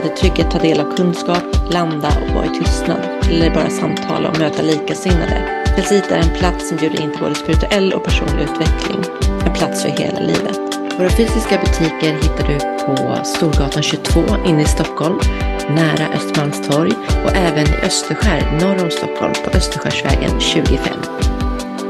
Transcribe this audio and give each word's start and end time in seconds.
för 0.00 0.08
att 0.08 0.18
i 0.18 0.20
trygghet 0.20 0.50
ta 0.50 0.58
del 0.58 0.80
av 0.80 0.96
kunskap, 0.96 1.42
landa 1.70 2.08
och 2.08 2.34
vara 2.34 2.46
i 2.46 2.58
tystnad 2.58 3.00
eller 3.30 3.54
bara 3.54 3.70
samtala 3.70 4.28
och 4.28 4.38
möta 4.38 4.62
likasinnade. 4.62 5.64
Felsit 5.76 6.10
är 6.10 6.18
en 6.18 6.38
plats 6.38 6.68
som 6.68 6.76
bjuder 6.76 7.00
in 7.00 7.10
till 7.10 7.20
både 7.20 7.34
spirituell 7.34 7.92
och 7.92 8.04
personlig 8.04 8.42
utveckling. 8.42 9.04
En 9.46 9.52
plats 9.52 9.82
för 9.82 9.88
hela 9.88 10.20
livet. 10.20 10.60
Våra 10.98 11.10
fysiska 11.10 11.58
butiker 11.58 12.12
hittar 12.12 12.48
du 12.48 12.84
på 12.84 13.24
Storgatan 13.24 13.82
22 13.82 14.20
inne 14.46 14.62
i 14.62 14.64
Stockholm, 14.64 15.20
nära 15.68 16.08
Östermalmstorg 16.14 16.92
och 17.24 17.36
även 17.36 17.66
i 17.66 17.76
Österskär 17.82 18.58
norr 18.60 18.84
om 18.84 18.90
Stockholm 18.90 19.32
på 19.44 19.50
Österskärsvägen 19.50 20.40
25. 20.40 20.78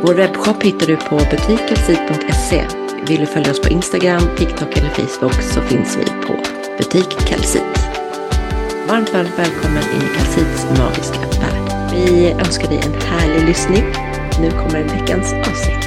Vår 0.02 0.14
webbshop 0.14 0.62
hittar 0.62 0.86
du 0.86 0.96
på 0.96 1.16
butikkelsit.se. 1.16 2.64
Vill 3.08 3.20
du 3.20 3.26
följa 3.26 3.50
oss 3.50 3.60
på 3.60 3.68
Instagram, 3.68 4.22
TikTok 4.38 4.76
eller 4.76 4.90
Facebook 4.90 5.42
så 5.42 5.60
finns 5.60 5.96
vi 5.96 6.26
på 6.26 6.36
Butik 6.78 7.18
Kalsit. 7.26 7.77
Varmt, 8.88 9.14
varmt 9.14 9.38
välkommen 9.38 9.82
in 9.82 10.02
i 10.02 10.16
Kalsits 10.16 10.66
magiska 10.78 11.20
värld. 11.20 11.92
Vi 11.92 12.30
önskar 12.30 12.68
dig 12.68 12.80
en 12.84 13.00
härlig 13.00 13.48
lyssning. 13.48 13.84
Nu 14.40 14.50
kommer 14.50 14.82
veckans 14.82 15.32
avsnitt. 15.32 15.84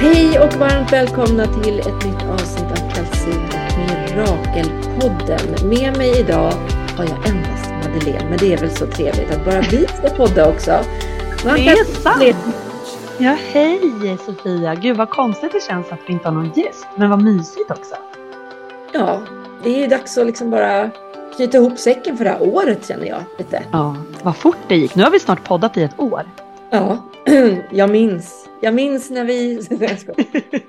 Hej 0.00 0.38
och 0.38 0.54
varmt 0.54 0.92
välkomna 0.92 1.62
till 1.62 1.80
ett 1.80 2.04
nytt 2.06 2.22
avsnitt 2.30 2.70
av 2.70 2.90
Kalsit 2.94 3.36
och 3.36 3.78
Mirakelpodden. 3.78 5.68
Med 5.68 5.96
mig 5.96 6.20
idag 6.20 6.52
har 6.96 7.04
jag 7.04 7.28
endast 7.28 7.70
Madeleine, 7.70 8.28
men 8.28 8.38
det 8.38 8.52
är 8.52 8.58
väl 8.58 8.76
så 8.76 8.86
trevligt 8.86 9.30
att 9.30 9.44
bara 9.44 9.60
vi 9.60 9.86
ska 9.86 10.16
podda 10.16 10.48
också. 10.48 10.70
Varmt 11.44 11.56
det 11.56 11.68
är 11.68 11.84
sant! 11.84 12.71
Ja, 13.18 13.36
hej 13.52 14.18
Sofia! 14.26 14.74
Gud 14.74 14.96
vad 14.96 15.10
konstigt 15.10 15.52
det 15.52 15.62
känns 15.62 15.92
att 15.92 15.98
vi 16.06 16.12
inte 16.12 16.28
har 16.28 16.34
någon 16.34 16.52
gäst, 16.56 16.86
men 16.96 17.10
vad 17.10 17.22
mysigt 17.22 17.70
också. 17.70 17.94
Ja, 18.92 19.22
det 19.62 19.70
är 19.70 19.80
ju 19.80 19.86
dags 19.86 20.18
att 20.18 20.26
liksom 20.26 20.50
bara 20.50 20.90
knyta 21.36 21.58
ihop 21.58 21.78
säcken 21.78 22.16
för 22.16 22.24
det 22.24 22.30
här 22.30 22.42
året 22.42 22.88
känner 22.88 23.06
jag 23.06 23.22
lite. 23.38 23.62
Ja, 23.72 23.96
vad 24.22 24.36
fort 24.36 24.56
det 24.68 24.76
gick. 24.76 24.94
Nu 24.94 25.02
har 25.02 25.10
vi 25.10 25.20
snart 25.20 25.44
poddat 25.44 25.76
i 25.76 25.82
ett 25.82 26.00
år. 26.00 26.22
Ja, 26.70 27.10
jag 27.70 27.90
minns. 27.90 28.48
Jag 28.60 28.74
minns 28.74 29.10
när 29.10 29.24
vi... 29.24 29.60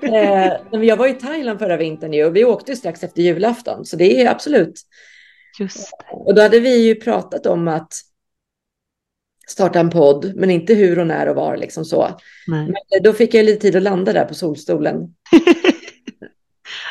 eh, 0.00 0.82
jag 0.84 0.96
var 0.96 1.06
i 1.06 1.14
Thailand 1.14 1.58
förra 1.58 1.76
vintern 1.76 2.12
ju, 2.12 2.24
och 2.24 2.36
vi 2.36 2.44
åkte 2.44 2.76
strax 2.76 3.02
efter 3.04 3.22
julafton, 3.22 3.84
så 3.84 3.96
det 3.96 4.22
är 4.22 4.30
absolut. 4.30 4.80
Just 5.60 5.90
det. 5.90 6.16
Och 6.16 6.34
då 6.34 6.42
hade 6.42 6.60
vi 6.60 6.86
ju 6.86 6.94
pratat 6.94 7.46
om 7.46 7.68
att 7.68 7.92
starta 9.46 9.80
en 9.80 9.90
podd, 9.90 10.32
men 10.36 10.50
inte 10.50 10.74
hur 10.74 10.98
och 10.98 11.06
när 11.06 11.28
och 11.28 11.36
var 11.36 11.56
liksom 11.56 11.84
så. 11.84 12.08
Nej. 12.46 12.66
Men 12.66 13.02
då 13.02 13.12
fick 13.12 13.34
jag 13.34 13.44
lite 13.44 13.60
tid 13.60 13.76
att 13.76 13.82
landa 13.82 14.12
där 14.12 14.24
på 14.24 14.34
solstolen. 14.34 14.96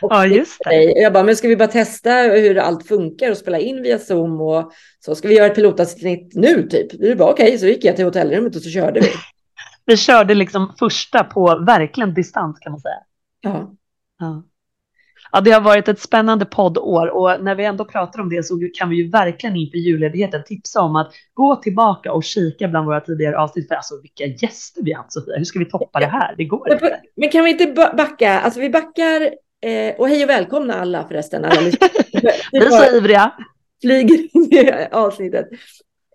ja, 0.02 0.26
just 0.26 0.62
det. 0.64 0.84
Jag 0.84 1.14
bara, 1.14 1.23
men 1.23 1.36
ska 1.36 1.48
vi 1.48 1.56
bara 1.56 1.68
testa 1.68 2.14
hur 2.14 2.58
allt 2.58 2.88
funkar 2.88 3.32
och 3.32 3.38
spela 3.38 3.60
in 3.60 3.82
via 3.82 4.00
Zoom 4.00 4.42
och 4.42 4.72
så 5.00 5.16
ska 5.16 5.28
vi 5.28 5.36
göra 5.36 5.48
ett 5.48 5.56
pilotavsnitt 5.56 6.36
nu 6.36 6.67
typ. 6.67 7.00
Det 7.00 7.16
var 7.16 7.32
okej, 7.32 7.45
okay. 7.45 7.58
så 7.58 7.66
gick 7.66 7.86
jag 7.86 7.95
till 7.95 8.05
hotellrummet 8.05 8.56
och 8.56 8.61
så 8.61 8.70
körde 8.70 9.00
vi. 9.00 9.08
vi 9.86 9.98
körde 9.98 10.33
liksom 10.33 10.73
första 10.80 11.23
på 11.23 11.64
verkligen 11.66 12.14
distans 12.14 12.60
kan 12.60 12.72
man 12.72 12.82
säga. 12.82 13.00
Ja. 13.42 13.76
ja. 14.20 14.44
Ja, 15.36 15.42
det 15.42 15.52
har 15.52 15.61
varit 15.61 15.88
ett 15.88 15.99
spännande 15.99 16.45
poddår 16.45 17.08
och 17.08 17.44
när 17.44 17.55
vi 17.55 17.66
ändå 17.66 17.86
pratar 17.86 18.20
om 18.20 18.30
det 18.30 18.44
så 18.44 18.70
kan 18.73 18.89
vi 18.89 18.95
ju 18.95 19.10
verkligen 19.10 19.55
inför 19.55 19.77
julledigheten 19.77 20.44
tipsa 20.44 20.82
om 20.82 20.95
att 20.95 21.14
gå 21.33 21.55
tillbaka 21.55 22.11
och 22.11 22.23
kika 22.23 22.67
bland 22.67 22.86
våra 22.86 23.02
tidigare 23.02 23.38
avsnitt. 23.38 23.67
För 23.67 23.76
alltså 23.76 24.02
vilka 24.02 24.45
gäster 24.45 24.82
vi 24.83 24.92
har 24.92 24.98
haft 24.98 25.14
Sofia. 25.14 25.38
Hur 25.38 25.44
ska 25.44 25.60
vi 25.60 25.66
toppa 25.66 25.99
det 25.99 26.05
här? 26.05 26.36
Det 26.38 26.45
går 26.45 26.73
inte. 26.73 27.02
Men 27.16 27.30
kan 27.30 27.44
vi 27.44 27.52
inte 27.52 27.92
backa? 27.98 28.39
Alltså 28.39 28.60
vi 28.60 28.70
backar 28.70 29.21
eh, 29.61 29.95
och 29.98 30.10
hej 30.10 30.23
och 30.23 30.30
välkomna 30.30 30.73
alla 30.73 31.08
förresten. 31.08 31.45
Alla 31.45 31.61
vi 32.52 32.58
är 32.58 32.70
så 32.70 32.95
ivriga. 32.95 33.32
Flyger 33.82 34.36
in 34.36 34.54
i 34.54 34.88
avsnittet. 34.92 35.48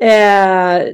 Eh, 0.01 0.89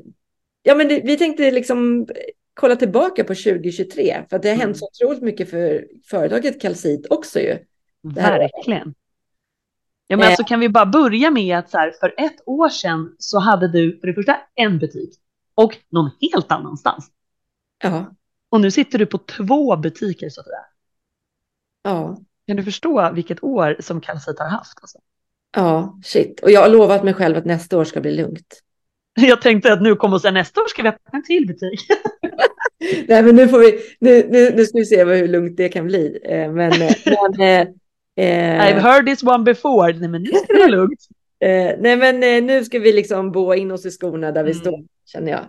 ja, 0.62 0.74
men 0.74 0.88
det, 0.88 1.00
vi 1.04 1.16
tänkte 1.16 1.50
liksom 1.50 2.06
kolla 2.54 2.76
tillbaka 2.76 3.24
på 3.24 3.34
2023 3.34 4.22
för 4.30 4.38
det 4.38 4.48
har 4.48 4.56
hänt 4.56 4.62
mm. 4.62 4.74
så 4.74 4.86
otroligt 4.86 5.22
mycket 5.22 5.50
för 5.50 5.86
företaget 6.10 6.60
Kalsit 6.60 7.06
också 7.10 7.40
ju. 7.40 7.58
Verkligen. 8.04 8.94
Ja, 10.06 10.16
men 10.16 10.26
alltså 10.26 10.44
kan 10.44 10.60
vi 10.60 10.68
bara 10.68 10.86
börja 10.86 11.30
med 11.30 11.58
att 11.58 11.70
så 11.70 11.78
här, 11.78 11.94
för 12.00 12.14
ett 12.16 12.36
år 12.46 12.68
sedan 12.68 13.16
så 13.18 13.38
hade 13.38 13.68
du 13.68 13.98
för 14.00 14.06
det 14.06 14.14
första 14.14 14.36
en 14.54 14.78
butik 14.78 15.20
och 15.54 15.76
någon 15.88 16.10
helt 16.20 16.52
annanstans. 16.52 17.10
Ja. 17.82 18.14
Och 18.48 18.60
nu 18.60 18.70
sitter 18.70 18.98
du 18.98 19.06
på 19.06 19.18
två 19.18 19.76
butiker 19.76 20.28
så 20.28 20.40
att 20.40 20.46
säga. 20.46 20.64
Ja. 21.82 22.18
Kan 22.46 22.56
du 22.56 22.64
förstå 22.64 23.12
vilket 23.12 23.42
år 23.42 23.76
som 23.80 24.00
Kalsit 24.00 24.38
har 24.38 24.48
haft? 24.48 24.78
Alltså? 24.80 24.98
Ja, 25.56 25.98
shit. 26.04 26.40
Och 26.40 26.50
jag 26.50 26.60
har 26.60 26.68
lovat 26.68 27.04
mig 27.04 27.14
själv 27.14 27.36
att 27.36 27.44
nästa 27.44 27.78
år 27.78 27.84
ska 27.84 28.00
bli 28.00 28.16
lugnt. 28.16 28.60
Jag 29.16 29.42
tänkte 29.42 29.72
att 29.72 29.82
nu 29.82 29.96
kommer 29.96 30.14
och 30.14 30.20
säga 30.20 30.32
nästa 30.32 30.60
år 30.60 30.66
ska 30.66 30.82
vi 30.82 30.88
öppna 30.88 31.18
en 31.18 31.24
till 31.24 31.46
butik. 31.46 31.80
Nej, 33.08 33.22
men 33.22 33.36
nu 33.36 33.48
får 33.48 33.58
vi, 33.58 33.80
nu, 34.00 34.28
nu, 34.30 34.50
nu 34.56 34.64
ska 34.64 34.78
vi 34.78 34.84
se 34.84 35.04
hur 35.04 35.28
lugnt 35.28 35.56
det 35.56 35.68
kan 35.68 35.86
bli. 35.86 36.18
Eh, 36.24 36.52
men, 36.52 36.72
men 36.78 37.40
Eh, 37.40 37.68
I've 38.16 38.80
heard 38.80 39.06
this 39.06 39.22
one 39.22 39.44
before. 39.44 39.92
Nej, 39.92 40.08
men 40.08 40.22
nu 40.22 40.30
ska 40.30 40.52
det 40.52 40.58
vara 40.58 40.70
lugnt. 40.80 41.08
Eh, 41.40 41.74
nej, 41.78 41.96
men 41.96 42.22
eh, 42.22 42.42
nu 42.42 42.64
ska 42.64 42.78
vi 42.78 42.92
liksom 42.92 43.32
boa 43.32 43.56
in 43.56 43.70
oss 43.70 43.86
i 43.86 43.90
skorna 43.90 44.32
där 44.32 44.44
vi 44.44 44.50
mm. 44.50 44.60
står, 44.60 44.84
känner 45.06 45.32
jag. 45.32 45.44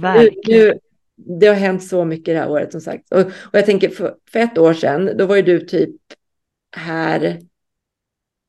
Verkligen. 0.00 0.66
Nu, 0.66 0.78
det 1.16 1.46
har 1.46 1.54
hänt 1.54 1.84
så 1.84 2.04
mycket 2.04 2.34
det 2.34 2.38
här 2.38 2.50
året 2.50 2.72
som 2.72 2.80
sagt. 2.80 3.12
Och, 3.12 3.20
och 3.20 3.52
jag 3.52 3.66
tänker 3.66 3.88
för, 3.88 4.14
för, 4.32 4.40
ett 4.40 4.58
år 4.58 4.74
sedan, 4.74 5.10
då 5.18 5.26
var 5.26 5.36
ju 5.36 5.42
du 5.42 5.60
typ 5.60 5.96
här. 6.76 7.38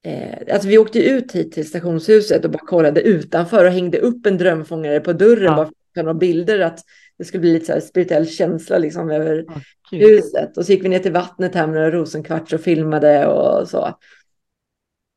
Eh, 0.05 0.53
alltså 0.53 0.67
vi 0.67 0.77
åkte 0.77 0.99
ut 0.99 1.31
hit 1.31 1.51
till 1.51 1.67
stationshuset 1.67 2.45
och 2.45 2.51
bara 2.51 2.65
kollade 2.65 3.01
utanför 3.01 3.65
och 3.65 3.71
hängde 3.71 3.99
upp 3.99 4.25
en 4.25 4.37
drömfångare 4.37 4.99
på 4.99 5.13
dörren 5.13 5.43
ja. 5.43 5.55
bara 5.55 5.65
för 5.65 5.71
att 5.71 5.95
ta 5.95 6.01
några 6.01 6.13
bilder 6.13 6.59
att 6.59 6.79
det 7.21 7.25
skulle 7.25 7.41
bli 7.41 7.53
lite 7.53 7.65
så 7.65 7.73
här 7.73 7.79
spirituell 7.79 8.27
känsla 8.27 8.77
liksom 8.77 9.11
över 9.11 9.41
oh, 9.41 9.57
huset. 9.91 10.57
Och 10.57 10.65
så 10.65 10.71
gick 10.71 10.83
vi 10.83 10.89
ner 10.89 10.99
till 10.99 11.11
vattnet 11.11 11.55
här 11.55 11.67
med 11.67 11.75
några 11.75 11.91
rosenkvarts 11.91 12.53
och 12.53 12.61
filmade 12.61 13.27
och 13.27 13.69
så. 13.69 13.97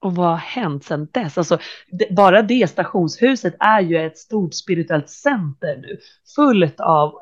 Och 0.04 0.14
vad 0.14 0.30
har 0.30 0.36
hänt 0.36 0.84
sedan 0.84 1.08
dess? 1.12 1.38
Alltså, 1.38 1.58
det, 1.90 2.14
bara 2.14 2.42
det 2.42 2.70
stationshuset 2.70 3.56
är 3.58 3.80
ju 3.80 3.96
ett 3.96 4.18
stort 4.18 4.54
spirituellt 4.54 5.10
center 5.10 5.76
nu. 5.76 5.98
Fullt 6.36 6.80
av, 6.80 7.12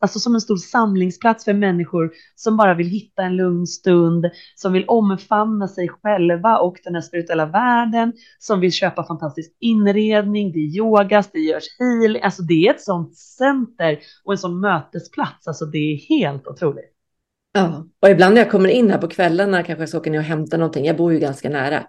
alltså 0.00 0.18
som 0.18 0.34
en 0.34 0.40
stor 0.40 0.56
samlingsplats 0.56 1.44
för 1.44 1.52
människor 1.52 2.10
som 2.34 2.56
bara 2.56 2.74
vill 2.74 2.86
hitta 2.86 3.22
en 3.22 3.36
lugn 3.36 3.66
stund, 3.66 4.30
som 4.54 4.72
vill 4.72 4.84
omfamna 4.88 5.68
sig 5.68 5.88
själva 5.88 6.58
och 6.58 6.76
den 6.84 6.94
här 6.94 7.02
spirituella 7.02 7.46
världen, 7.46 8.12
som 8.38 8.60
vill 8.60 8.72
köpa 8.72 9.04
fantastisk 9.04 9.56
inredning, 9.60 10.52
det 10.52 10.58
yogas, 10.58 11.30
det 11.32 11.38
görs 11.38 11.78
healing, 11.78 12.22
alltså 12.22 12.42
det 12.42 12.66
är 12.66 12.70
ett 12.74 12.82
sånt 12.82 13.16
center 13.16 13.98
och 14.24 14.32
en 14.32 14.38
sån 14.38 14.60
mötesplats, 14.60 15.48
alltså 15.48 15.64
det 15.64 15.78
är 15.78 15.96
helt 15.96 16.46
otroligt. 16.46 16.94
Ja, 17.52 17.86
och 18.02 18.10
ibland 18.10 18.34
när 18.34 18.42
jag 18.42 18.50
kommer 18.50 18.68
in 18.68 18.90
här 18.90 18.98
på 18.98 19.08
kvällarna 19.08 19.62
kanske 19.62 19.82
jag 19.82 19.88
ska 19.88 19.98
åka 19.98 20.10
ner 20.10 20.18
och 20.18 20.24
hämta 20.24 20.56
någonting, 20.56 20.84
jag 20.84 20.96
bor 20.96 21.12
ju 21.12 21.18
ganska 21.18 21.50
nära, 21.50 21.86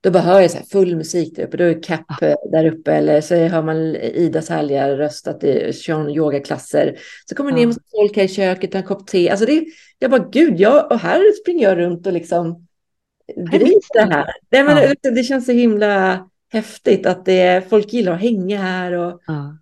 då 0.00 0.10
bara 0.10 0.22
hör 0.22 0.40
jag 0.40 0.50
så 0.50 0.58
full 0.58 0.96
musik 0.96 1.36
där 1.36 1.44
uppe. 1.44 1.56
Då 1.56 1.64
är 1.64 1.82
Cap 1.82 2.04
ah. 2.08 2.34
där 2.50 2.64
uppe 2.64 2.92
eller 2.92 3.20
så 3.20 3.34
hör 3.34 3.62
man 3.62 3.76
Idas 3.96 4.48
härliga 4.48 4.98
röst 4.98 5.28
att 5.28 5.40
det 5.40 5.76
kör 5.76 6.10
yogaklasser. 6.10 6.98
Så 7.26 7.34
kommer 7.34 7.52
ner 7.52 7.66
med 7.66 7.76
folk 7.90 8.16
här 8.16 8.24
i 8.24 8.28
köket, 8.28 8.74
en 8.74 8.82
kopp 8.82 9.06
te. 9.06 9.30
Alltså 9.30 9.46
det, 9.46 9.64
jag 9.98 10.10
bara 10.10 10.28
gud, 10.32 10.60
jag, 10.60 10.92
och 10.92 10.98
här 10.98 11.32
springer 11.42 11.68
jag 11.68 11.78
runt 11.78 12.06
och 12.06 12.12
liksom 12.12 12.66
drivs 13.50 13.88
det 13.94 14.00
här. 14.00 14.26
Det, 14.48 14.64
men, 14.64 14.94
ja. 15.02 15.10
det 15.10 15.22
känns 15.22 15.46
så 15.46 15.52
himla 15.52 16.26
häftigt 16.52 17.06
att 17.06 17.24
det, 17.24 17.68
folk 17.70 17.92
gillar 17.92 18.12
att 18.12 18.20
hänga 18.20 18.58
här. 18.58 18.92
Och... 18.92 19.20
Ja. 19.26 19.58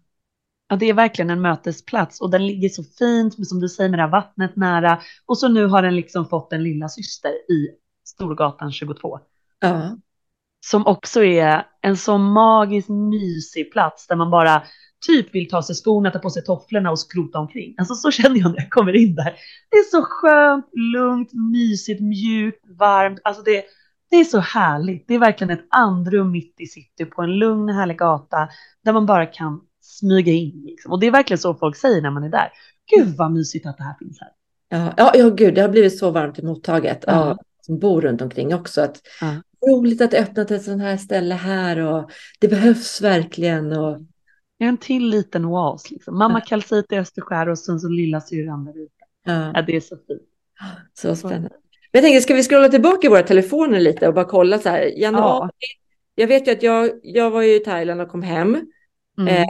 ja, 0.68 0.76
det 0.76 0.88
är 0.88 0.94
verkligen 0.94 1.30
en 1.30 1.40
mötesplats 1.40 2.20
och 2.20 2.30
den 2.30 2.46
ligger 2.46 2.68
så 2.68 2.82
fint, 2.98 3.48
som 3.48 3.60
du 3.60 3.68
säger, 3.68 3.90
med 3.90 3.98
det 3.98 4.02
här 4.02 4.10
vattnet 4.10 4.56
nära. 4.56 5.00
Och 5.26 5.38
så 5.38 5.48
nu 5.48 5.66
har 5.66 5.82
den 5.82 5.96
liksom 5.96 6.28
fått 6.28 6.52
en 6.52 6.62
lilla 6.62 6.88
syster 6.88 7.30
i 7.30 7.68
Storgatan 8.04 8.72
22. 8.72 9.18
Ja 9.60 9.96
som 10.60 10.86
också 10.86 11.24
är 11.24 11.66
en 11.82 11.96
så 11.96 12.18
magisk 12.18 12.88
mysig 12.88 13.72
plats 13.72 14.06
där 14.06 14.16
man 14.16 14.30
bara 14.30 14.62
typ 15.06 15.34
vill 15.34 15.48
ta 15.48 15.62
sig 15.62 15.74
skorna, 15.74 16.10
ta 16.10 16.18
på 16.18 16.30
sig 16.30 16.44
tofflorna 16.44 16.90
och 16.90 16.98
skrota 16.98 17.38
omkring. 17.38 17.74
Alltså 17.78 17.94
så 17.94 18.10
känner 18.10 18.40
jag 18.40 18.50
när 18.50 18.58
jag 18.58 18.70
kommer 18.70 18.96
in 18.96 19.14
där. 19.14 19.34
Det 19.70 19.76
är 19.76 19.90
så 19.90 20.02
skönt, 20.02 20.66
lugnt, 20.94 21.30
mysigt, 21.52 22.00
mjukt, 22.00 22.64
varmt. 22.78 23.20
Alltså 23.24 23.42
det, 23.42 23.64
det 24.10 24.16
det 24.16 24.16
är 24.16 24.24
så 24.24 24.38
härligt. 24.38 25.08
Det 25.08 25.14
är 25.14 25.18
verkligen 25.18 25.50
ett 25.50 25.66
andrum 25.70 26.30
mitt 26.30 26.54
i 26.58 26.66
city 26.66 27.04
på 27.04 27.22
en 27.22 27.38
lugn 27.38 27.68
härlig 27.68 27.98
gata 27.98 28.48
där 28.84 28.92
man 28.92 29.06
bara 29.06 29.26
kan 29.26 29.60
smyga 29.80 30.32
in. 30.32 30.62
Liksom. 30.66 30.92
Och 30.92 31.00
det 31.00 31.06
är 31.06 31.10
verkligen 31.10 31.38
så 31.38 31.54
folk 31.54 31.76
säger 31.76 32.02
när 32.02 32.10
man 32.10 32.24
är 32.24 32.28
där. 32.28 32.48
Gud 32.96 33.16
vad 33.16 33.32
mysigt 33.32 33.66
att 33.66 33.76
det 33.76 33.84
här 33.84 33.94
finns 33.98 34.20
här. 34.20 34.30
Ja, 34.68 34.92
ja, 34.96 35.12
ja 35.14 35.28
gud, 35.28 35.54
det 35.54 35.60
har 35.60 35.68
blivit 35.68 35.98
så 35.98 36.10
varmt 36.10 36.38
i 36.38 36.42
mottaget. 36.42 37.04
Ja. 37.06 37.38
Som 37.66 37.78
bor 37.78 38.00
runt 38.00 38.22
omkring 38.22 38.54
också. 38.54 38.80
Att, 38.80 39.00
ja. 39.20 39.42
Roligt 39.70 40.00
att 40.00 40.10
det 40.10 40.20
öppnat 40.20 40.50
ett 40.50 40.62
sånt 40.62 40.82
här 40.82 40.96
ställe 40.96 41.34
här 41.34 41.78
och 41.78 42.10
det 42.38 42.48
behövs 42.48 43.00
verkligen. 43.00 43.72
Och... 43.72 43.98
En 44.58 44.76
till 44.76 45.08
liten 45.08 45.44
oas. 45.44 45.90
Liksom. 45.90 46.18
Mamma 46.18 46.38
ja. 46.38 46.46
kalcit 46.48 46.92
i 46.92 46.96
Österskär 46.96 47.48
och 47.48 47.58
sen 47.58 47.80
så 47.80 47.88
lilla 47.88 48.20
syrran 48.20 48.64
där 48.64 48.82
ute. 48.82 48.92
Ja. 49.24 49.52
ja. 49.54 49.62
det 49.62 49.76
är 49.76 49.80
så 49.80 49.96
fint. 49.96 50.22
Så 50.94 51.16
spännande. 51.16 51.48
Men 51.92 52.02
jag 52.02 52.02
tänkte, 52.02 52.20
ska 52.20 52.34
vi 52.34 52.42
scrolla 52.42 52.68
tillbaka 52.68 53.06
i 53.06 53.10
våra 53.10 53.22
telefoner 53.22 53.80
lite 53.80 54.08
och 54.08 54.14
bara 54.14 54.24
kolla 54.24 54.58
så 54.58 54.68
här. 54.68 54.98
Januari. 55.00 55.50
Ja. 55.58 55.66
Jag 56.14 56.26
vet 56.26 56.48
ju 56.48 56.52
att 56.52 56.62
jag, 56.62 56.90
jag 57.02 57.30
var 57.30 57.42
ju 57.42 57.54
i 57.54 57.60
Thailand 57.60 58.00
och 58.00 58.08
kom 58.08 58.22
hem. 58.22 58.60
Mm. 59.18 59.28
Eh, 59.28 59.44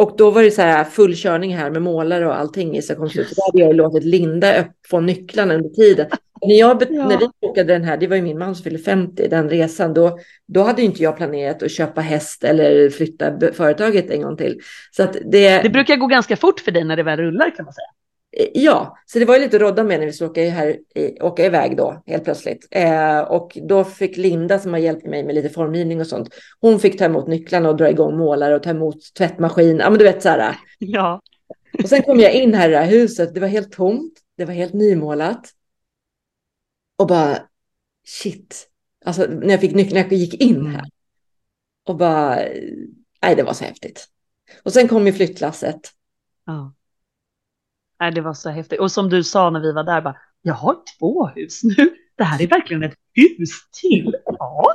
och 0.00 0.14
då 0.16 0.30
var 0.30 0.42
det 0.42 0.50
så 0.50 0.62
här 0.62 0.84
full 0.84 1.14
körning 1.16 1.56
här 1.56 1.70
med 1.70 1.82
målare 1.82 2.26
och 2.26 2.38
allting 2.38 2.76
i 2.76 2.82
Stockholmshuset. 2.82 3.28
Yes. 3.28 3.36
Då 3.36 3.42
hade 3.42 3.58
jag 3.58 3.76
låtit 3.76 4.04
Linda 4.04 4.64
få 4.86 5.00
nycklarna 5.00 5.54
under 5.54 5.70
tiden. 5.70 6.06
När, 6.46 6.54
jag, 6.54 6.82
ja. 6.90 7.08
när 7.08 7.18
vi 7.18 7.28
bokade 7.40 7.72
den 7.72 7.84
här, 7.84 7.96
det 7.96 8.06
var 8.06 8.16
ju 8.16 8.22
min 8.22 8.38
man 8.38 8.54
som 8.54 8.64
fyllde 8.64 8.78
50, 8.78 9.28
den 9.28 9.50
resan, 9.50 9.94
då, 9.94 10.18
då 10.48 10.62
hade 10.62 10.82
inte 10.82 11.02
jag 11.02 11.16
planerat 11.16 11.62
att 11.62 11.70
köpa 11.70 12.00
häst 12.00 12.44
eller 12.44 12.90
flytta 12.90 13.52
företaget 13.52 14.10
en 14.10 14.22
gång 14.22 14.36
till. 14.36 14.60
Så 14.90 15.02
att 15.02 15.16
det, 15.24 15.62
det 15.62 15.70
brukar 15.70 15.96
gå 15.96 16.06
ganska 16.06 16.36
fort 16.36 16.60
för 16.60 16.72
dig 16.72 16.84
när 16.84 16.96
det 16.96 17.02
väl 17.02 17.18
rullar 17.18 17.56
kan 17.56 17.64
man 17.64 17.74
säga. 17.74 17.99
Eh, 18.32 18.48
ja, 18.54 18.98
så 19.06 19.18
det 19.18 19.24
var 19.24 19.34
ju 19.34 19.40
lite 19.40 19.58
rodda 19.58 19.84
med 19.84 19.98
när 19.98 20.06
vi 20.06 20.12
skulle 20.12 20.30
åka, 20.30 20.50
här, 20.50 20.78
åka 21.20 21.46
iväg 21.46 21.76
då 21.76 22.02
helt 22.06 22.24
plötsligt. 22.24 22.68
Eh, 22.70 23.20
och 23.20 23.58
då 23.68 23.84
fick 23.84 24.16
Linda 24.16 24.58
som 24.58 24.72
har 24.72 24.80
hjälpt 24.80 25.06
mig 25.06 25.24
med 25.24 25.34
lite 25.34 25.48
formgivning 25.48 26.00
och 26.00 26.06
sånt. 26.06 26.28
Hon 26.60 26.80
fick 26.80 26.98
ta 26.98 27.04
emot 27.04 27.28
nycklarna 27.28 27.68
och 27.68 27.76
dra 27.76 27.90
igång 27.90 28.16
målare 28.16 28.56
och 28.56 28.62
ta 28.62 28.70
emot 28.70 29.14
tvättmaskin. 29.18 29.78
Ja, 29.78 29.90
men 29.90 29.98
du 29.98 30.04
vet 30.04 30.22
så 30.22 30.28
här. 30.28 30.56
Ja. 30.78 31.20
Och 31.82 31.88
sen 31.88 32.02
kom 32.02 32.20
jag 32.20 32.34
in 32.34 32.54
här 32.54 32.68
i 32.68 32.72
det 32.72 32.78
här 32.78 32.90
huset. 32.90 33.34
Det 33.34 33.40
var 33.40 33.48
helt 33.48 33.72
tomt. 33.72 34.12
Det 34.36 34.44
var 34.44 34.54
helt 34.54 34.72
nymålat. 34.72 35.50
Och 36.98 37.06
bara 37.06 37.38
shit. 38.06 38.66
Alltså 39.04 39.26
när 39.26 39.50
jag 39.50 39.60
fick 39.60 39.74
nyckeln, 39.74 39.94
när 39.94 40.02
jag 40.02 40.12
gick 40.12 40.34
in 40.34 40.66
här. 40.66 40.84
Och 41.86 41.96
bara, 41.96 42.34
nej 43.22 43.36
det 43.36 43.42
var 43.42 43.52
så 43.52 43.64
häftigt. 43.64 44.06
Och 44.62 44.72
sen 44.72 44.88
kom 44.88 45.06
ju 45.06 45.12
flyttlasset. 45.12 45.80
Ja. 46.46 46.74
Nej, 48.00 48.12
det 48.12 48.20
var 48.20 48.34
så 48.34 48.50
häftigt. 48.50 48.80
Och 48.80 48.92
som 48.92 49.08
du 49.08 49.24
sa 49.24 49.50
när 49.50 49.60
vi 49.60 49.72
var 49.72 49.84
där, 49.84 50.00
bara, 50.00 50.16
jag 50.42 50.54
har 50.54 50.76
två 50.98 51.26
hus 51.26 51.60
nu. 51.62 51.90
Det 52.16 52.24
här 52.24 52.42
är 52.42 52.46
verkligen 52.46 52.82
ett 52.82 52.94
hus 53.14 53.50
till. 53.80 54.16
Ja. 54.24 54.74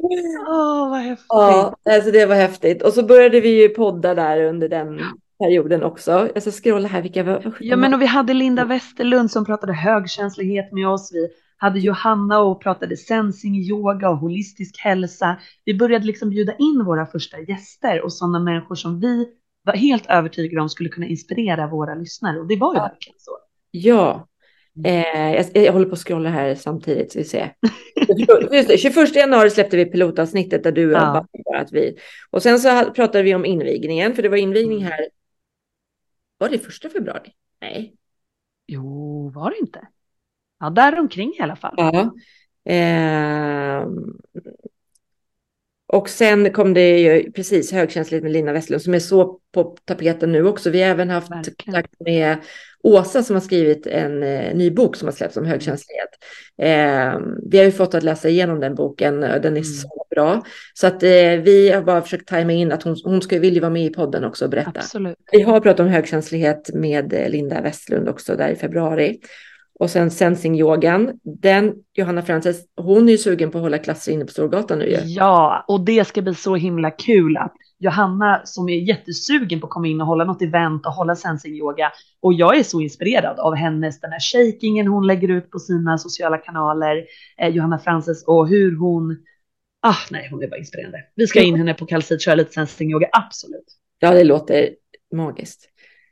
Åh, 0.00 0.84
oh, 0.84 0.90
vad 0.90 1.00
häftigt. 1.00 1.26
Ja, 1.28 1.76
alltså 1.84 2.10
det 2.10 2.26
var 2.26 2.34
häftigt. 2.34 2.82
Och 2.82 2.92
så 2.92 3.02
började 3.02 3.40
vi 3.40 3.62
ju 3.62 3.68
podda 3.68 4.14
där 4.14 4.42
under 4.42 4.68
den 4.68 5.00
perioden 5.38 5.82
också. 5.82 6.30
Jag 6.34 6.42
ska 6.42 6.52
scrolla 6.52 6.88
här. 6.88 7.02
Vilka 7.02 7.22
var, 7.22 7.54
ja, 7.60 7.76
men 7.76 7.94
och 7.94 8.02
vi 8.02 8.06
hade 8.06 8.34
Linda 8.34 8.64
Westerlund 8.64 9.30
som 9.30 9.44
pratade 9.44 9.72
högkänslighet 9.72 10.72
med 10.72 10.88
oss. 10.88 11.10
Vi 11.12 11.28
hade 11.56 11.78
Johanna 11.78 12.40
och 12.40 12.62
pratade 12.62 12.96
sensing, 12.96 13.56
yoga 13.56 14.10
och 14.10 14.18
holistisk 14.18 14.78
hälsa. 14.78 15.36
Vi 15.64 15.74
började 15.74 16.06
liksom 16.06 16.30
bjuda 16.30 16.56
in 16.56 16.84
våra 16.84 17.06
första 17.06 17.40
gäster 17.40 18.04
och 18.04 18.12
sådana 18.12 18.38
människor 18.38 18.74
som 18.74 19.00
vi 19.00 19.26
var 19.66 19.76
helt 19.76 20.06
övertygade 20.06 20.62
om 20.62 20.68
skulle 20.68 20.88
kunna 20.88 21.06
inspirera 21.06 21.66
våra 21.66 21.94
lyssnare 21.94 22.40
och 22.40 22.46
det 22.46 22.56
var 22.56 22.74
ju 22.74 22.78
ja. 22.78 22.82
verkligen 22.82 23.18
så. 23.18 23.38
Ja, 23.70 24.28
eh, 24.84 25.34
jag, 25.34 25.46
jag, 25.52 25.72
håller 25.72 25.86
på 25.86 25.92
att 25.92 25.98
scrolla 25.98 26.28
här 26.28 26.54
samtidigt 26.54 27.12
så 27.12 27.18
vi 27.18 27.24
ser. 27.24 27.54
Just 28.52 28.68
det, 28.68 28.78
21 28.78 29.16
januari 29.16 29.50
släppte 29.50 29.76
vi 29.76 29.84
pilotavsnittet 29.84 30.62
där 30.64 30.72
du 30.72 30.86
och 30.86 31.00
ja. 31.00 31.26
att 31.54 31.72
vi 31.72 31.96
och 32.30 32.42
sen 32.42 32.58
så 32.58 32.90
pratade 32.90 33.24
vi 33.24 33.34
om 33.34 33.44
invigningen 33.44 34.14
för 34.14 34.22
det 34.22 34.28
var 34.28 34.36
invigning 34.36 34.78
mm. 34.78 34.92
här. 34.92 35.08
Var 36.38 36.48
det 36.48 36.58
första 36.58 36.88
februari? 36.88 37.32
Nej. 37.60 37.94
Jo, 38.66 39.30
var 39.34 39.50
det 39.50 39.58
inte? 39.58 39.88
Ja, 40.60 40.70
där 40.70 41.00
omkring 41.00 41.34
i 41.38 41.40
alla 41.40 41.56
fall. 41.56 41.74
Ja. 41.76 42.12
Eh, 42.72 43.86
och 45.88 46.08
sen 46.08 46.52
kom 46.52 46.74
det 46.74 46.98
ju 46.98 47.32
precis 47.32 47.72
högkänsligt 47.72 48.22
med 48.22 48.32
Lina 48.32 48.52
Westlund 48.52 48.82
som 48.82 48.94
är 48.94 48.98
så 48.98 49.38
på 49.54 49.76
tapeten 49.84 50.32
nu 50.32 50.46
också. 50.46 50.70
Vi 50.70 50.82
har 50.82 50.90
även 50.90 51.10
haft 51.10 51.30
Verkligen. 51.30 51.54
kontakt 51.56 52.00
med 52.00 52.36
Åsa 52.82 53.22
som 53.22 53.36
har 53.36 53.40
skrivit 53.40 53.86
en 53.86 54.22
eh, 54.22 54.54
ny 54.54 54.70
bok 54.70 54.96
som 54.96 55.08
har 55.08 55.12
släppts 55.12 55.36
om 55.36 55.42
mm. 55.42 55.50
högkänslighet. 55.50 56.08
Eh, 56.62 57.20
vi 57.50 57.58
har 57.58 57.64
ju 57.64 57.72
fått 57.72 57.94
att 57.94 58.02
läsa 58.02 58.28
igenom 58.28 58.60
den 58.60 58.74
boken, 58.74 59.20
den 59.20 59.44
är 59.44 59.46
mm. 59.46 59.64
så 59.64 60.06
bra. 60.10 60.42
Så 60.74 60.86
att 60.86 61.02
eh, 61.02 61.10
vi 61.42 61.70
har 61.74 61.82
bara 61.82 62.02
försökt 62.02 62.28
tajma 62.28 62.52
in 62.52 62.72
att 62.72 62.82
hon, 62.82 62.96
hon 63.04 63.22
ska, 63.22 63.38
vill 63.38 63.54
ju 63.54 63.60
vara 63.60 63.70
med 63.70 63.84
i 63.84 63.90
podden 63.90 64.24
också 64.24 64.44
och 64.44 64.50
berätta. 64.50 64.70
Absolut. 64.74 65.16
Vi 65.32 65.42
har 65.42 65.60
pratat 65.60 65.80
om 65.80 65.88
högkänslighet 65.88 66.70
med 66.74 67.12
eh, 67.12 67.28
Linda 67.28 67.60
Westlund 67.60 68.08
också 68.08 68.36
där 68.36 68.48
i 68.48 68.56
februari. 68.56 69.18
Och 69.78 69.90
sen 69.90 70.10
sensing-yogan, 70.10 71.12
den 71.22 71.74
Johanna 71.94 72.22
Frances, 72.22 72.64
hon 72.76 73.08
är 73.08 73.12
ju 73.12 73.18
sugen 73.18 73.50
på 73.50 73.58
att 73.58 73.62
hålla 73.62 73.78
klasser 73.78 74.12
inne 74.12 74.24
på 74.24 74.30
Storgatan 74.30 74.78
nu 74.78 74.88
ju. 74.88 74.98
Ja, 75.04 75.64
och 75.68 75.84
det 75.84 76.06
ska 76.06 76.22
bli 76.22 76.34
så 76.34 76.56
himla 76.56 76.90
kul 76.90 77.36
att 77.36 77.54
Johanna 77.78 78.40
som 78.44 78.68
är 78.68 78.88
jättesugen 78.88 79.60
på 79.60 79.66
att 79.66 79.72
komma 79.72 79.86
in 79.86 80.00
och 80.00 80.06
hålla 80.06 80.24
något 80.24 80.42
event 80.42 80.86
och 80.86 80.92
hålla 80.92 81.14
sensing-yoga. 81.14 81.90
Och 82.20 82.34
jag 82.34 82.58
är 82.58 82.62
så 82.62 82.80
inspirerad 82.80 83.38
av 83.38 83.54
hennes, 83.54 84.00
den 84.00 84.12
här 84.12 84.20
shakingen 84.20 84.86
hon 84.86 85.06
lägger 85.06 85.28
ut 85.28 85.50
på 85.50 85.58
sina 85.58 85.98
sociala 85.98 86.38
kanaler, 86.38 87.04
eh, 87.42 87.48
Johanna 87.48 87.78
Frances 87.78 88.24
och 88.26 88.48
hur 88.48 88.76
hon, 88.76 89.16
ah 89.82 89.96
nej 90.10 90.28
hon 90.30 90.42
är 90.42 90.48
bara 90.48 90.58
inspirerande. 90.58 90.98
Vi 91.14 91.26
ska 91.26 91.40
in 91.40 91.54
henne 91.54 91.74
på 91.74 91.86
kalltid, 91.86 92.20
köra 92.20 92.34
lite 92.34 92.52
sensing-yoga, 92.52 93.08
absolut. 93.12 93.66
Ja, 93.98 94.14
det 94.14 94.24
låter 94.24 94.70
magiskt. 95.14 95.68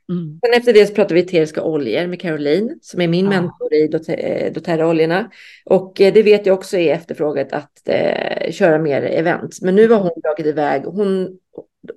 Mm. 0.09 0.39
Sen 0.45 0.53
efter 0.53 0.73
det 0.73 0.85
så 0.85 0.93
pratar 0.93 1.15
vi 1.15 1.21
eteriska 1.21 1.63
oljor 1.63 2.07
med 2.07 2.21
Caroline 2.21 2.77
som 2.81 3.01
är 3.01 3.07
min 3.07 3.25
ja. 3.25 3.29
mentor 3.29 3.73
i 3.73 3.83
eh, 4.07 4.53
doTERRA-oljorna. 4.53 5.31
Och 5.65 6.01
eh, 6.01 6.13
det 6.13 6.23
vet 6.23 6.45
jag 6.45 6.53
också 6.53 6.77
är 6.77 6.93
efterfrågat 6.93 7.53
att 7.53 7.81
eh, 7.85 8.51
köra 8.51 8.77
mer 8.77 9.01
event. 9.01 9.57
Men 9.61 9.75
nu 9.75 9.89
har 9.89 9.99
hon 9.99 10.21
dragit 10.23 10.45
iväg. 10.45 10.83
Hon, 10.85 11.37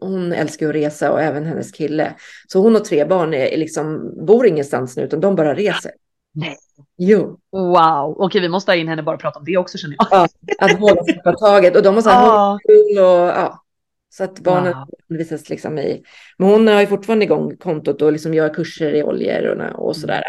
hon 0.01 0.33
älskar 0.33 0.69
att 0.69 0.75
resa 0.75 1.13
och 1.13 1.21
även 1.21 1.45
hennes 1.45 1.73
kille. 1.73 2.15
Så 2.49 2.61
hon 2.61 2.77
och 2.77 2.85
tre 2.85 3.05
barn 3.05 3.35
är, 3.35 3.57
liksom, 3.57 4.15
bor 4.27 4.47
ingenstans 4.47 4.97
nu 4.97 5.03
utan 5.03 5.21
de 5.21 5.37
bara 5.37 5.55
reser. 5.55 5.93
Nej. 6.35 6.57
Jo. 6.97 7.39
Wow, 7.53 8.17
okej 8.19 8.41
vi 8.41 8.49
måste 8.49 8.71
ha 8.71 8.77
in 8.77 8.89
henne 8.89 9.03
bara 9.03 9.15
och 9.15 9.21
prata 9.21 9.39
om 9.39 9.45
det 9.45 9.57
också 9.57 9.79
känner 9.79 9.97
jag. 9.99 10.07
Ja, 10.11 10.29
att 10.59 10.81
hålla 10.81 11.05
sig 11.05 11.23
på 11.23 11.33
taget 11.33 11.77
och 11.77 11.83
de 11.83 11.95
har 11.95 12.03
så 12.03 12.09
här 12.11 12.27
ja. 12.27 12.59
och 13.03 13.29
ja. 13.29 13.65
Så 14.11 14.25
att 14.25 14.41
barnen 14.41 14.73
wow. 14.73 14.89
undervisas 15.09 15.49
liksom 15.49 15.79
i. 15.79 16.03
Men 16.39 16.49
hon 16.49 16.67
har 16.67 16.81
ju 16.81 16.87
fortfarande 16.87 17.25
igång 17.25 17.57
kontot 17.57 18.03
och 18.03 18.13
liksom 18.13 18.35
gör 18.35 18.55
kurser 18.55 18.95
i 18.95 19.03
oljor 19.03 19.47
och, 19.47 19.87
och 19.87 19.97
sådär. 19.97 20.25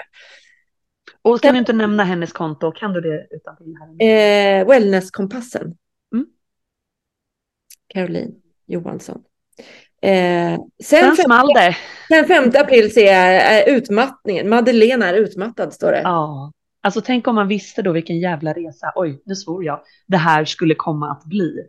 Och 1.22 1.42
kan 1.42 1.54
du 1.54 1.60
inte 1.60 1.74
nämna 1.74 2.04
hennes 2.04 2.34
konto? 2.34 2.72
Kan 2.72 2.94
du 2.94 3.02
det 3.02 3.28
utan 3.32 3.56
eh, 4.00 4.68
Wellnesskompassen. 4.68 5.78
Mm. 6.14 6.26
Caroline 7.88 8.36
Johansson. 8.66 9.24
Eh, 10.02 10.60
sen, 10.84 11.16
sen 11.16 11.48
det. 11.56 11.78
Sen 12.08 12.26
5 12.26 12.52
april 12.56 12.94
ser 12.94 13.06
jag 13.06 13.68
eh, 13.68 13.76
utmattningen. 13.76 14.50
Madeleine 14.50 15.06
är 15.06 15.14
utmattad 15.14 15.74
står 15.74 15.92
det. 15.92 16.02
Ja, 16.02 16.52
alltså 16.82 17.02
tänk 17.02 17.28
om 17.28 17.36
man 17.36 17.48
visste 17.48 17.82
då 17.82 17.92
vilken 17.92 18.20
jävla 18.20 18.54
resa, 18.54 18.92
oj 18.96 19.22
nu 19.26 19.36
svor 19.36 19.64
jag, 19.64 19.82
det 20.08 20.18
här 20.18 20.46
skulle 20.46 20.76
komma 20.76 21.12
att 21.12 21.24
bli. 21.24 21.66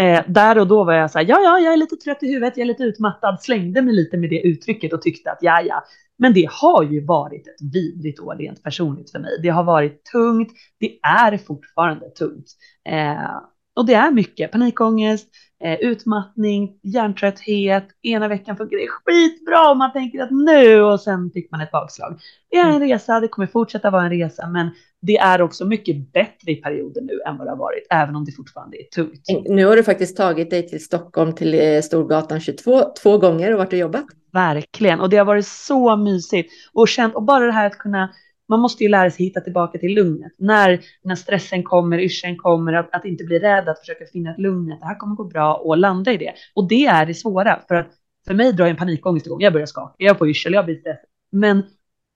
Eh, 0.00 0.22
där 0.26 0.58
och 0.58 0.66
då 0.66 0.84
var 0.84 0.92
jag 0.92 1.10
så 1.10 1.18
här, 1.18 1.26
ja, 1.28 1.40
ja, 1.40 1.58
jag 1.58 1.72
är 1.72 1.76
lite 1.76 1.96
trött 1.96 2.22
i 2.22 2.26
huvudet, 2.26 2.56
jag 2.56 2.62
är 2.64 2.68
lite 2.68 2.82
utmattad, 2.82 3.40
slängde 3.40 3.82
mig 3.82 3.94
lite 3.94 4.16
med 4.16 4.30
det 4.30 4.40
uttrycket 4.40 4.92
och 4.92 5.02
tyckte 5.02 5.32
att 5.32 5.38
ja, 5.40 5.60
ja. 5.62 5.84
Men 6.18 6.34
det 6.34 6.48
har 6.50 6.82
ju 6.82 7.04
varit 7.04 7.46
ett 7.46 7.72
vidrigt 7.72 8.20
år 8.20 8.36
rent 8.36 8.62
personligt 8.62 9.10
för 9.10 9.18
mig. 9.18 9.30
Det 9.42 9.48
har 9.48 9.64
varit 9.64 10.04
tungt, 10.04 10.52
det 10.80 10.98
är 11.02 11.38
fortfarande 11.38 12.10
tungt. 12.10 12.46
Eh, 12.88 13.36
och 13.76 13.86
det 13.86 13.94
är 13.94 14.10
mycket 14.10 14.52
panikångest, 14.52 15.28
eh, 15.64 15.78
utmattning, 15.80 16.78
hjärntrötthet. 16.82 17.88
Ena 18.02 18.28
veckan 18.28 18.56
funkar 18.56 18.76
det 18.76 18.88
skitbra 18.88 19.70
och 19.70 19.76
man 19.76 19.92
tänker 19.92 20.22
att 20.22 20.30
nu 20.30 20.82
och 20.82 21.00
sen 21.00 21.30
fick 21.30 21.50
man 21.50 21.60
ett 21.60 21.70
bakslag. 21.70 22.20
Det 22.50 22.56
är 22.56 22.64
en 22.64 22.74
mm. 22.74 22.88
resa, 22.88 23.20
det 23.20 23.28
kommer 23.28 23.46
fortsätta 23.46 23.90
vara 23.90 24.04
en 24.04 24.10
resa, 24.10 24.48
men 24.48 24.70
det 25.00 25.16
är 25.16 25.42
också 25.42 25.64
mycket 25.64 26.12
bättre 26.12 26.52
i 26.52 26.56
perioder 26.56 27.00
nu 27.00 27.20
än 27.26 27.38
vad 27.38 27.46
det 27.46 27.50
har 27.50 27.56
varit, 27.56 27.86
även 27.90 28.16
om 28.16 28.24
det 28.24 28.32
fortfarande 28.32 28.76
är 28.76 28.84
tungt. 28.84 29.24
Nu 29.44 29.64
har 29.66 29.76
du 29.76 29.84
faktiskt 29.84 30.16
tagit 30.16 30.50
dig 30.50 30.68
till 30.68 30.84
Stockholm 30.84 31.34
till 31.34 31.54
eh, 31.54 31.80
Storgatan 31.80 32.40
22 32.40 32.82
två 33.02 33.18
gånger 33.18 33.52
och 33.52 33.58
varit 33.58 33.72
och 33.72 33.78
jobbat. 33.78 34.04
Verkligen, 34.32 35.00
och 35.00 35.10
det 35.10 35.16
har 35.16 35.24
varit 35.24 35.46
så 35.46 35.96
mysigt 35.96 36.52
och 36.72 36.88
känt 36.88 37.14
och 37.14 37.22
bara 37.22 37.46
det 37.46 37.52
här 37.52 37.66
att 37.66 37.78
kunna 37.78 38.10
man 38.52 38.60
måste 38.60 38.84
ju 38.84 38.88
lära 38.90 39.10
sig 39.10 39.26
hitta 39.26 39.40
tillbaka 39.40 39.78
till 39.78 39.94
lugnet. 39.94 40.32
När, 40.38 40.80
när 41.04 41.14
stressen 41.14 41.62
kommer, 41.62 41.98
yrseln 41.98 42.36
kommer, 42.36 42.72
att, 42.72 42.94
att 42.94 43.04
inte 43.04 43.24
bli 43.24 43.38
rädd, 43.38 43.68
att 43.68 43.78
försöka 43.78 44.04
finna 44.12 44.30
ett 44.30 44.38
lugn, 44.38 44.68
det 44.68 44.86
här 44.86 44.98
kommer 44.98 45.14
gå 45.14 45.24
bra 45.24 45.54
och 45.54 45.76
landa 45.76 46.12
i 46.12 46.16
det. 46.16 46.32
Och 46.54 46.68
det 46.68 46.86
är 46.86 47.06
det 47.06 47.14
svåra, 47.14 47.60
för 47.68 47.74
att 47.74 47.90
för 48.26 48.34
mig 48.34 48.52
drar 48.52 48.66
en 48.66 48.76
panikångest 48.76 49.26
igång. 49.26 49.40
Jag 49.40 49.52
börjar 49.52 49.66
skaka, 49.66 49.94
jag 49.98 50.18
får 50.18 50.28
yrsel, 50.28 50.52
jag 50.52 50.64
blir 50.64 50.80
stressad. 50.80 51.06
Men 51.32 51.62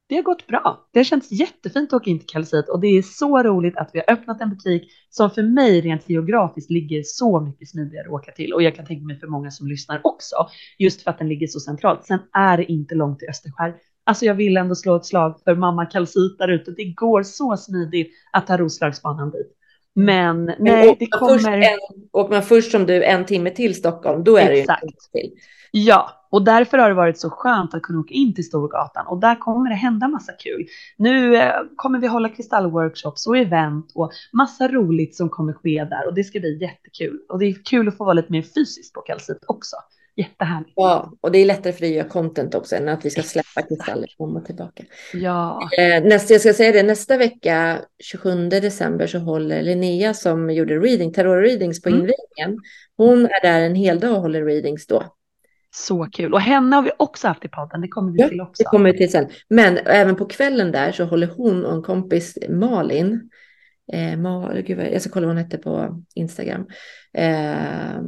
det 0.08 0.14
har 0.14 0.22
gått 0.22 0.46
bra. 0.46 0.88
Det 0.92 0.98
har 0.98 1.04
känts 1.04 1.32
jättefint 1.32 1.92
att 1.92 2.00
åka 2.00 2.10
in 2.10 2.18
till 2.18 2.28
Kalsit 2.28 2.68
och 2.68 2.80
det 2.80 2.86
är 2.86 3.02
så 3.02 3.42
roligt 3.42 3.76
att 3.76 3.90
vi 3.92 3.98
har 3.98 4.14
öppnat 4.14 4.40
en 4.40 4.50
butik 4.50 4.90
som 5.10 5.30
för 5.30 5.42
mig 5.42 5.80
rent 5.80 6.08
geografiskt 6.08 6.70
ligger 6.70 7.02
så 7.04 7.40
mycket 7.40 7.68
smidigare 7.68 8.06
att 8.06 8.12
åka 8.12 8.32
till 8.32 8.52
och 8.52 8.62
jag 8.62 8.74
kan 8.76 8.86
tänka 8.86 9.04
mig 9.04 9.20
för 9.20 9.26
många 9.26 9.50
som 9.50 9.66
lyssnar 9.66 10.00
också, 10.04 10.36
just 10.78 11.02
för 11.02 11.10
att 11.10 11.18
den 11.18 11.28
ligger 11.28 11.46
så 11.46 11.60
centralt. 11.60 12.04
Sen 12.04 12.18
är 12.32 12.56
det 12.56 12.72
inte 12.72 12.94
långt 12.94 13.18
till 13.18 13.28
Österskär. 13.28 13.74
Alltså 14.06 14.24
jag 14.24 14.34
vill 14.34 14.56
ändå 14.56 14.74
slå 14.74 14.96
ett 14.96 15.06
slag 15.06 15.40
för 15.44 15.54
mamma 15.54 15.86
Kalsit 15.86 16.38
där 16.38 16.48
ute. 16.48 16.70
Det 16.70 16.84
går 16.84 17.22
så 17.22 17.56
smidigt 17.56 18.12
att 18.32 18.46
ta 18.46 18.56
Roslagsbanan 18.56 19.30
dit. 19.30 19.52
Men 19.94 20.44
nej, 20.44 20.56
Men 20.58 20.96
det 20.98 21.06
kommer... 21.06 21.52
En, 21.52 21.78
åker 22.12 22.34
man 22.34 22.42
först 22.42 22.70
som 22.70 22.86
du 22.86 23.04
en 23.04 23.24
timme 23.24 23.50
till 23.50 23.74
Stockholm, 23.74 24.24
då 24.24 24.36
är 24.36 24.50
Exakt. 24.50 24.82
det 25.12 25.18
ju 25.18 25.22
till. 25.22 25.38
Ja, 25.70 26.26
och 26.30 26.44
därför 26.44 26.78
har 26.78 26.88
det 26.88 26.94
varit 26.94 27.18
så 27.18 27.30
skönt 27.30 27.74
att 27.74 27.82
kunna 27.82 28.00
åka 28.00 28.14
in 28.14 28.34
till 28.34 28.46
Storgatan 28.46 29.06
och 29.06 29.20
där 29.20 29.34
kommer 29.34 29.70
det 29.70 29.76
hända 29.76 30.08
massa 30.08 30.32
kul. 30.32 30.66
Nu 30.96 31.36
eh, 31.36 31.52
kommer 31.76 31.98
vi 31.98 32.06
hålla 32.06 32.28
kristallworkshops 32.28 33.26
och 33.26 33.36
event 33.36 33.92
och 33.94 34.12
massa 34.32 34.68
roligt 34.68 35.16
som 35.16 35.28
kommer 35.28 35.52
ske 35.52 35.84
där 35.84 36.06
och 36.06 36.14
det 36.14 36.24
ska 36.24 36.40
bli 36.40 36.58
jättekul. 36.60 37.20
Och 37.28 37.38
det 37.38 37.46
är 37.46 37.54
kul 37.64 37.88
att 37.88 37.96
få 37.96 38.04
vara 38.04 38.14
lite 38.14 38.32
mer 38.32 38.42
fysiskt 38.42 38.94
på 38.94 39.00
Kalsit 39.00 39.44
också. 39.46 39.76
Jättehärligt. 40.16 40.72
Ja, 40.76 41.12
och 41.20 41.32
det 41.32 41.38
är 41.38 41.46
lättare 41.46 41.72
för 41.72 41.80
dig 41.80 41.90
att 41.90 41.96
göra 41.96 42.08
content 42.08 42.54
också 42.54 42.76
än 42.76 42.88
att 42.88 43.04
vi 43.04 43.10
ska 43.10 43.22
släppa 43.22 43.62
kristaller 43.68 44.08
fram 44.16 44.36
och 44.36 44.44
tillbaka. 44.44 44.84
Ja. 45.12 45.68
Eh, 45.78 46.04
nästa, 46.04 46.34
jag 46.34 46.40
ska 46.40 46.52
säga 46.52 46.72
det, 46.72 46.82
nästa 46.82 47.16
vecka, 47.16 47.80
27 48.04 48.48
december, 48.48 49.06
så 49.06 49.18
håller 49.18 49.62
Linnea 49.62 50.14
som 50.14 50.50
gjorde 50.50 50.78
reading, 50.78 51.12
tarot-readings 51.12 51.82
på 51.82 51.88
mm. 51.88 52.00
invigningen. 52.00 52.62
Hon 52.96 53.26
är 53.26 53.42
där 53.42 53.60
en 53.60 53.74
hel 53.74 54.00
dag 54.00 54.12
och 54.12 54.20
håller 54.20 54.44
readings 54.44 54.86
då. 54.86 55.02
Så 55.70 56.06
kul. 56.12 56.34
Och 56.34 56.40
henne 56.40 56.76
har 56.76 56.82
vi 56.82 56.90
också 56.98 57.28
haft 57.28 57.44
i 57.44 57.48
podden. 57.48 57.80
Det 57.80 57.88
kommer 57.88 58.12
vi 58.12 58.20
ja, 58.20 58.28
till 58.28 58.40
också. 58.40 58.62
Det 58.62 58.68
kommer 58.68 58.92
vi 58.92 58.98
till 58.98 59.10
sen. 59.10 59.28
Men 59.48 59.78
även 59.78 60.16
på 60.16 60.26
kvällen 60.26 60.72
där 60.72 60.92
så 60.92 61.04
håller 61.04 61.26
hon 61.26 61.64
och 61.64 61.72
en 61.72 61.82
kompis 61.82 62.38
Malin. 62.48 63.30
Eh, 63.92 64.18
Mal, 64.18 64.62
gud, 64.62 64.78
jag 64.92 65.02
ska 65.02 65.10
kolla 65.10 65.26
vad 65.26 65.36
hon 65.36 65.44
hette 65.44 65.58
på 65.58 66.02
Instagram. 66.14 66.66
Eh, 67.14 68.00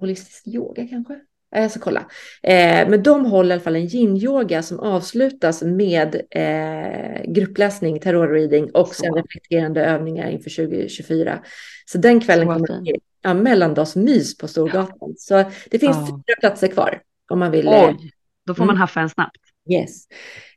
holistisk 0.00 0.46
yoga 0.46 0.86
kanske? 0.86 1.20
Jag 1.54 1.70
ska 1.70 1.80
kolla. 1.80 2.00
Eh, 2.42 2.88
men 2.88 3.02
de 3.02 3.26
håller 3.26 3.50
i 3.50 3.52
alla 3.52 3.62
fall 3.62 3.76
en 3.76 3.86
yin-yoga 3.86 4.62
som 4.62 4.80
avslutas 4.80 5.62
med 5.62 6.20
eh, 6.30 7.32
gruppläsning, 7.32 8.00
terrorreading 8.00 8.70
och 8.70 8.88
så. 8.88 8.94
sen 8.94 9.14
reflekterande 9.14 9.84
övningar 9.84 10.30
inför 10.30 10.66
2024. 10.66 11.38
Så 11.86 11.98
den 11.98 12.20
kvällen 12.20 12.46
kommer 12.48 12.84
det 12.84 12.98
ja, 13.22 13.34
mellandagsmys 13.34 14.38
på 14.38 14.48
Storgatan. 14.48 15.14
Så 15.18 15.44
det 15.70 15.78
finns 15.78 15.96
ja. 15.96 16.06
fyra 16.06 16.36
platser 16.40 16.68
kvar 16.68 17.00
om 17.30 17.38
man 17.38 17.50
vill. 17.50 17.66
Eh, 17.66 17.84
Oj, 17.88 18.12
då 18.46 18.54
får 18.54 18.64
man 18.64 18.74
mm. 18.74 18.80
haffa 18.80 19.00
en 19.00 19.10
snabbt. 19.10 19.40
Yes. 19.70 20.06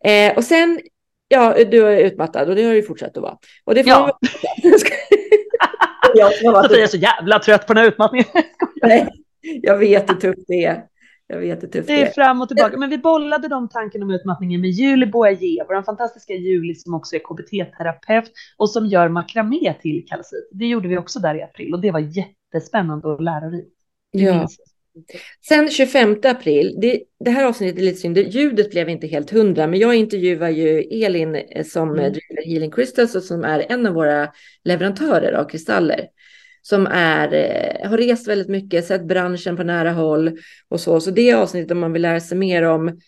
Eh, 0.03 0.37
och 0.37 0.43
sen, 0.43 0.81
ja, 1.27 1.63
du 1.71 1.87
är 1.87 1.97
utmattad 1.97 2.49
och 2.49 2.55
det 2.55 2.63
har 2.63 2.73
du 2.73 2.83
fortsatt 2.83 3.17
att 3.17 3.23
vara. 3.23 3.37
Och 3.63 3.75
det 3.75 3.83
får 3.83 3.91
ja. 3.91 4.19
jag, 6.15 6.31
jag 6.41 6.79
är 6.79 6.87
så 6.87 6.97
jävla 6.97 7.39
trött 7.39 7.67
på 7.67 7.73
den 7.73 7.83
här 7.83 7.89
utmattningen. 7.89 8.27
Nej, 8.81 9.09
jag 9.61 9.77
vet 9.77 10.09
hur 10.09 10.15
tufft 10.15 10.47
det 10.47 10.65
är. 10.65 10.83
Jag 11.27 11.39
vet 11.39 11.63
hur 11.63 11.67
tufft 11.67 11.87
det 11.87 12.01
är. 12.01 12.11
fram 12.11 12.41
och 12.41 12.47
tillbaka. 12.47 12.77
Men 12.77 12.89
vi 12.89 12.97
bollade 12.97 13.47
de 13.47 13.69
tankarna 13.69 14.05
om 14.05 14.11
utmattningen 14.11 14.61
med 14.61 14.69
Julie 14.69 15.07
Boyer, 15.07 15.65
vår 15.67 15.83
fantastiska 15.83 16.33
Julie 16.33 16.75
som 16.75 16.93
också 16.93 17.15
är 17.15 17.19
KBT-terapeut 17.19 18.31
och 18.57 18.69
som 18.69 18.85
gör 18.85 19.09
makramé 19.09 19.73
till 19.81 20.05
kalcit. 20.07 20.49
Det 20.51 20.65
gjorde 20.65 20.87
vi 20.87 20.97
också 20.97 21.19
där 21.19 21.35
i 21.35 21.43
april 21.43 21.73
och 21.73 21.81
det 21.81 21.91
var 21.91 21.99
jättespännande 21.99 23.07
och 23.07 23.21
lärorikt. 23.21 23.71
Ja. 24.11 24.47
Sen 25.47 25.69
25 25.69 26.15
april, 26.23 26.77
det, 26.81 27.03
det, 27.19 27.31
här 27.31 27.45
avsnittet 27.45 27.79
är 27.79 27.83
lite 27.83 27.97
synd, 27.97 28.17
ljudet 28.17 28.71
blev 28.71 28.89
inte 28.89 29.07
helt 29.07 29.31
hundra, 29.31 29.67
men 29.67 29.79
jag 29.79 29.95
intervjuar 29.95 30.49
ju 30.49 30.79
Elin 30.79 31.35
eh, 31.35 31.65
som 31.65 31.89
mm. 31.89 32.13
driver 32.13 32.45
Healing 32.45 32.71
Crystals 32.71 33.15
och 33.15 33.23
som 33.23 33.43
är 33.43 33.65
en 33.69 33.85
av 33.85 33.93
våra 33.93 34.31
leverantörer 34.63 35.33
av 35.33 35.45
kristaller 35.49 36.07
som 36.67 36.87
är, 36.87 37.33
eh, 37.33 37.89
har 37.89 37.97
rest 37.97 38.27
väldigt 38.27 38.49
mycket, 38.49 38.85
sett 38.85 39.07
branschen 39.07 39.57
på 39.57 39.63
nära 39.63 39.91
håll 39.91 40.37
och 40.69 40.79
så. 40.79 40.99
Så 40.99 41.11
det 41.11 41.33
avsnittet 41.33 41.71
om 41.71 41.79
man 41.79 41.93
vill 41.93 42.01
lära 42.01 42.19
sig 42.19 42.37
mer 42.37 42.63
om, 42.63 42.99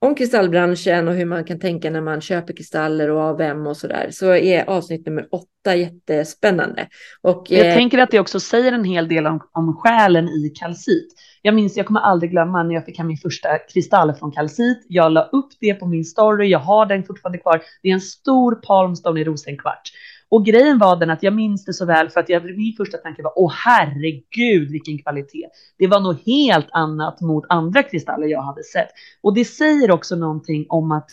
om 0.00 0.14
kristallbranschen 0.14 1.08
och 1.08 1.14
hur 1.14 1.24
man 1.24 1.44
kan 1.44 1.60
tänka 1.60 1.90
när 1.90 2.00
man 2.00 2.20
köper 2.20 2.56
kristaller 2.56 3.10
och 3.10 3.20
av 3.20 3.38
vem 3.38 3.66
och 3.66 3.76
så 3.76 3.86
där, 3.86 4.08
så 4.10 4.34
är 4.34 4.70
avsnitt 4.70 5.06
nummer 5.06 5.28
åtta 5.30 5.76
jättespännande. 5.76 6.88
Och, 7.22 7.46
jag 7.48 7.68
eh, 7.68 7.74
tänker 7.74 7.98
att 7.98 8.10
det 8.10 8.20
också 8.20 8.40
säger 8.40 8.72
en 8.72 8.84
hel 8.84 9.08
del 9.08 9.26
om, 9.26 9.40
om 9.52 9.76
själen 9.76 10.28
i 10.28 10.52
kalcit. 10.54 11.14
Jag 11.42 11.54
minns, 11.54 11.76
jag 11.76 11.86
kommer 11.86 12.00
aldrig 12.00 12.30
glömma 12.30 12.62
när 12.62 12.74
jag 12.74 12.84
fick 12.84 12.98
hem 12.98 13.06
min 13.06 13.16
första 13.16 13.58
kristall 13.58 14.14
från 14.14 14.32
kalcit. 14.32 14.86
Jag 14.88 15.12
la 15.12 15.22
upp 15.22 15.50
det 15.60 15.74
på 15.74 15.86
min 15.86 16.04
story, 16.04 16.48
jag 16.48 16.58
har 16.58 16.86
den 16.86 17.04
fortfarande 17.04 17.38
kvar. 17.38 17.62
Det 17.82 17.88
är 17.88 17.92
en 17.92 18.00
stor 18.00 18.54
palmstone 18.54 19.20
i 19.20 19.24
rosenkvart. 19.24 19.90
Och 20.34 20.44
grejen 20.44 20.78
var 20.78 20.96
den 20.96 21.10
att 21.10 21.22
jag 21.22 21.34
minns 21.34 21.64
det 21.64 21.72
så 21.72 21.86
väl 21.86 22.10
för 22.10 22.20
att 22.20 22.28
jag, 22.28 22.44
min 22.44 22.74
första 22.76 22.98
tanke 22.98 23.22
var 23.22 23.32
åh 23.36 23.52
herregud 23.54 24.70
vilken 24.70 24.98
kvalitet. 24.98 25.48
Det 25.78 25.86
var 25.86 26.00
något 26.00 26.26
helt 26.26 26.66
annat 26.70 27.20
mot 27.20 27.44
andra 27.48 27.82
kristaller 27.82 28.26
jag 28.26 28.42
hade 28.42 28.62
sett. 28.62 28.88
Och 29.22 29.34
det 29.34 29.44
säger 29.44 29.90
också 29.90 30.16
någonting 30.16 30.66
om 30.68 30.92
att 30.92 31.10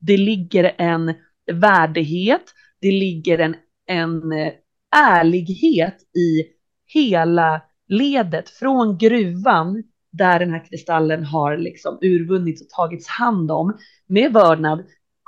det 0.00 0.16
ligger 0.16 0.74
en 0.78 1.14
värdighet, 1.52 2.42
det 2.80 2.90
ligger 2.90 3.38
en, 3.38 3.56
en 3.86 4.32
eh, 4.32 4.52
ärlighet 4.96 5.96
i 6.16 6.44
hela 6.86 7.62
ledet 7.88 8.48
från 8.50 8.98
gruvan 8.98 9.82
där 10.12 10.38
den 10.38 10.50
här 10.50 10.64
kristallen 10.64 11.24
har 11.24 11.56
liksom 11.56 11.98
urvunnits 12.00 12.62
och 12.62 12.68
tagits 12.68 13.08
hand 13.08 13.50
om 13.50 13.76
med 14.06 14.32
vördnad 14.32 14.84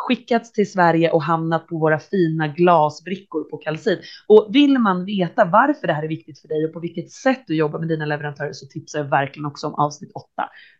skickats 0.06 0.52
till 0.52 0.72
Sverige 0.72 1.10
och 1.10 1.22
hamnat 1.22 1.66
på 1.66 1.78
våra 1.78 1.98
fina 1.98 2.48
glasbrickor 2.48 3.44
på 3.44 3.56
kalcit. 3.56 4.00
Och 4.26 4.48
vill 4.50 4.78
man 4.78 5.04
veta 5.04 5.44
varför 5.44 5.86
det 5.86 5.92
här 5.92 6.02
är 6.02 6.08
viktigt 6.08 6.40
för 6.40 6.48
dig 6.48 6.64
och 6.64 6.72
på 6.72 6.80
vilket 6.80 7.10
sätt 7.10 7.44
du 7.46 7.56
jobbar 7.56 7.78
med 7.78 7.88
dina 7.88 8.06
leverantörer 8.06 8.52
så 8.52 8.66
tipsar 8.66 8.98
jag 8.98 9.06
verkligen 9.06 9.46
också 9.46 9.66
om 9.66 9.74
avsnitt 9.74 10.12
8. 10.14 10.26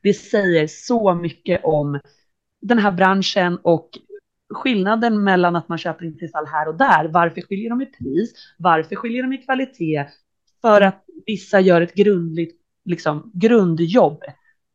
Det 0.03 0.15
säger 0.15 0.67
så 0.67 1.15
mycket 1.15 1.65
om 1.65 2.01
den 2.61 2.79
här 2.79 2.93
branschen 2.93 3.59
och 3.63 3.89
skillnaden 4.51 5.25
mellan 5.25 5.57
att 5.57 5.69
man 5.69 5.79
köper 5.79 6.05
in 6.05 6.19
kristall 6.19 6.47
här 6.47 6.69
och 6.69 6.77
där. 6.77 7.09
Varför 7.09 7.41
skiljer 7.41 7.71
de 7.71 7.83
i 7.83 7.87
pris? 7.87 8.33
Varför 8.59 8.97
skiljer 8.97 9.23
de 9.23 9.33
i 9.33 9.39
kvalitet? 9.39 10.07
För 10.61 10.81
att 10.81 11.05
vissa 11.27 11.61
gör 11.61 11.81
ett 11.81 11.95
grundligt 11.95 12.61
liksom, 12.85 13.31
grundjobb 13.35 14.23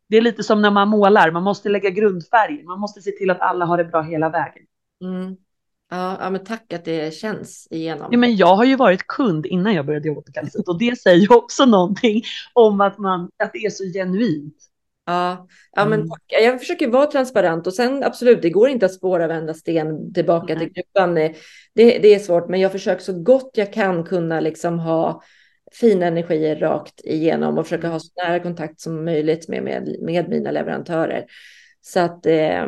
det 0.09 0.17
är 0.17 0.21
lite 0.21 0.43
som 0.43 0.61
när 0.61 0.71
man 0.71 0.87
målar, 0.87 1.31
man 1.31 1.43
måste 1.43 1.69
lägga 1.69 1.89
grundfärg, 1.89 2.63
man 2.63 2.79
måste 2.79 3.01
se 3.01 3.11
till 3.11 3.29
att 3.29 3.41
alla 3.41 3.65
har 3.65 3.77
det 3.77 3.85
bra 3.85 4.01
hela 4.01 4.29
vägen. 4.29 4.63
Mm. 5.03 5.37
Ja, 5.89 6.17
ja, 6.19 6.29
men 6.29 6.43
tack 6.43 6.73
att 6.73 6.85
det 6.85 7.13
känns 7.13 7.67
igenom. 7.71 8.07
Ja, 8.11 8.17
men 8.17 8.35
jag 8.35 8.55
har 8.55 8.65
ju 8.65 8.75
varit 8.75 9.07
kund 9.07 9.45
innan 9.45 9.73
jag 9.73 9.85
började 9.85 10.07
jobba 10.07 10.21
på 10.21 10.31
Kalsit 10.31 10.67
och 10.67 10.79
det 10.79 10.99
säger 10.99 11.31
också 11.37 11.65
någonting 11.65 12.23
om 12.53 12.81
att, 12.81 12.97
man, 12.97 13.29
att 13.43 13.53
det 13.53 13.59
är 13.59 13.69
så 13.69 13.83
genuint. 13.83 14.55
Ja, 15.05 15.47
ja 15.71 15.85
men 15.85 15.99
mm. 15.99 16.09
Jag 16.27 16.59
försöker 16.59 16.87
vara 16.87 17.05
transparent 17.05 17.67
och 17.67 17.73
sen 17.73 18.03
absolut, 18.03 18.41
det 18.41 18.49
går 18.49 18.69
inte 18.69 18.85
att 18.85 18.93
spåra 18.93 19.27
vända 19.27 19.53
sten 19.53 20.13
tillbaka 20.13 20.55
Nej. 20.55 20.57
till 20.57 20.73
gruppen. 20.73 21.13
Det, 21.15 21.33
det 21.73 22.15
är 22.15 22.19
svårt, 22.19 22.49
men 22.49 22.59
jag 22.59 22.71
försöker 22.71 23.03
så 23.03 23.23
gott 23.23 23.51
jag 23.53 23.73
kan 23.73 24.03
kunna 24.03 24.39
liksom 24.39 24.79
ha 24.79 25.21
fina 25.79 26.05
energier 26.05 26.55
rakt 26.55 27.01
igenom 27.03 27.57
och 27.57 27.65
försöka 27.65 27.87
ha 27.87 27.99
så 27.99 28.11
nära 28.23 28.39
kontakt 28.39 28.79
som 28.79 29.05
möjligt 29.05 29.47
med, 29.47 29.63
med, 29.63 29.95
med 30.01 30.29
mina 30.29 30.51
leverantörer. 30.51 31.25
Så 31.81 31.99
att, 31.99 32.25
eh, 32.25 32.65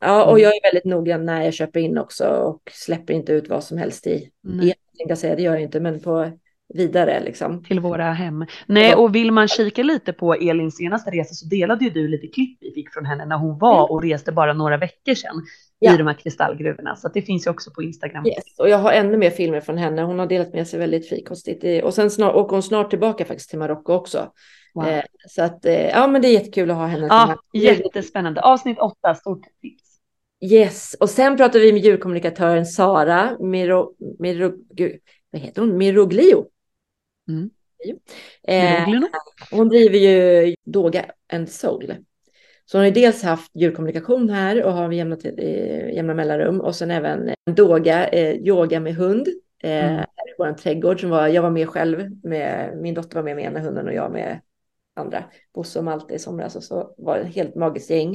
ja, 0.00 0.24
och 0.24 0.38
mm. 0.38 0.42
jag 0.42 0.52
är 0.56 0.72
väldigt 0.72 0.84
noggrann 0.84 1.26
när 1.26 1.42
jag 1.42 1.54
köper 1.54 1.80
in 1.80 1.98
också 1.98 2.24
och 2.26 2.62
släpper 2.72 3.14
inte 3.14 3.32
ut 3.32 3.48
vad 3.48 3.64
som 3.64 3.78
helst 3.78 4.06
i. 4.06 4.30
Mm. 4.48 4.72
Jag 5.06 5.18
säga, 5.18 5.36
det 5.36 5.42
gör 5.42 5.52
jag 5.52 5.62
inte, 5.62 5.80
men 5.80 6.00
på 6.00 6.30
vidare 6.74 7.20
liksom. 7.20 7.64
Till 7.64 7.80
våra 7.80 8.12
hem. 8.12 8.46
Nej, 8.66 8.94
och 8.94 9.14
vill 9.14 9.32
man 9.32 9.48
kika 9.48 9.82
lite 9.82 10.12
på 10.12 10.34
Elins 10.34 10.76
senaste 10.76 11.10
resa 11.10 11.34
så 11.34 11.46
delade 11.46 11.84
ju 11.84 11.90
du 11.90 12.08
lite 12.08 12.26
klipp 12.26 12.58
vi 12.60 12.72
fick 12.72 12.92
från 12.92 13.06
henne 13.06 13.26
när 13.26 13.36
hon 13.36 13.58
var 13.58 13.78
mm. 13.78 13.90
och 13.90 14.02
reste 14.02 14.32
bara 14.32 14.52
några 14.52 14.76
veckor 14.76 15.14
sedan 15.14 15.42
ja. 15.80 15.94
i 15.94 15.96
de 15.96 16.06
här 16.06 16.14
kristallgruvorna. 16.14 16.96
Så 16.96 17.08
det 17.08 17.22
finns 17.22 17.46
ju 17.46 17.50
också 17.50 17.70
på 17.70 17.82
Instagram. 17.82 18.26
Yes. 18.26 18.58
Och 18.58 18.68
jag 18.68 18.78
har 18.78 18.92
ännu 18.92 19.16
mer 19.16 19.30
filmer 19.30 19.60
från 19.60 19.78
henne. 19.78 20.02
Hon 20.02 20.18
har 20.18 20.26
delat 20.26 20.52
med 20.52 20.68
sig 20.68 20.78
väldigt 20.78 21.08
frikostigt. 21.08 21.84
Och 21.84 21.94
sen 21.94 22.10
snart, 22.10 22.34
åker 22.34 22.56
hon 22.56 22.62
snart 22.62 22.90
tillbaka 22.90 23.24
faktiskt 23.24 23.50
till 23.50 23.58
Marocko 23.58 23.92
också. 23.92 24.32
Wow. 24.74 24.88
Eh, 24.88 25.02
så 25.28 25.42
att 25.42 25.66
eh, 25.66 25.88
ja, 25.88 26.06
men 26.06 26.22
det 26.22 26.28
är 26.28 26.32
jättekul 26.32 26.70
att 26.70 26.76
ha 26.76 26.86
henne. 26.86 27.06
Ja, 27.06 27.42
jättespännande. 27.52 28.40
Avsnitt 28.40 28.78
åtta, 28.78 29.14
stort 29.14 29.42
tips. 29.62 29.90
Yes, 30.42 30.96
och 31.00 31.10
sen 31.10 31.36
pratar 31.36 31.58
vi 31.58 31.72
med 31.72 31.82
djurkommunikatören 31.82 32.66
Sara 32.66 33.36
Miro, 33.40 33.94
Miro, 34.18 34.52
gud, 34.74 35.00
vad 35.30 35.42
heter 35.42 35.62
hon? 35.62 35.78
Miroglio. 35.78 36.46
Mm. 37.28 37.50
Eh, 38.42 39.00
hon 39.50 39.68
driver 39.68 39.98
ju 39.98 40.54
Doga 40.64 41.04
and 41.32 41.48
Soul. 41.48 41.94
Så 42.70 42.78
hon 42.78 42.84
har 42.84 42.90
dels 42.90 43.22
haft 43.22 43.50
djurkommunikation 43.54 44.30
här 44.30 44.64
och 44.64 44.72
har 44.72 44.88
vi 44.88 44.96
jämna, 44.96 45.16
jämna 45.92 46.14
mellanrum 46.14 46.60
och 46.60 46.74
sen 46.74 46.90
även 46.90 47.30
Doga, 47.50 48.08
eh, 48.08 48.34
yoga 48.34 48.80
med 48.80 48.94
hund. 48.94 49.28
Eh, 49.62 49.84
mm. 49.84 49.96
Här 49.96 50.04
i 50.04 50.34
vår 50.38 50.52
trädgård 50.52 51.00
som 51.00 51.10
var, 51.10 51.28
jag 51.28 51.42
var 51.42 51.50
med 51.50 51.68
själv, 51.68 52.10
med, 52.22 52.78
min 52.82 52.94
dotter 52.94 53.16
var 53.16 53.22
med 53.22 53.36
med 53.36 53.44
ena 53.44 53.60
hunden 53.60 53.86
och 53.86 53.94
jag 53.94 54.12
med 54.12 54.40
andra. 54.96 55.24
Bosse 55.54 55.78
och 55.78 55.84
Malte 55.84 56.14
i 56.14 56.18
somras 56.18 56.56
och 56.56 56.62
så 56.62 56.94
var 56.98 57.16
det 57.16 57.22
ett 57.22 57.34
helt 57.34 57.54
magiskt 57.54 57.90
gäng. 57.90 58.14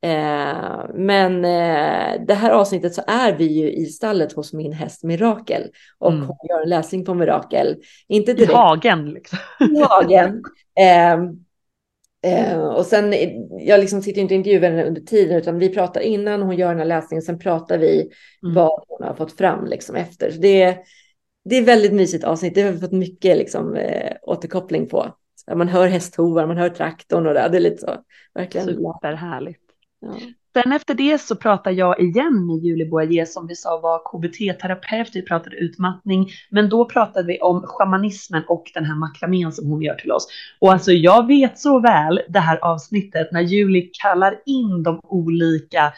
Eh, 0.00 0.86
men 0.94 1.44
eh, 1.44 2.26
det 2.26 2.34
här 2.34 2.50
avsnittet 2.50 2.94
så 2.94 3.02
är 3.06 3.36
vi 3.36 3.44
ju 3.44 3.72
i 3.72 3.86
stallet 3.86 4.32
hos 4.32 4.52
min 4.52 4.72
häst 4.72 5.04
Mirakel 5.04 5.62
och 5.98 6.12
Mm. 6.12 6.26
hon 6.26 6.36
gör 6.48 6.62
en 6.62 6.68
läsning 6.68 7.04
på 7.04 7.14
Mirakel. 7.14 7.76
Inte 8.08 8.30
I 8.30 8.34
direkt 8.34 8.52
hagen 8.52 9.10
liksom. 9.10 9.38
i 9.60 9.80
hagen. 9.80 10.42
Eh, 12.26 12.52
eh, 12.52 12.58
och 12.66 12.86
sen, 12.86 13.12
eh, 13.12 13.30
jag 13.60 13.80
liksom 13.80 14.02
sitter 14.02 14.20
inte 14.20 14.34
och 14.34 14.38
intervjuar 14.38 14.70
henne 14.70 14.84
under 14.84 15.00
tiden 15.00 15.36
utan 15.38 15.58
vi 15.58 15.68
pratar 15.68 16.00
innan 16.00 16.42
hon 16.42 16.56
gör 16.56 16.68
den 16.68 16.78
här 16.78 16.84
läsningen, 16.84 17.22
sen 17.22 17.38
pratar 17.38 17.78
vi 17.78 18.00
Mm. 18.42 18.54
vad 18.54 18.84
hon 18.88 19.06
har 19.06 19.14
fått 19.14 19.32
fram 19.32 19.66
liksom 19.66 19.96
efter. 19.96 20.30
Så 20.30 20.40
det, 20.40 20.62
är- 20.62 20.78
det 21.44 21.56
är 21.56 21.62
väldigt 21.62 21.92
mysigt 21.92 22.24
avsnitt, 22.24 22.54
det 22.54 22.62
har 22.62 22.72
vi 22.72 22.78
fått 22.80 22.92
mycket 22.92 23.36
liksom, 23.36 23.74
eh, 23.74 24.12
återkoppling 24.22 24.88
på. 24.88 25.14
Så 25.34 25.56
man 25.56 25.68
hör 25.68 25.86
hästhovar, 25.88 26.46
man 26.46 26.56
hör 26.56 26.68
traktorn 26.68 27.26
och 27.26 27.34
det, 27.34 27.48
det 27.48 27.56
är 27.56 27.60
lite 27.60 27.76
så. 27.78 27.96
Verkligen. 28.34 28.66
Superhärligt. 28.66 29.60
Ja. 30.00 30.14
Sen 30.62 30.72
efter 30.72 30.94
det 30.94 31.20
så 31.20 31.36
pratar 31.36 31.70
jag 31.70 32.00
igen 32.00 32.46
med 32.46 32.56
Julie 32.56 32.88
Boyer 32.88 33.24
som 33.24 33.46
vi 33.46 33.54
sa 33.54 33.80
var 33.82 33.98
KBT-terapeut. 33.98 35.10
Vi 35.14 35.22
pratade 35.22 35.56
utmattning, 35.56 36.28
men 36.50 36.68
då 36.68 36.84
pratade 36.84 37.26
vi 37.26 37.40
om 37.40 37.62
shamanismen 37.66 38.42
och 38.48 38.70
den 38.74 38.84
här 38.84 38.94
makramén 38.94 39.52
som 39.52 39.70
hon 39.70 39.82
gör 39.82 39.94
till 39.94 40.12
oss. 40.12 40.28
Och 40.60 40.72
alltså 40.72 40.92
jag 40.92 41.26
vet 41.26 41.58
så 41.58 41.80
väl 41.80 42.20
det 42.28 42.38
här 42.38 42.58
avsnittet 42.64 43.32
när 43.32 43.40
Julie 43.40 43.90
kallar 44.02 44.34
in 44.46 44.82
de 44.82 45.00
olika 45.02 45.92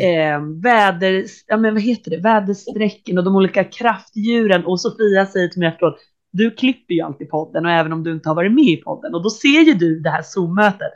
eh, 0.00 0.40
väder, 0.62 1.24
ja 1.46 1.56
men 1.56 1.74
vad 1.74 1.82
heter 1.82 2.10
det, 2.10 2.18
väderstrecken 2.18 3.18
och 3.18 3.24
de 3.24 3.36
olika 3.36 3.64
kraftdjuren. 3.64 4.64
Och 4.64 4.80
Sofia 4.80 5.26
säger 5.26 5.48
till 5.48 5.60
mig 5.60 5.68
efteråt, 5.68 5.96
du 6.32 6.50
klipper 6.50 6.94
ju 6.94 7.00
alltid 7.00 7.30
podden 7.30 7.66
och 7.66 7.72
även 7.72 7.92
om 7.92 8.04
du 8.04 8.12
inte 8.12 8.28
har 8.28 8.36
varit 8.36 8.52
med 8.52 8.64
i 8.64 8.76
podden. 8.76 9.14
Och 9.14 9.22
då 9.22 9.30
ser 9.30 9.60
ju 9.60 9.74
du 9.74 10.00
det 10.00 10.10
här 10.10 10.22
Zoom-mötet 10.22 10.92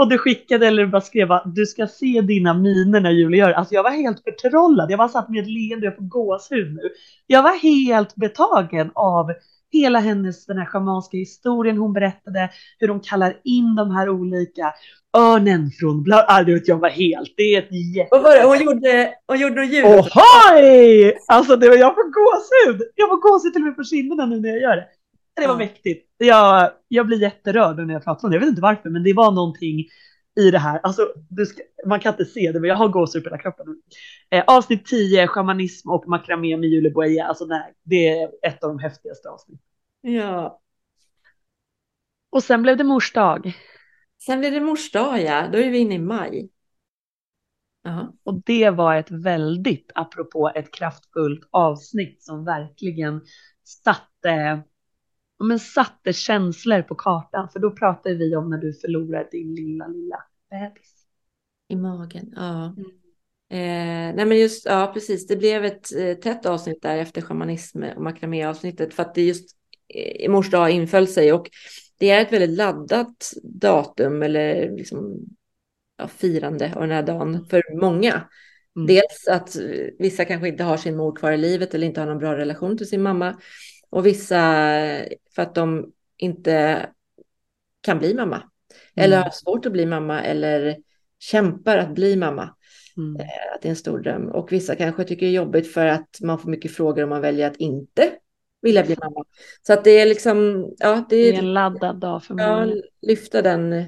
och 0.00 0.08
du 0.08 0.18
skickade 0.18 0.66
eller 0.66 0.86
bara 0.86 1.00
skrev 1.00 1.32
att 1.32 1.54
du 1.54 1.66
ska 1.66 1.86
se 1.86 2.20
dina 2.20 2.54
miner 2.54 3.00
när 3.00 3.10
Julia 3.10 3.46
gör. 3.46 3.52
Alltså 3.52 3.74
jag 3.74 3.82
var 3.82 3.90
helt 3.90 4.22
förtrollad. 4.22 4.90
Jag 4.90 4.98
var 4.98 5.08
satt 5.08 5.28
med 5.28 5.42
ett 5.42 5.48
leende 5.48 5.88
och 5.88 5.96
på 5.96 6.02
gåshud 6.02 6.74
nu. 6.74 6.80
Jag 7.26 7.42
var 7.42 7.62
helt 7.62 8.14
betagen 8.14 8.90
av 8.94 9.32
hela 9.72 9.98
hennes 9.98 10.46
den 10.46 10.58
här 10.58 10.66
schamanska 10.66 11.16
historien 11.16 11.78
hon 11.78 11.92
berättade, 11.92 12.50
hur 12.78 12.88
de 12.88 13.00
kallar 13.00 13.34
in 13.44 13.74
de 13.74 13.90
här 13.90 14.08
olika 14.08 14.72
örnen 15.16 15.70
från 15.80 16.02
bla, 16.02 16.24
ah, 16.28 16.42
du 16.42 16.54
vet, 16.54 16.68
jag 16.68 16.78
var 16.78 16.88
helt, 16.88 17.34
det 17.36 17.42
är 17.42 17.58
ett 17.58 17.94
jätte... 17.96 18.08
Vad 18.10 18.22
var 18.22 18.36
det? 18.36 18.44
Hon 18.44 18.64
gjorde, 18.64 19.14
hon 19.26 19.38
gjorde 19.38 19.60
något 19.60 19.72
ljud. 19.72 19.84
Ohoj! 19.84 21.18
Alltså 21.28 21.56
det 21.56 21.68
var, 21.68 21.76
jag 21.76 21.94
får 21.94 22.08
gåshud. 22.20 22.82
Jag 22.94 23.08
får 23.08 23.16
gåshud 23.16 23.52
till 23.52 23.62
och 23.62 23.66
med 23.66 23.76
på 23.76 23.84
kinderna 23.84 24.26
nu 24.26 24.40
när 24.40 24.48
jag 24.48 24.60
gör 24.60 24.76
det. 24.76 24.86
Det 25.40 25.46
var 25.46 25.54
Ja. 25.54 25.58
mäktigt. 25.58 26.10
Jag, 26.16 26.72
jag 26.88 27.06
blir 27.06 27.20
jätterörd 27.22 27.76
när 27.86 27.94
jag 27.94 28.04
pratar 28.04 28.24
om 28.24 28.30
det. 28.30 28.34
Jag 28.36 28.40
vet 28.40 28.48
inte 28.48 28.62
varför, 28.62 28.90
men 28.90 29.02
det 29.02 29.12
var 29.12 29.32
någonting 29.32 29.78
i 30.40 30.50
det 30.50 30.58
här. 30.58 30.80
Alltså, 30.82 31.02
ska, 31.48 31.62
man 31.86 32.00
kan 32.00 32.12
inte 32.12 32.24
se 32.24 32.52
det, 32.52 32.60
men 32.60 32.68
jag 32.68 32.76
har 32.76 32.88
gåshud 32.88 33.24
på 33.24 33.28
hela 33.30 33.42
kroppen. 33.42 33.66
Eh, 34.30 34.44
avsnitt 34.46 34.86
10, 34.86 35.26
shamanism 35.28 35.90
och 35.90 36.08
makramé 36.08 36.56
med 36.56 36.68
Julie 36.68 36.90
Boyer. 36.92 37.24
Alltså 37.24 37.44
nej, 37.44 37.74
det 37.82 38.08
är 38.08 38.30
ett 38.46 38.64
av 38.64 38.70
de 38.70 38.78
häftigaste 38.78 39.28
avsnitten. 39.28 39.66
Ja. 40.00 40.60
Och 42.30 42.42
sen 42.42 42.62
blev 42.62 42.76
det 42.76 42.84
mors 42.84 43.12
dag. 43.12 43.52
Sen 44.26 44.40
blir 44.40 44.50
det 44.50 44.60
mors 44.60 44.92
dag, 44.92 45.22
ja. 45.22 45.48
Då 45.52 45.58
är 45.58 45.70
vi 45.70 45.78
inne 45.78 45.94
i 45.94 45.98
maj. 45.98 46.50
Ja. 47.82 48.12
Och 48.24 48.42
det 48.44 48.70
var 48.70 48.96
ett 48.96 49.10
väldigt, 49.10 49.90
apropå 49.94 50.52
ett 50.54 50.74
kraftfullt 50.74 51.48
avsnitt 51.50 52.22
som 52.22 52.44
verkligen 52.44 53.20
satte, 53.64 54.62
men 55.44 55.58
satte 55.58 56.12
känslor 56.12 56.82
på 56.82 56.94
kartan. 56.94 57.48
För 57.48 57.58
då 57.58 57.70
pratade 57.70 58.14
vi 58.14 58.36
om 58.36 58.50
när 58.50 58.58
du 58.58 58.72
förlorar 58.72 59.28
din 59.30 59.54
lilla, 59.54 59.86
lilla 59.86 60.16
bebis. 60.50 61.06
I 61.68 61.76
magen, 61.76 62.32
ja. 62.36 62.74
Mm. 62.76 62.90
Eh, 63.52 64.14
nej 64.16 64.26
men 64.26 64.38
just, 64.38 64.66
ja 64.66 64.90
precis, 64.94 65.26
det 65.26 65.36
blev 65.36 65.64
ett 65.64 65.96
eh, 65.96 66.14
tätt 66.14 66.46
avsnitt 66.46 66.82
där 66.82 66.98
efter 66.98 67.22
shamanism 67.22 67.82
och 67.96 68.02
makramé-avsnittet 68.02 68.94
för 68.94 69.02
att 69.02 69.14
det 69.14 69.22
just 69.22 69.56
eh, 69.94 70.24
i 70.24 70.28
mors 70.28 70.50
dag 70.50 70.70
inföll 70.70 71.06
sig 71.06 71.32
och 71.32 71.50
det 71.98 72.10
är 72.10 72.22
ett 72.22 72.32
väldigt 72.32 72.56
laddat 72.56 73.32
datum 73.42 74.22
eller 74.22 74.70
liksom 74.70 75.26
ja, 75.96 76.08
firande 76.08 76.72
av 76.74 76.80
den 76.80 76.90
här 76.90 77.02
dagen 77.02 77.46
för 77.50 77.80
många. 77.80 78.28
Mm. 78.76 78.86
Dels 78.86 79.28
att 79.30 79.56
eh, 79.56 79.86
vissa 79.98 80.24
kanske 80.24 80.48
inte 80.48 80.64
har 80.64 80.76
sin 80.76 80.96
mor 80.96 81.16
kvar 81.16 81.32
i 81.32 81.36
livet 81.36 81.74
eller 81.74 81.86
inte 81.86 82.00
har 82.00 82.06
någon 82.06 82.18
bra 82.18 82.36
relation 82.36 82.78
till 82.78 82.88
sin 82.88 83.02
mamma 83.02 83.40
och 83.90 84.06
vissa 84.06 84.38
eh, 84.80 85.06
för 85.34 85.42
att 85.42 85.54
de 85.54 85.92
inte 86.16 86.86
kan 87.80 87.98
bli 87.98 88.14
mamma 88.14 88.42
eller 88.96 89.16
Mm. 89.16 89.24
har 89.24 89.30
svårt 89.30 89.66
att 89.66 89.72
bli 89.72 89.86
mamma 89.86 90.22
eller 90.22 90.76
kämpar 91.18 91.78
att 91.78 91.94
bli 91.94 92.16
mamma 92.16 92.54
Mm. 92.96 93.16
att 93.54 93.62
det 93.62 93.68
är 93.68 93.70
en 93.70 93.76
stor 93.76 93.98
dröm. 93.98 94.28
Och 94.28 94.52
vissa 94.52 94.74
kanske 94.76 95.04
tycker 95.04 95.26
det 95.26 95.32
är 95.32 95.36
jobbigt 95.36 95.72
för 95.72 95.86
att 95.86 96.08
man 96.22 96.38
får 96.38 96.50
mycket 96.50 96.72
frågor 96.72 97.02
om 97.02 97.08
man 97.10 97.20
väljer 97.20 97.46
att 97.46 97.56
inte 97.56 98.10
vilja 98.62 98.82
bli 98.84 98.96
mamma. 99.00 99.24
Så 99.66 99.72
att 99.72 99.84
det 99.84 99.90
är 99.90 100.06
liksom, 100.06 100.66
ja, 100.78 101.06
det 101.10 101.16
Det 101.16 101.28
är 101.28 101.34
är 101.34 101.38
en 101.38 101.52
laddad 101.54 101.96
dag 102.00 102.24
för 102.24 102.34
ja, 102.38 102.60
många. 102.60 102.82
lyfta 103.02 103.42
den 103.42 103.72
eh, 103.72 103.84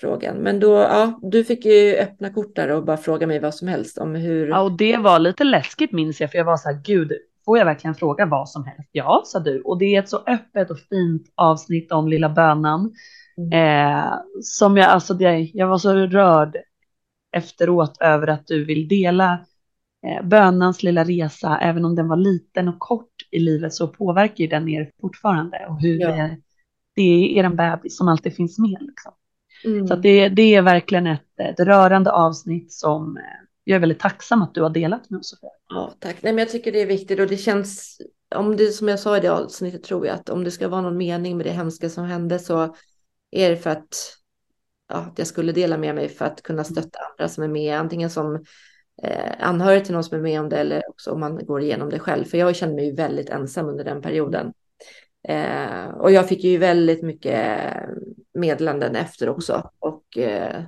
frågan. 0.00 0.36
Men 0.36 0.60
då, 0.60 0.72
ja, 0.72 1.20
du 1.22 1.44
fick 1.44 1.64
ju 1.64 1.96
öppna 1.96 2.32
kort 2.32 2.56
där 2.56 2.68
och 2.70 2.84
bara 2.84 2.96
fråga 2.96 3.26
mig 3.26 3.38
vad 3.40 3.54
som 3.54 3.68
helst 3.68 3.98
om 3.98 4.14
hur. 4.14 4.48
Ja, 4.48 4.60
och 4.60 4.76
det 4.76 4.96
var 4.96 5.18
lite 5.18 5.44
läskigt 5.44 5.92
minns 5.92 6.20
jag, 6.20 6.30
för 6.30 6.38
jag 6.38 6.44
var 6.44 6.56
så 6.56 6.68
här, 6.68 6.80
gud, 6.84 7.12
får 7.50 7.58
jag 7.58 7.64
verkligen 7.64 7.94
fråga 7.94 8.26
vad 8.26 8.48
som 8.48 8.64
helst? 8.64 8.90
Ja, 8.92 9.22
sa 9.24 9.38
du. 9.38 9.60
Och 9.60 9.78
det 9.78 9.96
är 9.96 9.98
ett 10.02 10.08
så 10.08 10.22
öppet 10.26 10.70
och 10.70 10.78
fint 10.78 11.32
avsnitt 11.34 11.92
om 11.92 12.08
lilla 12.08 12.28
bönan. 12.28 12.92
Mm. 13.38 13.52
Eh, 13.52 14.12
som 14.42 14.76
jag, 14.76 14.86
alltså 14.86 15.14
det, 15.14 15.50
jag 15.54 15.66
var 15.66 15.78
så 15.78 15.94
rörd 15.94 16.56
efteråt 17.32 17.96
över 18.00 18.26
att 18.26 18.46
du 18.46 18.64
vill 18.64 18.88
dela 18.88 19.32
eh, 20.06 20.26
bönans 20.26 20.82
lilla 20.82 21.04
resa, 21.04 21.58
även 21.58 21.84
om 21.84 21.94
den 21.96 22.08
var 22.08 22.16
liten 22.16 22.68
och 22.68 22.78
kort 22.78 23.14
i 23.30 23.38
livet 23.38 23.74
så 23.74 23.88
påverkar 23.88 24.44
ju 24.44 24.46
den 24.46 24.68
er 24.68 24.90
fortfarande 25.00 25.66
och 25.68 25.80
hur 25.80 26.00
Ja. 26.00 26.08
det, 26.08 26.36
det 26.94 27.38
är 27.38 27.44
er 27.44 27.48
bebis 27.48 27.96
som 27.96 28.08
alltid 28.08 28.36
finns 28.36 28.58
med. 28.58 28.78
Liksom. 28.80 29.12
Mm. 29.64 29.86
Så 29.86 29.96
det, 29.96 30.28
det 30.28 30.54
är 30.54 30.62
verkligen 30.62 31.06
ett, 31.06 31.40
ett 31.40 31.60
rörande 31.60 32.12
avsnitt 32.12 32.72
som 32.72 33.16
eh, 33.16 33.22
jag 33.70 33.76
är 33.76 33.80
väldigt 33.80 34.00
tacksam 34.00 34.42
att 34.42 34.54
du 34.54 34.62
har 34.62 34.70
delat 34.70 35.10
med 35.10 35.18
oss. 35.18 35.34
Ja, 35.68 35.94
tack. 35.98 36.22
Nej, 36.22 36.32
men 36.32 36.38
jag 36.38 36.48
tycker 36.48 36.72
det 36.72 36.80
är 36.80 36.86
viktigt 36.86 37.20
och 37.20 37.26
det 37.26 37.36
känns, 37.36 38.00
om 38.34 38.56
det 38.56 38.66
som 38.66 38.88
jag 38.88 39.00
sa 39.00 39.16
i 39.16 39.20
det 39.20 39.28
avsnittet 39.28 39.82
tror 39.82 40.06
jag 40.06 40.14
att 40.14 40.28
om 40.28 40.44
det 40.44 40.50
ska 40.50 40.68
vara 40.68 40.80
någon 40.80 40.96
mening 40.96 41.36
med 41.36 41.46
det 41.46 41.52
hemska 41.52 41.90
som 41.90 42.04
hände 42.04 42.38
så 42.38 42.74
är 43.30 43.50
det 43.50 43.56
för 43.56 43.70
att, 43.70 44.16
ja, 44.88 44.96
att 44.96 45.18
jag 45.18 45.26
skulle 45.26 45.52
dela 45.52 45.78
med 45.78 45.94
mig 45.94 46.08
för 46.08 46.24
att 46.24 46.42
kunna 46.42 46.64
stötta 46.64 46.98
andra 47.10 47.28
som 47.28 47.44
är 47.44 47.48
med, 47.48 47.78
antingen 47.78 48.10
som 48.10 48.44
eh, 49.02 49.32
anhörig 49.38 49.84
till 49.84 49.94
någon 49.94 50.04
som 50.04 50.18
är 50.18 50.22
med 50.22 50.40
om 50.40 50.48
det 50.48 50.56
eller 50.56 50.82
också 50.88 51.10
om 51.10 51.20
man 51.20 51.46
går 51.46 51.62
igenom 51.62 51.90
det 51.90 51.98
själv. 51.98 52.24
För 52.24 52.38
jag 52.38 52.56
kände 52.56 52.74
mig 52.74 52.86
ju 52.86 52.94
väldigt 52.94 53.30
ensam 53.30 53.68
under 53.68 53.84
den 53.84 54.02
perioden. 54.02 54.52
Eh, 55.28 55.88
och 55.88 56.12
jag 56.12 56.28
fick 56.28 56.44
ju 56.44 56.58
väldigt 56.58 57.02
mycket 57.02 57.60
meddelanden 58.34 58.96
efter 58.96 59.28
också 59.28 59.70
och 59.78 60.18
eh, 60.18 60.62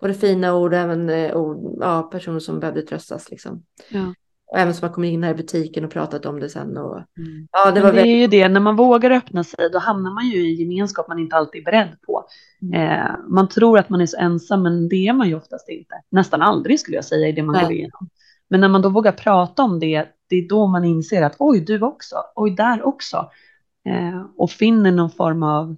både 0.00 0.14
fina 0.14 0.54
ord 0.54 0.72
och 0.72 0.78
även 0.78 1.10
eh, 1.10 1.36
ord, 1.36 1.76
ja, 1.80 2.02
personer 2.02 2.38
som 2.38 2.60
behövde 2.60 2.82
tröstas 2.82 3.30
liksom. 3.30 3.62
Ja. 3.90 4.14
Och 4.50 4.58
även 4.58 4.74
som 4.74 4.88
har 4.88 4.94
kommit 4.94 5.12
in 5.12 5.22
här 5.22 5.30
i 5.30 5.34
butiken 5.34 5.84
och 5.84 5.90
pratat 5.90 6.26
om 6.26 6.40
det 6.40 6.48
sen. 6.48 6.76
Och, 6.76 6.96
Mm. 6.96 7.48
ja, 7.52 7.66
det 7.70 7.72
Men 7.72 7.82
var 7.82 7.92
det 7.92 8.00
är 8.08 8.16
ju 8.16 8.26
det, 8.26 8.48
när 8.48 8.60
man 8.60 8.76
vågar 8.76 9.10
öppna 9.10 9.44
sig 9.44 9.70
då 9.72 9.78
hamnar 9.78 10.14
man 10.14 10.26
ju 10.28 10.50
i 10.50 10.54
gemenskap 10.54 11.08
man 11.08 11.18
inte 11.18 11.36
alltid 11.36 11.60
är 11.60 11.64
beredd 11.64 11.96
på. 12.06 12.24
Mm. 12.62 12.74
Eh, 13.00 13.10
man 13.28 13.48
tror 13.48 13.78
att 13.78 13.88
man 13.88 14.00
är 14.00 14.06
så 14.06 14.16
ensam 14.16 14.62
men 14.62 14.88
det 14.88 15.08
är 15.08 15.12
man 15.12 15.28
ju 15.28 15.34
oftast 15.34 15.68
inte. 15.68 15.94
Nästan 16.10 16.42
aldrig 16.42 16.80
skulle 16.80 16.96
jag 16.96 17.04
säga 17.04 17.28
i 17.28 17.32
det 17.32 17.42
man 17.42 17.52
Nej. 17.52 17.64
går 17.64 17.72
igenom. 17.72 18.08
Men 18.48 18.60
när 18.60 18.68
man 18.68 18.82
då 18.82 18.88
vågar 18.88 19.12
prata 19.12 19.62
om 19.62 19.80
det, 19.80 20.06
det 20.28 20.36
är 20.36 20.48
då 20.48 20.66
man 20.66 20.84
inser 20.84 21.22
att 21.22 21.36
oj, 21.38 21.60
du 21.60 21.82
också, 21.82 22.16
oj, 22.34 22.50
där 22.50 22.86
också. 22.86 23.30
Eh, 23.84 24.22
och 24.36 24.50
finner 24.50 24.92
någon 24.92 25.10
form 25.10 25.42
av 25.42 25.76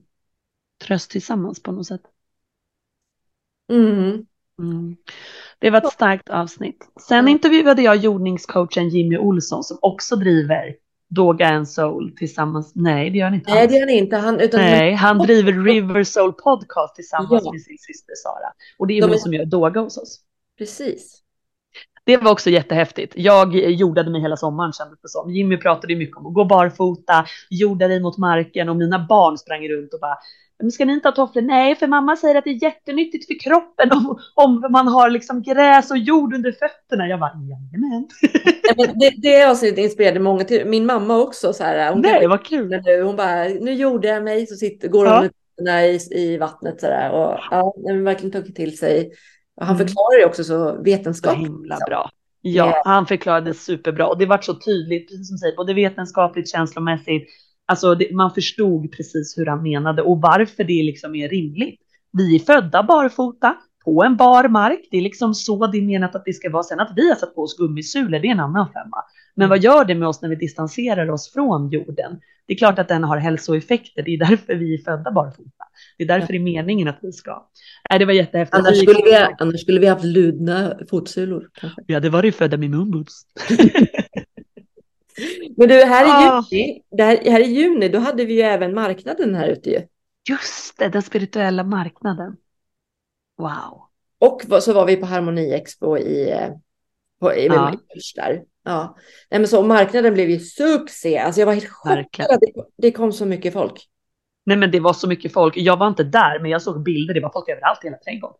tröst 0.84 1.10
tillsammans 1.10 1.62
på 1.62 1.72
något 1.72 1.86
sätt. 1.86 2.02
Mm. 3.70 4.26
Mm. 4.62 4.96
Det 5.58 5.70
var 5.70 5.78
ett 5.78 5.92
starkt 5.92 6.28
avsnitt. 6.28 6.88
Sen 7.08 7.26
Ja. 7.26 7.30
intervjuade 7.32 7.82
jag 7.82 7.96
jordningscoachen 7.96 8.88
Jimmy 8.88 9.18
Olsson 9.18 9.64
som 9.64 9.78
också 9.82 10.16
driver 10.16 10.74
Doga 11.08 11.48
and 11.48 11.68
Soul 11.68 12.12
tillsammans. 12.16 12.72
Nej, 12.74 13.10
det 13.10 13.18
gör 13.18 13.24
han 13.26 13.34
inte. 13.34 13.54
Nej, 13.54 13.66
det 13.68 13.76
är 13.76 13.80
han 13.80 13.90
inte. 13.90 14.16
Han, 14.16 14.40
utan 14.40 14.60
Nej, 14.60 14.94
han 14.94 15.18
driver 15.18 15.52
River 15.52 16.04
Soul 16.04 16.32
Podcast 16.32 16.94
tillsammans 16.94 17.42
Ja. 17.44 17.52
med 17.52 17.60
sin 17.62 17.78
syster 17.78 18.14
Sara. 18.22 18.52
Och 18.78 18.86
det 18.86 18.94
är 18.94 19.00
De 19.00 19.06
hon 19.06 19.14
är- 19.14 19.18
som 19.18 19.34
gör 19.34 19.44
Doga 19.44 19.80
hos 19.80 19.98
oss. 19.98 20.20
Precis. 20.58 21.16
Det 22.04 22.16
var 22.16 22.32
också 22.32 22.50
jättehäftigt. 22.50 23.12
Jag 23.16 23.54
jordade 23.54 24.10
mig 24.10 24.20
hela 24.20 24.36
sommaren 24.36 24.72
kändes 24.72 25.00
det 25.00 25.08
som. 25.08 25.30
Jimmy 25.30 25.56
pratade 25.56 25.96
mycket 25.96 26.16
om 26.16 26.26
att 26.26 26.34
gå 26.34 26.44
barfota, 26.44 27.26
jorda 27.50 27.88
dig 27.88 28.00
mot 28.00 28.18
marken 28.18 28.68
och 28.68 28.76
mina 28.76 29.06
barn 29.08 29.38
sprang 29.38 29.68
runt 29.68 29.94
och 29.94 30.00
bara 30.00 30.16
men 30.60 30.70
ska 30.70 30.84
ni 30.84 30.92
inte 30.92 31.08
ha 31.08 31.14
tofflor? 31.14 31.42
Nej, 31.42 31.76
för 31.76 31.86
mamma 31.86 32.16
säger 32.16 32.34
att 32.34 32.44
det 32.44 32.50
är 32.50 32.62
jättenyttigt 32.62 33.26
för 33.26 33.40
kroppen 33.40 33.92
om, 33.92 34.18
om 34.34 34.72
man 34.72 34.88
har 34.88 35.10
liksom 35.10 35.42
gräs 35.42 35.90
och 35.90 35.98
jord 35.98 36.34
under 36.34 36.52
fötterna. 36.52 37.08
Jag 37.08 37.20
bara, 37.20 37.32
jajamän. 37.34 38.08
Men 38.76 38.98
det, 38.98 39.10
det 39.22 39.44
avsnittet 39.44 39.78
inspirerade 39.78 40.20
många 40.20 40.44
till. 40.44 40.66
Min 40.66 40.86
mamma 40.86 41.16
också 41.16 41.52
så 41.52 41.64
här. 41.64 41.92
Hon 41.92 42.00
Nej, 42.00 42.26
vad 42.26 42.44
kul. 42.44 42.82
nu. 42.84 43.02
Hon 43.02 43.16
bara, 43.16 43.44
nu 43.44 43.72
gjorde 43.72 44.08
jag 44.08 44.24
mig. 44.24 44.46
Så 44.46 44.54
sitter, 44.54 44.88
går 44.88 45.06
hon 45.06 45.14
Ja. 45.14 45.20
med 45.20 45.30
fötterna 45.56 45.86
i, 45.86 45.98
i 46.10 46.36
vattnet 46.36 46.80
så 46.80 46.86
där. 46.86 47.10
Och 47.10 47.38
ja, 47.50 47.74
har 47.86 48.02
verkligen 48.02 48.32
tagit 48.32 48.56
till 48.56 48.78
sig 48.78 49.12
Han 49.60 49.76
mm. 49.76 49.86
förklarar 49.86 50.20
det 50.20 50.26
också 50.26 50.44
så 50.44 50.82
vetenskapligt. 50.82 51.46
Så 51.46 51.52
himla 51.52 51.78
bra. 51.86 52.10
Ja, 52.42 52.82
han 52.84 53.06
förklarade 53.06 53.54
superbra 53.54 54.06
och 54.06 54.18
det 54.18 54.26
var 54.26 54.38
så 54.38 54.54
tydligt, 54.54 55.08
precis 55.08 55.28
som 55.28 55.38
säger, 55.38 55.56
både 55.56 55.74
vetenskapligt, 55.74 56.48
känslomässigt. 56.48 57.28
Alltså 57.70 57.94
det, 57.94 58.12
man 58.12 58.30
förstod 58.30 58.92
precis 58.92 59.38
hur 59.38 59.46
han 59.46 59.62
menade 59.62 60.02
och 60.02 60.20
varför 60.20 60.64
det 60.64 60.82
liksom 60.82 61.14
är 61.14 61.28
rimligt. 61.28 61.80
Vi 62.12 62.34
är 62.34 62.38
födda 62.38 62.82
barfota 62.82 63.56
på 63.84 64.04
en 64.04 64.16
bar 64.16 64.48
mark. 64.48 64.88
Det 64.90 64.96
är 64.96 65.02
liksom 65.02 65.34
så 65.34 65.66
det 65.66 65.78
är 65.78 65.82
menat 65.82 66.14
att 66.14 66.24
det 66.24 66.32
ska 66.32 66.50
vara. 66.50 66.62
Sen 66.62 66.80
att 66.80 66.92
vi 66.96 67.08
har 67.08 67.16
satt 67.16 67.34
på 67.34 67.42
oss 67.42 67.56
gummisulor, 67.56 68.18
det 68.18 68.28
är 68.28 68.32
en 68.32 68.40
annan 68.40 68.66
femma. 68.72 68.96
Men 69.34 69.48
vad 69.48 69.62
gör 69.62 69.84
det 69.84 69.94
med 69.94 70.08
oss 70.08 70.22
när 70.22 70.28
vi 70.28 70.34
distanserar 70.34 71.10
oss 71.10 71.32
från 71.32 71.70
jorden? 71.70 72.20
Det 72.46 72.52
är 72.52 72.58
klart 72.58 72.78
att 72.78 72.88
den 72.88 73.04
har 73.04 73.16
hälsoeffekter. 73.16 74.02
Det 74.02 74.10
är 74.10 74.18
därför 74.18 74.54
vi 74.54 74.74
är 74.74 74.78
födda 74.78 75.12
barfota. 75.12 75.64
Det 75.98 76.04
är 76.04 76.08
därför 76.08 76.32
det 76.32 76.38
är 76.38 76.42
meningen 76.42 76.88
att 76.88 76.98
vi 77.02 77.12
ska. 77.12 77.48
Nej, 77.90 77.98
det 77.98 78.04
var 78.04 78.12
jättehäftigt. 78.12 78.58
Annars 78.58 78.78
skulle 78.78 79.02
vi, 79.04 79.26
annars 79.38 79.60
skulle 79.60 79.80
vi 79.80 79.86
haft 79.86 80.04
ludna 80.04 80.74
fotsulor. 80.90 81.48
Ja, 81.86 82.00
det 82.00 82.10
var 82.10 82.22
ju 82.22 82.32
födda 82.32 82.56
med 82.56 82.70
moonboots. 82.70 83.22
Men 85.56 85.68
du, 85.68 85.84
här 85.84 86.04
i, 86.04 86.08
ah. 86.10 86.44
juni, 86.50 86.82
här, 86.98 87.30
här 87.30 87.40
i 87.40 87.46
juni, 87.46 87.88
då 87.88 87.98
hade 87.98 88.24
vi 88.24 88.34
ju 88.34 88.40
även 88.40 88.74
marknaden 88.74 89.34
här 89.34 89.48
ute 89.48 89.70
ju. 89.70 89.82
Just 90.28 90.78
det, 90.78 90.88
den 90.88 91.02
spirituella 91.02 91.64
marknaden. 91.64 92.36
Wow. 93.38 93.82
Och 94.18 94.62
så 94.62 94.72
var 94.72 94.86
vi 94.86 94.96
på 94.96 95.06
Harmoni 95.06 95.52
Expo 95.52 95.98
i, 95.98 96.34
på, 97.20 97.34
i 97.34 97.46
ja. 97.46 97.76
där. 98.16 98.42
Ja. 98.64 98.96
Nej, 99.30 99.40
men 99.40 99.48
så 99.48 99.62
marknaden 99.62 100.14
blev 100.14 100.30
ju 100.30 100.38
succé. 100.38 101.18
Alltså 101.18 101.40
jag 101.40 101.46
var 101.46 101.54
helt 101.54 101.68
chockad. 101.68 102.40
Det, 102.40 102.52
det 102.76 102.92
kom 102.92 103.12
så 103.12 103.26
mycket 103.26 103.52
folk. 103.52 103.88
Nej, 104.44 104.56
men 104.56 104.70
det 104.70 104.80
var 104.80 104.92
så 104.92 105.08
mycket 105.08 105.32
folk. 105.32 105.56
Jag 105.56 105.76
var 105.76 105.88
inte 105.88 106.04
där, 106.04 106.40
men 106.40 106.50
jag 106.50 106.62
såg 106.62 106.82
bilder. 106.82 107.14
Det 107.14 107.20
var 107.20 107.32
folk 107.32 107.48
överallt 107.48 107.84
i 107.84 107.86
hela 107.86 107.98
trädgården. 107.98 108.36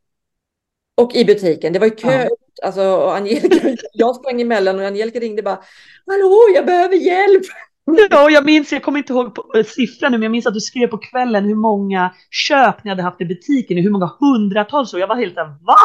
Och 0.94 1.14
i 1.14 1.24
butiken. 1.24 1.72
Det 1.72 1.78
var 1.78 1.86
ju 1.86 1.94
kö. 1.94 2.22
Ja. 2.22 2.28
Alltså, 2.62 2.82
och 2.82 3.14
Angelica, 3.14 3.76
jag 3.92 4.16
sprang 4.16 4.40
emellan 4.40 4.78
och 4.78 4.86
Angelica 4.86 5.18
ringde 5.18 5.42
bara. 5.42 5.58
Hallå, 6.06 6.38
jag 6.54 6.66
behöver 6.66 6.94
hjälp. 6.94 7.42
Ja, 8.10 8.30
jag 8.30 8.44
minns, 8.44 8.72
jag 8.72 8.82
kommer 8.82 8.98
inte 8.98 9.12
ihåg 9.12 9.34
på, 9.34 9.58
äh, 9.58 9.64
siffran 9.64 10.12
nu, 10.12 10.18
men 10.18 10.22
jag 10.22 10.32
minns 10.32 10.46
att 10.46 10.54
du 10.54 10.60
skrev 10.60 10.86
på 10.86 10.98
kvällen 10.98 11.44
hur 11.44 11.54
många 11.54 12.14
köp 12.30 12.84
ni 12.84 12.90
hade 12.90 13.02
haft 13.02 13.20
i 13.20 13.24
butiken, 13.24 13.78
hur 13.78 13.90
många 13.90 14.10
hundratals, 14.20 14.94
och 14.94 15.00
jag 15.00 15.06
var 15.06 15.16
helt 15.16 15.34
såhär, 15.34 15.46
va? 15.48 15.76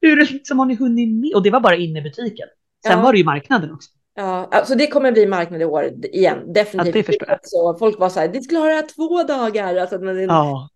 Hur 0.00 0.16
liksom 0.16 0.58
har 0.58 0.66
ni 0.66 0.74
hunnit 0.74 1.08
med? 1.20 1.34
Och 1.34 1.42
det 1.42 1.50
var 1.50 1.60
bara 1.60 1.76
inne 1.76 1.98
i 1.98 2.02
butiken. 2.02 2.48
Sen 2.86 2.92
ja. 2.92 3.02
var 3.02 3.12
det 3.12 3.18
ju 3.18 3.24
marknaden 3.24 3.72
också. 3.72 3.90
Ja, 4.14 4.48
alltså 4.50 4.74
det 4.74 4.86
kommer 4.86 5.12
bli 5.12 5.26
marknad 5.26 5.62
i 5.62 5.64
år 5.64 5.90
igen, 6.02 6.52
definitivt. 6.52 6.94
Ja, 6.94 7.00
det 7.00 7.02
förstår 7.02 7.28
jag. 7.28 7.38
Så 7.42 7.76
folk 7.78 7.98
var 7.98 8.08
så 8.08 8.20
här, 8.20 8.28
det 8.28 8.42
skulle 8.42 8.60
ha 8.60 8.82
två 8.96 9.22
dagar. 9.22 9.76
Alltså, 9.76 9.98
men, 9.98 10.18
ja. 10.18 10.68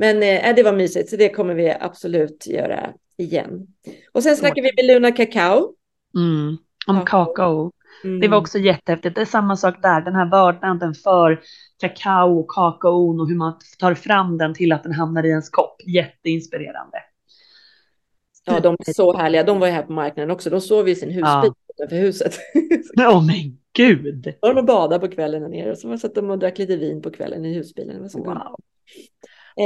Men 0.00 0.22
eh, 0.22 0.54
det 0.54 0.62
var 0.62 0.72
mysigt, 0.72 1.10
så 1.10 1.16
det 1.16 1.28
kommer 1.28 1.54
vi 1.54 1.70
absolut 1.80 2.46
göra 2.46 2.92
igen. 3.16 3.66
Och 4.12 4.22
sen 4.22 4.36
snackar 4.36 4.62
vi 4.62 4.72
med 4.76 4.94
Luna 4.94 5.12
Kakao. 5.12 5.74
Mm, 6.16 6.56
om 6.86 7.04
kakao. 7.04 7.72
Mm. 8.04 8.20
Det 8.20 8.28
var 8.28 8.38
också 8.38 8.58
jättehäftigt. 8.58 9.14
Det 9.14 9.20
är 9.20 9.24
samma 9.24 9.56
sak 9.56 9.82
där, 9.82 10.00
den 10.00 10.14
här 10.14 10.30
vördnaden 10.30 10.94
för 10.94 11.40
kakao 11.80 12.40
och 12.40 12.50
kakaon 12.50 13.20
och 13.20 13.28
hur 13.28 13.36
man 13.36 13.58
tar 13.78 13.94
fram 13.94 14.38
den 14.38 14.54
till 14.54 14.72
att 14.72 14.82
den 14.82 14.92
hamnar 14.92 15.26
i 15.26 15.28
ens 15.28 15.50
kopp. 15.50 15.76
Jätteinspirerande. 15.86 16.98
Ja, 18.44 18.60
de 18.60 18.76
är 18.86 18.92
så 18.92 19.16
härliga. 19.16 19.42
De 19.42 19.60
var 19.60 19.66
ju 19.66 19.72
här 19.72 19.82
på 19.82 19.92
marknaden 19.92 20.30
också. 20.30 20.50
De 20.50 20.60
sov 20.60 20.88
i 20.88 20.94
sin 20.94 21.08
husbil 21.08 21.22
ja. 21.24 21.54
utanför 21.74 21.96
huset. 21.96 22.38
Åh 22.98 23.18
oh, 23.18 23.26
men 23.26 23.58
gud! 23.72 24.34
De 24.40 24.58
och 24.58 24.64
badade 24.64 25.08
på 25.08 25.14
kvällen 25.14 25.42
där 25.42 25.48
nere 25.48 25.70
och 25.70 25.78
så 25.78 25.98
satt 25.98 26.14
de 26.14 26.30
och 26.30 26.38
drack 26.38 26.58
lite 26.58 26.76
vin 26.76 27.02
på 27.02 27.10
kvällen 27.10 27.44
i 27.44 27.54
husbilen. 27.54 27.96
Det 27.96 28.02
var 28.02 28.08
så 28.08 28.24
wow. 28.24 28.56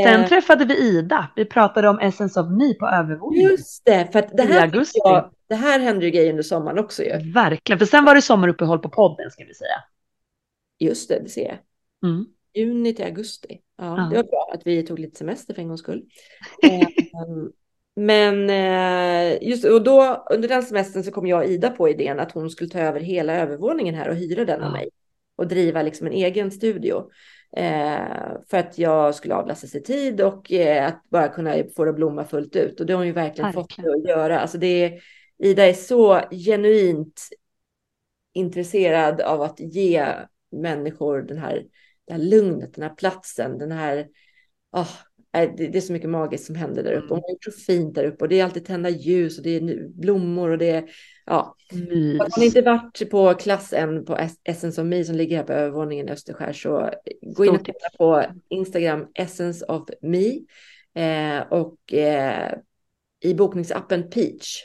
Sen 0.03 0.21
eh, 0.21 0.29
träffade 0.29 0.65
vi 0.65 0.79
Ida. 0.79 1.29
Vi 1.37 1.45
pratade 1.45 1.89
om 1.89 1.99
Essence 1.99 2.41
of 2.41 2.51
Me 2.51 2.75
på 2.75 2.87
övervåningen. 2.87 3.51
Just 3.51 3.85
det, 3.85 4.09
för 4.13 4.19
att 4.19 4.37
det 4.37 4.43
här, 4.43 4.85
jag, 4.95 5.31
det 5.49 5.55
här 5.55 5.81
hände 5.81 6.05
ju 6.05 6.11
grejer 6.11 6.31
under 6.31 6.43
sommaren 6.43 6.79
också 6.79 7.03
ju. 7.03 7.33
Verkligen, 7.33 7.79
för 7.79 7.87
sen 7.87 8.05
var 8.05 8.15
det 8.15 8.23
sommaruppehåll 8.23 8.79
på 8.79 8.89
podden 8.89 9.31
ska 9.31 9.45
vi 9.45 9.55
säga. 9.55 9.85
Just 10.79 11.09
det, 11.09 11.21
det 11.23 11.29
ser 11.29 11.45
jag. 11.45 11.59
Mm. 12.11 12.27
Juni 12.55 12.95
till 12.95 13.05
augusti. 13.05 13.61
Ja, 13.79 13.85
ja, 13.85 14.09
Det 14.11 14.17
var 14.17 14.23
bra 14.23 14.51
att 14.55 14.67
vi 14.67 14.83
tog 14.83 14.99
lite 14.99 15.19
semester 15.19 15.55
för 15.55 15.63
en 15.63 15.69
gångs 15.69 15.81
skull. 15.81 16.03
Ehm, 16.63 17.51
men 17.97 18.51
eh, 18.51 19.49
just 19.49 19.65
och 19.65 19.85
då 19.85 20.27
under 20.31 20.49
den 20.49 20.63
semestern 20.63 21.05
så 21.05 21.11
kom 21.11 21.27
jag 21.27 21.39
och 21.39 21.51
Ida 21.51 21.71
på 21.71 21.89
idén 21.89 22.21
att 22.21 22.33
hon 22.33 22.51
skulle 22.51 22.71
ta 22.71 22.79
över 22.79 23.01
hela 23.01 23.33
övervåningen 23.33 23.95
här 23.95 24.09
och 24.09 24.15
hyra 24.15 24.45
den 24.45 24.63
av 24.63 24.73
mig 24.73 24.91
och 25.37 25.49
driva 25.49 25.83
liksom 25.83 26.07
en 26.07 26.13
egen 26.13 26.51
studio. 26.51 27.11
Eh, 27.57 28.37
för 28.51 28.57
att 28.57 28.79
jag 28.79 29.15
skulle 29.15 29.35
avlasta 29.35 29.67
sig 29.67 29.83
tid 29.83 30.21
och 30.21 30.53
eh, 30.53 30.87
att 30.87 31.03
bara 31.11 31.29
kunna 31.29 31.55
få 31.77 31.85
det 31.85 31.91
att 31.91 31.97
blomma 31.97 32.25
fullt 32.25 32.57
ut. 32.57 32.81
Och 32.81 32.87
det 32.87 32.93
har 32.93 32.99
hon 32.99 33.07
ju 33.07 33.13
verkligen, 33.13 33.53
verkligen. 33.53 33.93
fått 33.93 33.97
att 33.97 34.09
göra. 34.09 34.41
Alltså 34.41 34.59
det 34.59 34.67
är, 34.67 35.01
Ida 35.39 35.67
är 35.67 35.73
så 35.73 36.21
genuint 36.31 37.29
intresserad 38.33 39.21
av 39.21 39.43
att 39.43 39.61
ge 39.61 40.07
människor 40.53 41.23
den 41.23 41.39
här, 41.39 41.65
det 42.07 42.13
här 42.13 42.21
lugnet, 42.21 42.75
den 42.75 42.83
här 42.83 42.95
platsen, 42.95 43.59
den 43.59 43.73
här... 43.73 44.09
Oh, 44.73 44.91
det 45.57 45.77
är 45.77 45.81
så 45.81 45.93
mycket 45.93 46.11
magiskt 46.11 46.47
som 46.47 46.55
händer 46.55 46.83
där 46.83 46.93
uppe. 46.93 47.15
Hon 47.15 47.23
har 47.23 47.31
gjort 47.31 47.45
så 47.45 47.51
fint 47.51 47.95
där 47.95 48.05
uppe 48.05 48.25
och 48.25 48.29
det 48.29 48.41
är 48.41 48.45
alltid 48.45 48.65
tända 48.65 48.89
ljus 48.89 49.39
och 49.39 49.45
det 49.45 49.57
är 49.57 49.89
blommor 49.89 50.51
och 50.51 50.59
det 50.59 50.71
är 50.71 50.91
Ja, 51.27 51.57
Mys. 51.73 52.21
har 52.21 52.41
ni 52.41 52.47
inte 52.47 52.63
varit 52.63 53.11
på 53.11 53.35
klass 53.35 53.73
än 53.73 54.05
på 54.05 54.19
Essence 54.45 54.81
of 54.81 54.87
Me 54.87 55.05
som 55.05 55.17
ligger 55.17 55.37
här 55.37 55.45
på 55.45 55.53
övervåningen 55.53 56.09
i 56.09 56.13
Österskär 56.13 56.53
så 56.53 56.91
gå 57.23 57.45
in 57.45 57.55
och 57.55 57.65
titta 57.65 57.89
på 57.99 58.25
Instagram 58.49 59.07
Essence 59.15 59.67
of 59.67 59.89
Me 60.03 60.27
eh, 60.95 61.43
och 61.51 61.95
eh, 61.95 62.55
i 63.21 63.35
bokningsappen 63.35 64.11
Peach. 64.11 64.63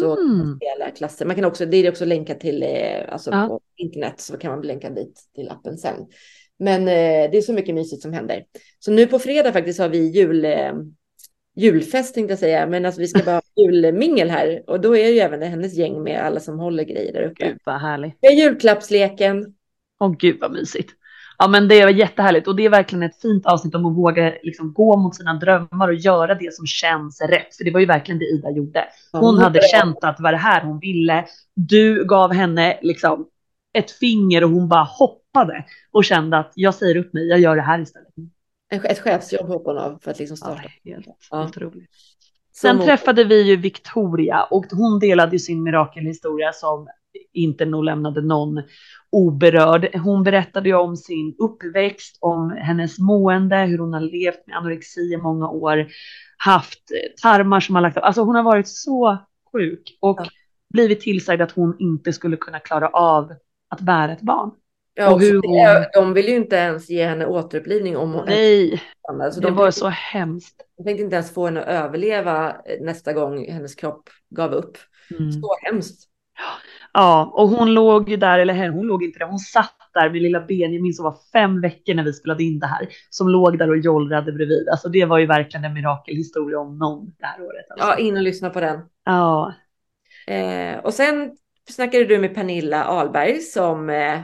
Så 0.00 0.16
mm. 0.16 0.58
kan 0.60 0.92
klasser. 0.92 1.26
Man 1.26 1.36
kan 1.36 1.44
också, 1.44 1.66
det 1.66 1.76
är 1.76 1.90
också 1.90 2.04
länkat 2.04 2.40
till, 2.40 2.62
eh, 2.62 3.12
alltså 3.12 3.30
ja. 3.30 3.46
på 3.48 3.60
internet 3.76 4.20
så 4.20 4.36
kan 4.36 4.50
man 4.50 4.60
bli 4.60 4.68
länkad 4.68 4.94
dit 4.94 5.20
till 5.34 5.50
appen 5.50 5.78
sen. 5.78 6.06
Men 6.58 6.80
eh, 6.80 7.30
det 7.30 7.38
är 7.38 7.42
så 7.42 7.52
mycket 7.52 7.74
mysigt 7.74 8.02
som 8.02 8.12
händer. 8.12 8.44
Så 8.78 8.90
nu 8.90 9.06
på 9.06 9.18
fredag 9.18 9.52
faktiskt 9.52 9.78
har 9.78 9.88
vi 9.88 9.98
jul, 9.98 10.44
eh, 10.44 10.72
julfest 11.58 12.14
tänkte 12.14 12.32
jag 12.32 12.38
säga, 12.38 12.66
men 12.66 12.86
alltså 12.86 13.00
vi 13.00 13.08
ska 13.08 13.24
bara 13.24 13.34
ha 13.34 13.42
julmingel 13.56 14.30
här 14.30 14.62
och 14.66 14.80
då 14.80 14.96
är 14.96 15.08
ju 15.08 15.18
även 15.18 15.40
det 15.40 15.46
hennes 15.46 15.74
gäng 15.74 16.02
med 16.02 16.20
alla 16.20 16.40
som 16.40 16.58
håller 16.58 16.84
grejer 16.84 17.12
där 17.12 17.22
uppe. 17.22 17.46
Gud 17.46 17.58
vad 17.64 17.80
härligt. 17.80 18.18
Det 18.20 18.26
är 18.26 18.32
julklappsleken. 18.32 19.54
Åh 20.00 20.16
gud 20.18 20.40
vad 20.40 20.52
mysigt. 20.52 20.90
Ja 21.38 21.48
men 21.48 21.68
det 21.68 21.84
var 21.84 21.90
jättehärligt 21.90 22.48
och 22.48 22.56
det 22.56 22.64
är 22.64 22.70
verkligen 22.70 23.02
ett 23.02 23.20
fint 23.20 23.46
avsnitt 23.46 23.74
om 23.74 23.86
att 23.86 23.96
våga 23.96 24.32
liksom 24.42 24.72
gå 24.72 24.96
mot 24.96 25.16
sina 25.16 25.34
drömmar 25.34 25.88
och 25.88 25.94
göra 25.94 26.34
det 26.34 26.54
som 26.54 26.66
känns 26.66 27.20
rätt. 27.20 27.56
För 27.56 27.64
det 27.64 27.70
var 27.70 27.80
ju 27.80 27.86
verkligen 27.86 28.18
det 28.18 28.24
Ida 28.24 28.50
gjorde. 28.50 28.84
Hon 29.12 29.38
hade 29.38 29.60
känt 29.62 30.04
att 30.04 30.16
det 30.16 30.22
var 30.22 30.32
det 30.32 30.38
här 30.38 30.64
hon 30.64 30.78
ville. 30.78 31.24
Du 31.54 32.04
gav 32.04 32.32
henne 32.32 32.78
liksom 32.82 33.28
ett 33.72 33.90
finger 33.90 34.44
och 34.44 34.50
hon 34.50 34.68
bara 34.68 34.82
hoppade 34.82 35.64
och 35.92 36.04
kände 36.04 36.38
att 36.38 36.52
jag 36.54 36.74
säger 36.74 36.96
upp 36.96 37.12
mig, 37.12 37.28
jag 37.28 37.38
gör 37.40 37.56
det 37.56 37.62
här 37.62 37.80
istället 37.80 38.08
ett 38.70 38.98
chefsjobb 38.98 39.48
hoppar 39.48 39.74
hon 39.74 39.82
av 39.82 39.98
för 40.02 40.10
att 40.10 40.18
liksom 40.18 40.36
starta. 40.36 40.62
Ja, 40.82 40.94
helt 40.94 41.06
ja. 41.30 41.44
otroligt. 41.44 41.90
Sen 42.52 42.80
träffade 42.80 43.24
vi 43.24 43.42
ju 43.42 43.56
Victoria 43.56 44.42
och 44.42 44.66
hon 44.70 44.98
delade 44.98 45.38
sin 45.38 45.62
mirakelhistoria 45.62 46.52
som 46.52 46.88
inte 47.32 47.64
nog 47.64 47.84
lämnade 47.84 48.22
någon 48.22 48.62
oberörd. 49.10 49.96
Hon 49.96 50.22
berättade 50.22 50.68
ju 50.68 50.74
om 50.74 50.96
sin 50.96 51.34
uppväxt, 51.38 52.18
om 52.20 52.50
hennes 52.50 52.98
mående, 52.98 53.56
hur 53.56 53.78
hon 53.78 53.92
har 53.92 54.00
levt 54.00 54.46
med 54.46 54.56
anorexi 54.56 55.00
i 55.00 55.16
många 55.16 55.48
år, 55.48 55.86
haft 56.38 56.82
tarmar 57.22 57.60
som 57.60 57.74
har 57.74 57.82
lagt 57.82 57.96
av. 57.96 58.04
Alltså 58.04 58.22
hon 58.22 58.34
har 58.34 58.42
varit 58.42 58.68
så 58.68 59.18
sjuk 59.52 59.98
och 60.00 60.20
ja. 60.20 60.26
blivit 60.74 61.00
tillsagd 61.00 61.42
att 61.42 61.52
hon 61.52 61.76
inte 61.78 62.12
skulle 62.12 62.36
kunna 62.36 62.60
klara 62.60 62.88
av 62.88 63.32
att 63.68 63.80
bära 63.80 64.12
ett 64.12 64.22
barn. 64.22 64.50
Ja, 64.98 65.12
och 65.12 65.20
hur 65.20 65.42
hon... 65.46 65.84
De 65.94 66.14
vill 66.14 66.28
ju 66.28 66.36
inte 66.36 66.56
ens 66.56 66.90
ge 66.90 67.06
henne 67.06 67.26
återupplivning 67.26 67.96
om 67.96 68.12
hon... 68.12 68.24
Nej, 68.26 68.82
alltså, 69.08 69.40
det 69.40 69.46
de 69.46 69.56
var 69.56 69.70
så 69.70 69.88
hemskt. 69.88 70.62
De 70.76 70.84
tänkte 70.84 71.02
inte 71.02 71.16
ens 71.16 71.34
få 71.34 71.44
henne 71.44 71.60
att 71.60 71.68
överleva 71.68 72.56
nästa 72.80 73.12
gång 73.12 73.50
hennes 73.50 73.74
kropp 73.74 74.10
gav 74.30 74.52
upp. 74.52 74.78
Mm. 75.18 75.32
Så 75.32 75.56
hemskt. 75.62 76.04
Ja, 76.92 77.32
och 77.34 77.48
hon 77.48 77.74
låg 77.74 78.08
ju 78.08 78.16
där, 78.16 78.38
eller 78.38 78.68
hon 78.68 78.86
låg 78.86 79.02
inte 79.02 79.18
där, 79.18 79.26
hon 79.26 79.38
satt 79.38 79.76
där 79.94 80.10
med 80.10 80.22
lilla 80.22 80.40
Benjamin 80.40 80.94
som 80.94 81.04
var 81.04 81.16
fem 81.32 81.60
veckor 81.60 81.94
när 81.94 82.04
vi 82.04 82.12
spelade 82.12 82.44
in 82.44 82.58
det 82.58 82.66
här, 82.66 82.88
som 83.10 83.28
låg 83.28 83.58
där 83.58 83.70
och 83.70 83.78
jollrade 83.78 84.32
bredvid. 84.32 84.68
Alltså 84.68 84.88
det 84.88 85.04
var 85.04 85.18
ju 85.18 85.26
verkligen 85.26 85.64
en 85.64 85.74
mirakelhistoria 85.74 86.58
om 86.58 86.78
någon 86.78 87.06
det 87.18 87.26
här 87.26 87.42
året. 87.42 87.70
Alltså. 87.70 87.88
Ja, 87.88 87.98
in 87.98 88.16
och 88.16 88.22
lyssna 88.22 88.50
på 88.50 88.60
den. 88.60 88.80
Ja. 89.04 89.54
Eh, 90.26 90.78
och 90.78 90.94
sen 90.94 91.30
snackade 91.70 92.04
du 92.04 92.18
med 92.18 92.34
Pernilla 92.34 92.84
Alberg 92.84 93.40
som 93.40 93.90
eh, 93.90 94.20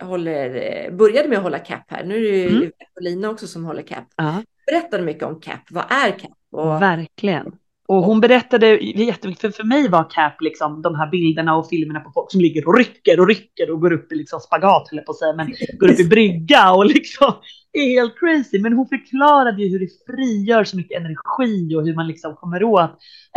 håller, 0.00 0.90
började 0.90 1.28
med 1.28 1.38
att 1.38 1.44
hålla 1.44 1.58
cap 1.58 1.84
här. 1.88 2.04
Nu 2.04 2.16
är 2.16 2.20
det 2.20 2.28
ju 2.28 2.56
mm. 2.56 2.70
Lina 3.00 3.30
också 3.30 3.46
som 3.46 3.64
håller 3.64 3.82
cap. 3.82 4.04
Uh. 4.22 4.38
Berättade 4.66 5.02
mycket 5.02 5.22
om 5.22 5.40
cap. 5.40 5.60
Vad 5.70 5.84
är 5.90 6.10
cap? 6.18 6.30
Och, 6.50 6.82
Verkligen. 6.82 7.52
Och 7.88 8.02
hon 8.02 8.20
berättade 8.20 8.66
jättemycket, 8.78 9.40
för, 9.40 9.50
för 9.50 9.64
mig 9.64 9.88
var 9.88 10.10
CAP 10.10 10.40
liksom 10.40 10.82
de 10.82 10.94
här 10.94 11.10
bilderna 11.10 11.56
och 11.56 11.68
filmerna 11.68 12.00
på 12.00 12.10
folk 12.14 12.30
som 12.30 12.40
ligger 12.40 12.68
och 12.68 12.78
rycker 12.78 13.20
och 13.20 13.28
rycker 13.28 13.70
och 13.70 13.80
går 13.80 13.92
upp 13.92 14.12
i 14.12 14.14
liksom 14.14 14.40
spagat, 14.40 14.92
eller 14.92 15.02
på 15.02 15.10
att 15.10 15.18
säga, 15.18 15.32
men 15.32 15.54
går 15.78 15.90
upp 15.90 16.00
i 16.00 16.04
brygga 16.04 16.72
och 16.72 16.86
liksom 16.86 17.32
är 17.72 17.88
helt 18.00 18.18
crazy. 18.18 18.62
Men 18.62 18.72
hon 18.72 18.88
förklarade 18.88 19.62
ju 19.62 19.68
hur 19.68 19.78
det 19.78 19.88
frigör 20.06 20.64
så 20.64 20.76
mycket 20.76 21.00
energi 21.00 21.76
och 21.76 21.86
hur 21.86 21.94
man 21.94 22.06
liksom 22.06 22.36
kommer 22.36 22.64
åt. 22.64 22.90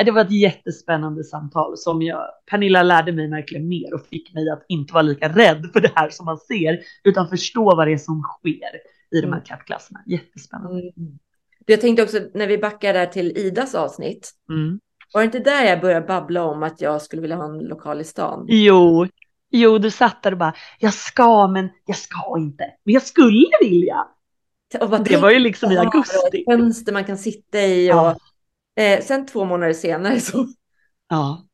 Det 0.06 0.12
var 0.12 0.22
ett 0.22 0.32
jättespännande 0.32 1.24
samtal 1.24 1.78
som 1.78 2.02
jag, 2.02 2.22
Pernilla 2.52 2.84
lärde 2.84 3.12
mig 3.12 3.30
verkligen 3.30 3.68
mer 3.68 3.94
och 3.94 4.08
fick 4.08 4.34
mig 4.34 4.50
att 4.50 4.66
inte 4.68 4.94
vara 4.94 5.04
lika 5.04 5.30
rädd 5.30 5.70
för 5.74 5.80
det 5.80 5.92
här 5.96 6.10
som 6.10 6.26
man 6.26 6.38
ser, 6.38 6.80
utan 7.04 7.30
förstå 7.30 7.76
vad 7.76 7.88
det 7.88 7.94
är 7.94 7.98
som 7.98 8.22
sker 8.22 8.76
i 9.18 9.22
de 9.22 9.28
här 9.28 9.34
mm. 9.34 9.46
CAP-klasserna. 9.46 10.00
Jättespännande. 10.06 10.92
Mm. 10.98 11.20
Jag 11.66 11.82
tänkte 11.82 12.04
också 12.04 12.20
när 12.34 12.48
vi 12.48 12.58
backar 12.58 12.94
där 12.94 13.06
till 13.06 13.38
Idas 13.38 13.76
avsnitt. 13.76 14.32
Mm. 14.50 14.80
Var 15.14 15.22
det 15.22 15.26
inte 15.26 15.40
där 15.40 15.64
jag 15.64 15.82
började 15.82 16.08
babbla 16.08 16.44
om 16.44 16.64
att 16.64 16.82
jag 16.82 17.02
skulle 17.02 17.22
vilja 17.22 17.36
ha 17.36 17.46
en 17.46 17.60
lokal 17.60 18.02
i 18.02 18.04
stan? 18.04 18.46
Jo, 18.48 19.08
jo, 19.50 19.78
du 19.78 19.92
satt 19.92 20.24
där 20.24 20.32
och 20.32 20.38
bara, 20.38 20.54
jag 20.80 20.94
ska, 20.94 21.48
men 21.48 21.70
jag 21.86 21.98
ska 21.98 22.36
inte. 22.38 22.64
Men 22.84 22.94
jag 22.94 23.04
skulle 23.04 23.48
vilja. 23.62 24.08
det 25.06 25.18
var 25.18 25.32
ju 25.32 25.40
liksom 25.40 25.72
i 25.72 25.78
augusti. 25.78 26.38
Ett 26.38 26.46
fönster 26.46 26.94
man 26.94 27.06
kan 27.06 27.18
sitta 27.18 27.62
i 27.62 27.92
och 27.92 27.96
ja. 27.96 28.16
eh, 28.84 29.02
sen 29.02 29.26
två 29.26 29.46
månader 29.46 29.74
senare 29.74 30.20
så. 30.20 30.48
Ja. 31.10 31.48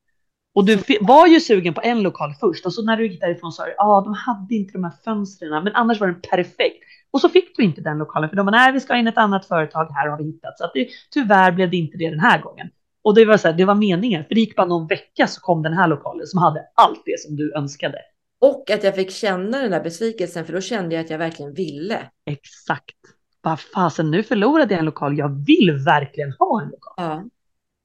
Och 0.56 0.65
du 0.65 0.84
var 1.02 1.28
ju 1.28 1.39
sugen 1.39 1.74
på 1.74 1.82
en 1.82 2.04
lokal 2.04 2.34
först 2.39 2.65
och 2.65 2.74
så 2.74 2.84
när 2.84 2.98
du 2.98 3.08
gick 3.08 3.22
därifrån 3.22 3.52
sa 3.52 3.65
du, 3.65 3.74
ja, 3.78 3.84
ah, 3.84 4.02
de 4.02 4.13
hade 4.13 4.56
inte 4.56 4.74
de 4.74 4.84
här 4.84 4.93
fönstren, 5.04 5.63
men 5.63 5.76
annars 5.76 6.00
var 6.00 6.08
den 6.08 6.22
perfekt. 6.22 6.84
Och 7.17 7.21
så 7.21 7.30
fick 7.30 7.58
du 7.58 7.63
inte 7.63 7.82
den 7.82 7.97
lokalen 7.97 8.30
för 8.30 8.36
de 8.36 8.45
var 8.45 8.51
nej, 8.51 8.71
vi 8.71 8.80
ska 8.80 8.95
in 8.95 9.08
ett 9.08 9.17
annat 9.17 9.45
företag 9.45 9.88
här 9.95 10.08
har 10.08 10.17
vi 10.17 10.23
hittat. 10.23 10.58
Så 10.58 10.65
att 10.65 10.71
det, 10.73 10.88
tyvärr 11.12 11.51
blev 11.51 11.69
det 11.69 11.77
inte 11.77 11.97
det 11.97 12.10
den 12.10 12.19
här 12.19 12.41
gången. 12.41 12.69
Och 13.01 13.15
det 13.15 13.25
var 13.25 13.38
så 13.38 13.47
här, 13.47 13.56
det 13.56 13.65
var 13.65 13.75
meningen, 13.75 14.25
för 14.25 14.36
det 14.36 14.41
gick 14.41 14.56
bara 14.56 14.67
någon 14.67 14.88
vecka 14.88 15.27
så 15.27 15.41
kom 15.41 15.63
den 15.63 15.73
här 15.73 15.88
lokalen 15.88 16.27
som 16.27 16.39
hade 16.39 16.65
allt 16.75 17.01
det 17.06 17.19
som 17.19 17.36
du 17.36 17.53
önskade. 17.56 17.97
Och 18.41 18.69
att 18.69 18.84
jag 18.84 18.95
fick 18.95 19.12
känna 19.12 19.58
den 19.58 19.71
där 19.71 19.84
besvikelsen, 19.84 20.45
för 20.45 20.53
då 20.53 20.62
kände 20.62 20.95
jag 20.95 21.03
att 21.03 21.10
jag 21.10 21.17
verkligen 21.17 21.53
ville. 21.53 22.10
Exakt. 22.25 22.95
Vad 23.41 23.60
fasen, 23.60 24.12
nu 24.12 24.23
förlorade 24.23 24.73
jag 24.73 24.80
en 24.80 24.86
lokal. 24.86 25.17
Jag 25.17 25.45
vill 25.45 25.71
verkligen 25.86 26.32
ha 26.39 26.62
en 26.62 26.69
lokal. 26.69 26.93
Ja. 26.97 27.23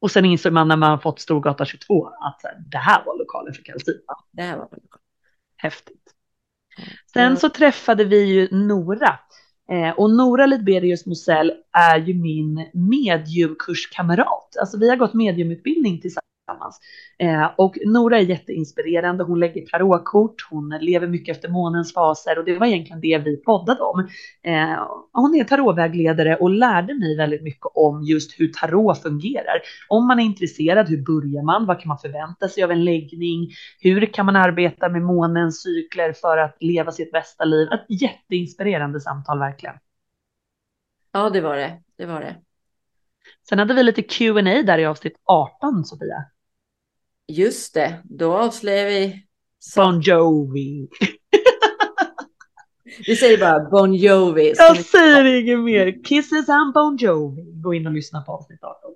Och 0.01 0.11
sen 0.11 0.25
insåg 0.25 0.53
man 0.53 0.69
när 0.69 0.77
man 0.77 1.01
fått 1.01 1.21
Storgata 1.21 1.65
22 1.65 2.07
att 2.07 2.41
det 2.71 2.79
här 2.79 3.05
var 3.05 3.19
lokalen 3.19 3.55
för. 3.55 3.63
Ja, 4.07 4.25
det 4.33 4.43
här 4.43 4.57
var 4.57 4.65
lokalen. 4.65 5.05
Häftigt. 5.57 6.03
Sen 7.13 7.37
så 7.37 7.49
träffade 7.49 8.05
vi 8.05 8.25
ju 8.25 8.49
Nora. 8.51 9.19
Eh, 9.71 9.91
och 9.99 10.11
Nora 10.11 10.47
Lidberius 10.47 11.07
Mosell 11.07 11.53
är 11.73 11.99
ju 11.99 12.15
min 12.15 12.71
mediumkurskamrat. 12.73 14.57
Alltså 14.61 14.79
vi 14.79 14.89
har 14.89 14.97
gått 14.97 15.15
mediumutbildning 15.15 16.01
tillsammans 16.01 16.32
tillsammans. 16.47 16.81
Eh, 17.19 17.51
och 17.57 17.77
Nora 17.87 18.19
är 18.19 18.23
jätteinspirerande. 18.23 19.25
Hon 19.25 19.41
lägger 19.41 19.67
tarotkort, 19.67 20.35
hon 20.51 20.69
lever 20.81 21.07
mycket 21.07 21.37
efter 21.37 21.49
månens 21.49 21.95
faser 21.95 22.39
och 22.39 22.45
det 22.45 22.59
var 22.59 22.67
egentligen 22.67 23.01
det 23.01 23.19
vi 23.19 23.37
poddade 23.37 23.81
om. 23.81 24.09
Eh, 24.43 24.89
hon 25.13 25.35
är 25.35 25.45
tarotvägledare 25.45 26.37
och 26.37 26.51
lärde 26.51 26.95
mig 26.95 27.17
väldigt 27.17 27.43
mycket 27.43 27.67
om 27.75 28.03
just 28.03 28.41
hur 28.41 28.49
tarot 28.49 29.03
fungerar. 29.03 29.61
Om 29.89 30.07
man 30.07 30.21
är 30.21 30.25
intresserad, 30.25 30.89
hur 30.89 31.03
börjar 31.03 31.43
man? 31.43 31.67
Vad 31.67 31.81
kan 31.81 31.89
man 31.89 31.99
förvänta 31.99 32.49
sig 32.49 32.65
av 32.65 32.71
en 32.71 32.85
läggning? 32.85 33.51
Hur 33.81 34.07
kan 34.07 34.27
man 34.27 34.37
arbeta 34.37 34.89
med 34.89 35.03
månens 35.03 35.63
cykler 35.63 36.13
för 36.13 36.39
att 36.39 36.57
leva 36.61 36.93
sitt 36.93 37.13
bästa 37.13 37.45
liv? 37.45 37.69
Ett 37.73 38.01
jätteinspirerande 38.03 39.01
samtal 39.01 39.39
verkligen. 39.39 39.75
Ja, 41.13 41.31
det 41.31 41.41
var 41.41 41.57
det. 41.57 41.83
Det 41.97 42.07
var 42.07 42.21
det. 42.21 42.37
Sen 43.49 43.59
hade 43.59 43.75
vi 43.75 43.83
lite 43.83 44.03
Q&A 44.03 44.63
där 44.63 44.79
i 44.79 44.87
avsnitt 44.87 45.15
18, 45.25 45.85
Sofia. 45.85 46.25
Just 47.29 47.75
det, 47.75 48.01
då 48.05 48.37
avslöjar 48.37 48.87
vi... 48.87 49.27
Bon 49.77 50.01
Jovi. 50.01 50.89
Vi 53.07 53.17
säger 53.17 53.39
bara 53.39 53.71
Bon 53.71 53.95
Jovi. 53.95 54.55
Jag 54.57 54.85
säger 54.85 55.25
inget 55.25 55.61
mer. 55.61 56.03
Kisses 56.05 56.49
and 56.49 56.75
Bon 56.75 56.97
Jovi. 56.97 57.43
Gå 57.63 57.75
in 57.75 57.87
och 57.87 57.93
lyssna 57.93 58.23
på 58.23 58.33
avsnitt 58.33 58.61
18. 58.63 58.95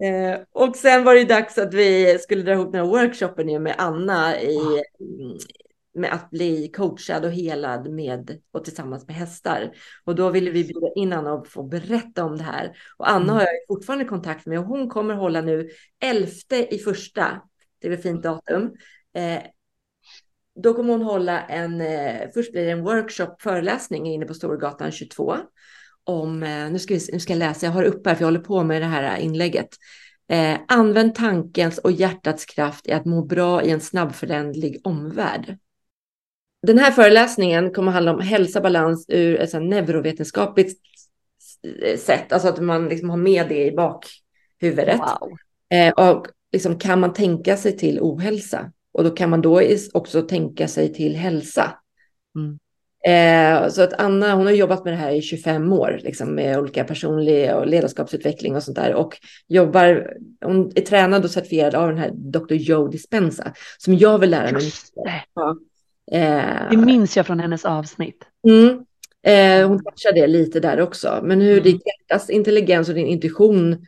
eh, 0.08 0.40
och 0.52 0.76
sen 0.76 1.04
var 1.04 1.14
det 1.14 1.24
dags 1.24 1.58
att 1.58 1.74
vi 1.74 2.18
skulle 2.18 2.42
dra 2.42 2.52
ihop 2.52 2.72
den 2.72 2.84
här 2.84 2.92
workshopen 2.92 3.62
med 3.62 3.74
Anna 3.78 4.40
i, 4.40 4.82
med 5.98 6.12
att 6.12 6.30
bli 6.30 6.68
coachad 6.68 7.24
och 7.24 7.30
helad 7.30 7.90
med 7.90 8.38
och 8.52 8.64
tillsammans 8.64 9.06
med 9.06 9.16
hästar. 9.16 9.70
Och 10.04 10.14
då 10.14 10.30
ville 10.30 10.50
vi 10.50 10.64
bjuda 10.64 10.88
in 10.96 11.12
Anna 11.12 11.32
och 11.32 11.46
få 11.46 11.62
berätta 11.62 12.24
om 12.24 12.36
det 12.36 12.44
här. 12.44 12.76
Och 12.96 13.10
Anna 13.10 13.22
mm. 13.22 13.34
har 13.34 13.40
jag 13.40 13.48
fortfarande 13.68 14.04
kontakt 14.04 14.46
med 14.46 14.58
och 14.58 14.64
hon 14.64 14.88
kommer 14.88 15.14
hålla 15.14 15.40
nu 15.40 15.68
11 16.00 16.30
i 16.70 16.78
första, 16.78 17.42
det 17.80 17.86
är 17.86 17.90
väl 17.90 18.00
fint 18.00 18.22
datum. 18.22 18.72
Eh, 19.14 19.42
då 20.62 20.74
kommer 20.74 20.92
hon 20.92 21.02
hålla 21.02 21.40
en, 21.40 21.80
eh, 21.80 22.28
först 22.34 22.52
blir 22.52 22.64
det 22.64 22.70
en 22.70 22.84
workshop, 22.84 23.36
föreläsning 23.40 24.06
inne 24.06 24.26
på 24.26 24.34
Storgatan 24.34 24.92
22. 24.92 25.36
Om, 26.04 26.42
eh, 26.42 26.70
nu, 26.70 26.78
ska 26.78 26.94
vi, 26.94 27.00
nu 27.12 27.20
ska 27.20 27.32
jag 27.32 27.38
läsa, 27.38 27.66
jag 27.66 27.72
har 27.72 27.82
uppe 27.82 28.08
här 28.08 28.16
för 28.16 28.22
jag 28.22 28.26
håller 28.26 28.40
på 28.40 28.62
med 28.62 28.82
det 28.82 28.86
här 28.86 29.16
inlägget. 29.16 29.68
Eh, 30.30 30.58
använd 30.68 31.14
tankens 31.14 31.78
och 31.78 31.92
hjärtats 31.92 32.44
kraft 32.44 32.86
i 32.88 32.92
att 32.92 33.04
må 33.04 33.24
bra 33.24 33.62
i 33.62 33.70
en 33.70 33.80
snabbföränderlig 33.80 34.80
omvärld. 34.84 35.58
Den 36.66 36.78
här 36.78 36.90
föreläsningen 36.90 37.72
kommer 37.72 37.92
handla 37.92 38.14
om 38.14 38.20
hälsa, 38.20 38.60
balans 38.60 39.04
ur 39.08 39.40
ett 39.40 39.52
neurovetenskapligt 39.52 40.78
sätt, 41.98 42.32
alltså 42.32 42.48
att 42.48 42.60
man 42.60 42.88
liksom 42.88 43.10
har 43.10 43.16
med 43.16 43.48
det 43.48 43.66
i 43.66 43.72
bakhuvudet. 43.72 44.98
Wow. 44.98 45.38
Eh, 45.74 45.92
och 45.92 46.26
liksom, 46.52 46.78
kan 46.78 47.00
man 47.00 47.12
tänka 47.12 47.56
sig 47.56 47.76
till 47.76 48.00
ohälsa? 48.00 48.72
Och 48.92 49.04
då 49.04 49.10
kan 49.10 49.30
man 49.30 49.42
då 49.42 49.62
också 49.92 50.22
tänka 50.22 50.68
sig 50.68 50.94
till 50.94 51.16
hälsa. 51.16 51.74
Mm. 52.36 52.58
Eh, 53.04 53.68
så 53.68 53.82
att 53.82 53.92
Anna, 53.92 54.34
hon 54.34 54.46
har 54.46 54.52
jobbat 54.52 54.84
med 54.84 54.92
det 54.92 54.96
här 54.96 55.12
i 55.12 55.22
25 55.22 55.72
år, 55.72 56.00
liksom, 56.02 56.34
med 56.34 56.58
olika 56.58 56.84
personlig 56.84 57.54
och 57.54 57.66
ledarskapsutveckling 57.66 58.56
och 58.56 58.62
sånt 58.62 58.76
där. 58.76 58.94
Och 58.94 59.18
jobbar, 59.48 60.16
hon 60.44 60.72
är 60.74 60.80
tränad 60.80 61.24
och 61.24 61.30
certifierad 61.30 61.74
av 61.74 61.88
den 61.88 61.98
här 61.98 62.10
Dr. 62.14 62.54
Joe 62.54 62.88
Dispenza, 62.88 63.52
som 63.78 63.94
jag 63.94 64.18
vill 64.18 64.30
lära 64.30 64.52
mig 64.52 64.64
mycket. 64.64 65.24
Ja. 65.34 65.56
Eh, 66.12 66.70
det 66.70 66.76
minns 66.76 67.16
jag 67.16 67.26
från 67.26 67.40
hennes 67.40 67.64
avsnitt. 67.64 68.24
Mm, 68.48 68.68
eh, 69.26 69.68
hon 69.68 69.84
touchar 69.84 70.12
det 70.14 70.26
lite 70.26 70.60
där 70.60 70.80
också. 70.80 71.20
Men 71.22 71.40
hur 71.40 71.52
mm. 71.52 71.62
ditt 71.62 71.82
hjärtas 71.86 72.30
intelligens 72.30 72.88
och 72.88 72.94
din 72.94 73.06
intuition 73.06 73.86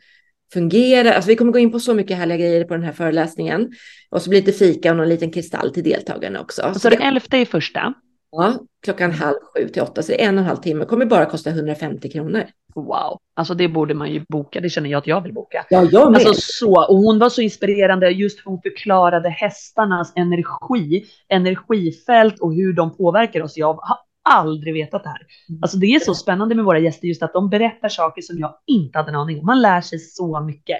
fungerar. 0.53 1.11
Alltså 1.11 1.27
vi 1.27 1.35
kommer 1.35 1.51
gå 1.51 1.59
in 1.59 1.71
på 1.71 1.79
så 1.79 1.93
mycket 1.93 2.17
härliga 2.17 2.37
grejer 2.37 2.63
på 2.63 2.73
den 2.73 2.83
här 2.83 2.91
föreläsningen. 2.91 3.71
Och 4.09 4.21
så 4.21 4.29
blir 4.29 4.41
det 4.41 4.51
fika 4.51 4.91
och 4.91 4.97
någon 4.97 5.09
liten 5.09 5.31
kristall 5.31 5.73
till 5.73 5.83
deltagarna 5.83 6.41
också. 6.41 6.61
Och 6.61 6.73
så, 6.73 6.79
så 6.79 6.89
det 6.89 6.95
elfte 6.95 7.37
i 7.37 7.45
första. 7.45 7.93
Ja, 8.31 8.59
klockan 8.83 9.11
halv 9.11 9.35
sju 9.53 9.69
till 9.69 9.81
åtta, 9.81 10.01
så 10.01 10.11
det 10.11 10.23
är 10.23 10.27
en 10.27 10.37
och 10.37 10.41
en 10.41 10.47
halv 10.47 10.57
timme. 10.57 10.85
kommer 10.85 11.05
bara 11.05 11.25
kosta 11.25 11.49
150 11.49 12.09
kronor. 12.09 12.43
Wow, 12.75 13.19
alltså 13.35 13.53
det 13.53 13.67
borde 13.67 13.93
man 13.93 14.11
ju 14.11 14.23
boka. 14.29 14.59
Det 14.59 14.69
känner 14.69 14.89
jag 14.89 14.99
att 14.99 15.07
jag 15.07 15.21
vill 15.21 15.33
boka. 15.33 15.65
Ja, 15.69 15.83
jag 15.91 16.11
med. 16.11 16.21
Alltså 16.21 16.33
så, 16.37 16.85
och 16.89 16.97
hon 16.97 17.19
var 17.19 17.29
så 17.29 17.41
inspirerande 17.41 18.09
just 18.09 18.45
hon 18.45 18.61
förklarade 18.61 19.29
hästarnas 19.29 20.13
energi, 20.15 21.05
energifält 21.29 22.39
och 22.39 22.53
hur 22.53 22.73
de 22.73 22.97
påverkar 22.97 23.41
oss. 23.41 23.57
Jag 23.57 23.73
har 23.73 23.97
aldrig 24.29 24.73
vetat 24.73 25.03
det 25.03 25.09
här. 25.09 25.21
Mm. 25.49 25.63
Alltså 25.63 25.77
det 25.77 25.85
är 25.85 25.99
så 25.99 26.15
spännande 26.15 26.55
med 26.55 26.65
våra 26.65 26.79
gäster 26.79 27.07
just 27.07 27.23
att 27.23 27.33
de 27.33 27.49
berättar 27.49 27.89
saker 27.89 28.21
som 28.21 28.39
jag 28.39 28.53
inte 28.67 28.97
hade 28.97 29.09
en 29.09 29.15
aning 29.15 29.39
om. 29.39 29.45
Man 29.45 29.61
lär 29.61 29.81
sig 29.81 29.99
så 29.99 30.41
mycket. 30.41 30.77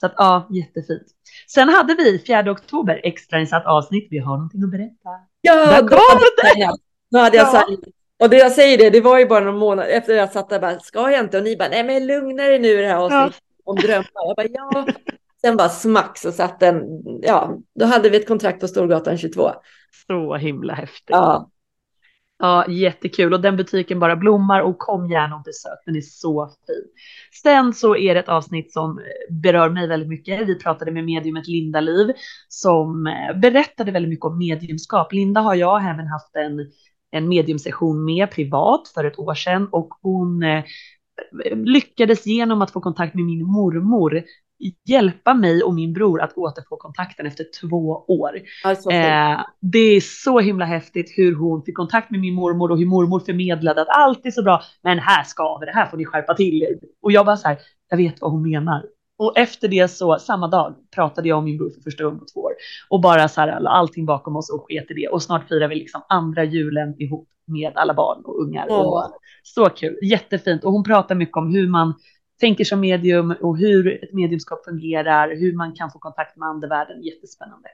Så 0.00 0.06
att 0.06 0.14
ja, 0.16 0.48
jättefint. 0.50 1.06
Sen 1.48 1.68
hade 1.68 1.94
vi 1.94 2.18
4 2.26 2.50
oktober 2.50 3.00
extrainsatt 3.04 3.66
avsnitt. 3.66 4.08
Vi 4.10 4.18
har 4.18 4.36
någonting 4.36 4.62
att 4.62 4.70
berätta. 4.70 5.08
Ja, 5.40 5.54
där 5.54 5.88
kom 5.88 6.20
det! 6.42 6.70
Nu 7.10 7.18
hade 7.18 7.36
jag 7.36 7.46
ja. 7.46 7.50
sagt. 7.50 7.70
Och 8.22 8.30
det 8.30 8.36
jag 8.36 8.52
säger 8.52 8.78
det, 8.78 8.90
det 8.90 9.00
var 9.00 9.18
ju 9.18 9.26
bara 9.26 9.44
någon 9.44 9.58
månad 9.58 9.86
efter 9.88 10.14
jag 10.14 10.32
satt 10.32 10.48
där 10.48 10.60
bara, 10.60 10.78
ska 10.78 11.10
jag 11.10 11.20
inte? 11.20 11.38
Och 11.38 11.44
ni 11.44 11.56
bara, 11.56 11.68
nej 11.68 11.84
men 11.84 12.06
lugna 12.06 12.42
dig 12.42 12.58
nu 12.58 12.68
i 12.68 12.82
det 12.82 12.86
här 12.86 12.96
avsnittet 12.96 13.42
ja. 13.64 13.70
om 13.72 13.76
drömmar. 13.76 14.06
Jag 14.14 14.36
bara, 14.36 14.46
ja. 14.46 14.86
Sen 15.40 15.56
bara 15.56 15.68
smack 15.68 16.18
så 16.18 16.32
satt 16.32 16.60
den, 16.60 16.82
ja, 17.22 17.58
då 17.74 17.86
hade 17.86 18.10
vi 18.10 18.16
ett 18.16 18.28
kontrakt 18.28 18.60
på 18.60 18.68
Storgatan 18.68 19.18
22. 19.18 19.50
Så 20.06 20.36
himla 20.36 20.74
häftigt. 20.74 21.04
Ja. 21.06 21.50
Ja, 22.38 22.68
jättekul 22.68 23.32
och 23.34 23.40
den 23.40 23.56
butiken 23.56 24.00
bara 24.00 24.16
blommar 24.16 24.60
och 24.60 24.78
kom 24.78 25.10
gärna 25.10 25.36
och 25.36 25.42
besök. 25.42 25.78
Den 25.86 25.96
är 25.96 26.00
så 26.00 26.46
fin. 26.66 26.84
Sen 27.42 27.72
så 27.72 27.96
är 27.96 28.14
det 28.14 28.20
ett 28.20 28.28
avsnitt 28.28 28.72
som 28.72 28.98
eh, 28.98 29.34
berör 29.34 29.70
mig 29.70 29.88
väldigt 29.88 30.08
mycket. 30.08 30.48
Vi 30.48 30.58
pratade 30.58 30.90
med 30.90 31.04
mediumet 31.04 31.48
Linda 31.48 31.80
Liv 31.80 32.12
som 32.48 33.06
eh, 33.06 33.40
berättade 33.40 33.92
väldigt 33.92 34.08
mycket 34.08 34.24
om 34.24 34.38
mediumskap. 34.38 35.12
Linda 35.12 35.40
har 35.40 35.54
jag 35.54 35.82
även 35.82 36.06
haft 36.06 36.36
en, 36.36 36.70
en 37.10 37.28
mediumsession 37.28 38.04
med 38.04 38.30
privat 38.30 38.88
för 38.94 39.04
ett 39.04 39.18
år 39.18 39.34
sedan 39.34 39.68
och 39.72 39.88
hon 40.02 40.42
eh, 40.42 40.64
lyckades 41.54 42.26
genom 42.26 42.62
att 42.62 42.70
få 42.70 42.80
kontakt 42.80 43.14
med 43.14 43.24
min 43.24 43.44
mormor 43.46 44.22
hjälpa 44.84 45.34
mig 45.34 45.62
och 45.62 45.74
min 45.74 45.92
bror 45.92 46.20
att 46.20 46.32
återfå 46.36 46.76
kontakten 46.76 47.26
efter 47.26 47.46
två 47.60 48.04
år. 48.08 48.30
Alltså, 48.64 48.90
Eh, 48.90 49.40
det 49.60 49.78
är 49.78 50.00
så 50.00 50.40
himla 50.40 50.64
häftigt 50.64 51.12
hur 51.16 51.34
hon 51.34 51.62
fick 51.62 51.76
kontakt 51.76 52.10
med 52.10 52.20
min 52.20 52.34
mormor 52.34 52.70
och 52.70 52.78
hur 52.78 52.86
mormor 52.86 53.20
förmedlade 53.20 53.82
att 53.82 53.88
allt 53.88 54.26
är 54.26 54.30
så 54.30 54.42
bra, 54.42 54.62
men 54.82 54.98
här 54.98 55.24
ska 55.24 55.58
vi, 55.58 55.66
det 55.66 55.72
här 55.72 55.86
får 55.86 55.96
ni 55.96 56.04
skärpa 56.04 56.34
till 56.34 56.62
er. 56.62 56.78
Och 57.02 57.12
jag 57.12 57.26
bara 57.26 57.36
så 57.36 57.48
här, 57.48 57.58
jag 57.88 57.96
vet 57.96 58.20
vad 58.20 58.30
hon 58.30 58.50
menar. 58.50 58.82
Och 59.18 59.38
efter 59.38 59.68
det 59.68 59.88
så, 59.88 60.18
samma 60.18 60.48
dag, 60.48 60.74
pratade 60.94 61.28
jag 61.28 61.38
om 61.38 61.44
min 61.44 61.58
bror 61.58 61.70
för 61.70 61.80
första 61.80 62.04
gången 62.04 62.18
på 62.18 62.24
två 62.34 62.40
år. 62.40 62.52
Och 62.88 63.00
bara 63.00 63.28
så 63.28 63.40
här, 63.40 63.66
allting 63.66 64.06
bakom 64.06 64.36
oss 64.36 64.50
och 64.50 64.66
sket 64.68 64.90
i 64.90 64.94
det. 64.94 65.08
Och 65.08 65.22
snart 65.22 65.48
firar 65.48 65.68
vi 65.68 65.74
liksom 65.74 66.02
andra 66.08 66.44
julen 66.44 67.02
ihop 67.02 67.28
med 67.46 67.72
alla 67.74 67.94
barn 67.94 68.22
och 68.24 68.42
ungar. 68.42 68.66
Åh. 68.70 68.80
Och 68.80 69.12
så 69.42 69.64
kul, 69.64 69.98
jättefint. 70.02 70.64
Och 70.64 70.72
hon 70.72 70.84
pratar 70.84 71.14
mycket 71.14 71.36
om 71.36 71.54
hur 71.54 71.68
man 71.68 71.94
tänker 72.44 72.64
som 72.64 72.80
medium 72.80 73.34
och 73.40 73.58
hur 73.58 74.04
ett 74.04 74.12
mediumskap 74.12 74.64
fungerar, 74.64 75.36
hur 75.36 75.56
man 75.56 75.72
kan 75.72 75.90
få 75.90 75.98
kontakt 75.98 76.36
med 76.36 76.48
andevärlden. 76.48 77.02
Jättespännande 77.02 77.68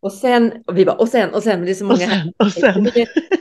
och 0.00 0.12
sen, 0.12 0.52
och 0.66 0.78
vi 0.78 0.84
bara, 0.84 0.96
och 0.96 1.08
sen, 1.08 1.34
och 1.34 1.42
sen, 1.42 1.58
men 1.58 1.66
det 1.66 1.72
är 1.72 1.74
så 1.74 1.84
Och 1.84 1.88
många 1.88 1.98
sen, 2.10 2.32
och 2.38 2.52
sen. 2.52 2.90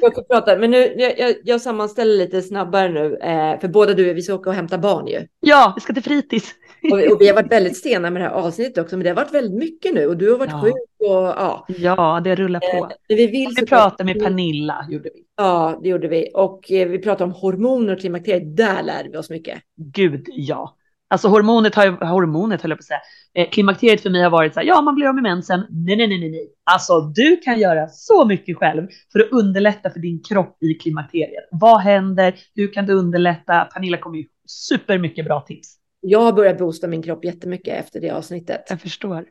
Jag 0.01 0.11
ska 0.13 0.21
prata, 0.21 0.57
men 0.57 0.71
nu, 0.71 0.77
jag, 0.97 1.19
jag, 1.19 1.35
jag 1.43 1.61
sammanställer 1.61 2.17
lite 2.17 2.41
snabbare 2.41 2.89
nu, 2.89 3.15
eh, 3.17 3.59
för 3.59 3.67
båda 3.67 3.93
du, 3.93 4.13
vi 4.13 4.21
ska 4.21 4.33
åka 4.33 4.49
och 4.49 4.55
hämta 4.55 4.77
barn 4.77 5.07
ju. 5.07 5.27
Ja, 5.39 5.73
vi 5.75 5.81
ska 5.81 5.93
till 5.93 6.03
fritids. 6.03 6.51
Och, 6.91 6.99
vi- 6.99 7.13
och 7.13 7.21
vi 7.21 7.27
har 7.27 7.35
varit 7.35 7.51
väldigt 7.51 7.77
sena 7.77 8.09
med 8.09 8.21
det 8.21 8.27
här 8.27 8.35
avsnittet 8.35 8.77
också, 8.77 8.97
men 8.97 9.03
det 9.03 9.09
har 9.09 9.15
varit 9.15 9.33
väldigt 9.33 9.59
mycket 9.59 9.93
nu 9.93 10.05
och 10.07 10.17
du 10.17 10.31
har 10.31 10.37
varit 10.37 10.51
Ja. 10.51 10.61
sjuk 10.61 10.73
och 10.99 11.15
ja. 11.15 11.65
Ja, 11.67 12.21
det 12.23 12.35
rullar 12.35 12.59
på. 12.59 12.87
Men 13.09 13.17
vi 13.17 13.27
vill 13.27 13.53
Vi 13.55 13.65
pratade 13.65 14.03
med 14.03 14.23
Pernilla, 14.23 14.85
gjorde 14.89 15.09
vi. 15.13 15.23
Ja, 15.37 15.79
det 15.83 15.89
gjorde 15.89 16.07
vi. 16.07 16.29
Och 16.33 16.71
eh, 16.71 16.87
vi 16.87 16.99
pratade 16.99 17.23
om 17.23 17.31
hormoner 17.31 17.93
och 17.93 17.99
klimakteriet. 17.99 18.57
Där 18.57 18.83
lärde 18.83 19.09
vi 19.11 19.17
oss 19.17 19.29
mycket. 19.29 19.59
Gud, 19.75 20.25
ja. 20.27 20.75
Alltså 21.09 21.27
hormonet 21.27 21.75
har 21.75 21.85
ju, 21.85 21.91
hormonet 21.91 22.61
höll 22.61 22.71
jag 22.71 22.77
på 22.77 22.81
att 22.81 22.85
säga. 22.85 22.99
Eh, 23.33 23.49
klimakteriet 23.49 24.01
för 24.01 24.09
mig 24.09 24.23
har 24.23 24.29
varit 24.29 24.53
så 24.53 24.59
här, 24.59 24.67
ja 24.67 24.81
man 24.81 24.95
blir 24.95 25.07
av 25.07 25.13
med 25.15 25.23
mensen. 25.23 25.59
Nej, 25.69 25.95
nej, 25.97 26.07
nej, 26.07 26.19
nej, 26.19 26.31
nej. 26.31 26.49
Alltså 26.71 27.01
du 27.01 27.37
kan 27.37 27.59
göra 27.59 27.87
så 27.87 28.25
mycket 28.25 28.57
själv 28.57 28.87
för 29.11 29.19
att 29.19 29.31
underlätta 29.31 29.89
för 29.89 29.99
din 29.99 30.23
kropp 30.23 30.63
i 30.63 30.73
klimakteriet. 30.73 31.47
Vad 31.51 31.81
händer? 31.81 32.35
Hur 32.55 32.73
kan 32.73 32.85
du 32.85 32.93
underlätta? 32.93 33.65
Pernilla 33.65 33.97
kommer 33.97 34.17
ju 34.17 34.25
supermycket 34.47 35.25
bra 35.25 35.41
tips. 35.41 35.77
Jag 36.01 36.19
har 36.19 36.33
börjat 36.33 36.57
boosta 36.57 36.87
min 36.87 37.03
kropp 37.03 37.25
jättemycket 37.25 37.79
efter 37.79 38.01
det 38.01 38.09
avsnittet. 38.09 38.65
Jag 38.69 38.81
förstår. 38.81 39.25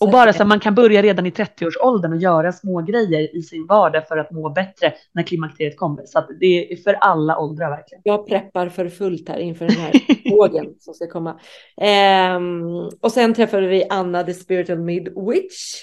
Och 0.00 0.10
bara 0.10 0.32
så 0.32 0.42
att 0.42 0.48
man 0.48 0.60
kan 0.60 0.74
börja 0.74 1.02
redan 1.02 1.26
i 1.26 1.30
30-årsåldern 1.30 2.12
och 2.12 2.18
göra 2.18 2.52
små 2.52 2.80
grejer 2.82 3.36
i 3.36 3.42
sin 3.42 3.66
vardag 3.66 4.08
för 4.08 4.16
att 4.16 4.30
må 4.30 4.48
bättre 4.50 4.94
när 5.12 5.22
klimakteriet 5.22 5.76
kommer. 5.76 6.06
Så 6.06 6.24
det 6.40 6.72
är 6.72 6.76
för 6.76 6.94
alla 6.94 7.38
åldrar 7.38 7.70
verkligen. 7.70 8.02
Jag 8.04 8.26
preppar 8.28 8.68
för 8.68 8.88
fullt 8.88 9.28
här 9.28 9.38
inför 9.38 9.66
den 9.66 9.76
här 9.76 9.92
vågen 10.30 10.74
som 10.80 10.94
ska 10.94 11.06
komma. 11.06 11.40
Ehm, 11.80 12.64
och 13.00 13.12
sen 13.12 13.34
träffade 13.34 13.66
vi 13.66 13.84
Anna, 13.90 14.22
the 14.24 14.34
spiritual 14.34 14.78
midwitch. 14.78 15.74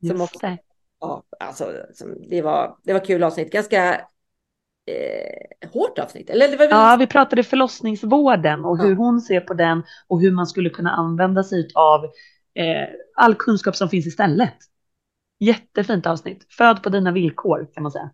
Som 0.00 0.08
Just 0.10 0.22
också, 0.22 0.46
det. 0.46 0.58
ja, 1.00 1.22
alltså, 1.40 1.72
det, 2.30 2.42
var, 2.42 2.76
det 2.84 2.92
var 2.92 3.04
kul 3.04 3.22
avsnitt. 3.22 3.52
Ganska 3.52 3.94
eh, 4.90 5.68
hårt 5.72 5.98
avsnitt. 5.98 6.30
Eller 6.30 6.48
det 6.48 6.56
var 6.56 6.64
väl 6.64 6.70
Ja, 6.70 6.96
vi 6.98 7.06
pratade 7.06 7.42
förlossningsvården 7.42 8.64
och 8.64 8.78
hur 8.78 8.90
Ja. 8.90 8.96
hon 8.96 9.20
ser 9.20 9.40
på 9.40 9.54
den 9.54 9.82
och 10.08 10.20
hur 10.20 10.30
man 10.30 10.46
skulle 10.46 10.70
kunna 10.70 10.90
använda 10.90 11.42
sig 11.44 11.68
av 11.74 12.00
eh, 12.56 12.88
all 13.16 13.34
kunskap 13.34 13.76
som 13.76 13.88
finns 13.88 14.06
istället. 14.06 14.54
Jättefint 15.40 16.06
avsnitt. 16.06 16.46
Föd 16.50 16.82
på 16.82 16.88
dina 16.88 17.12
villkor 17.12 17.68
kan 17.74 17.82
man 17.82 17.92
säga. 17.92 18.10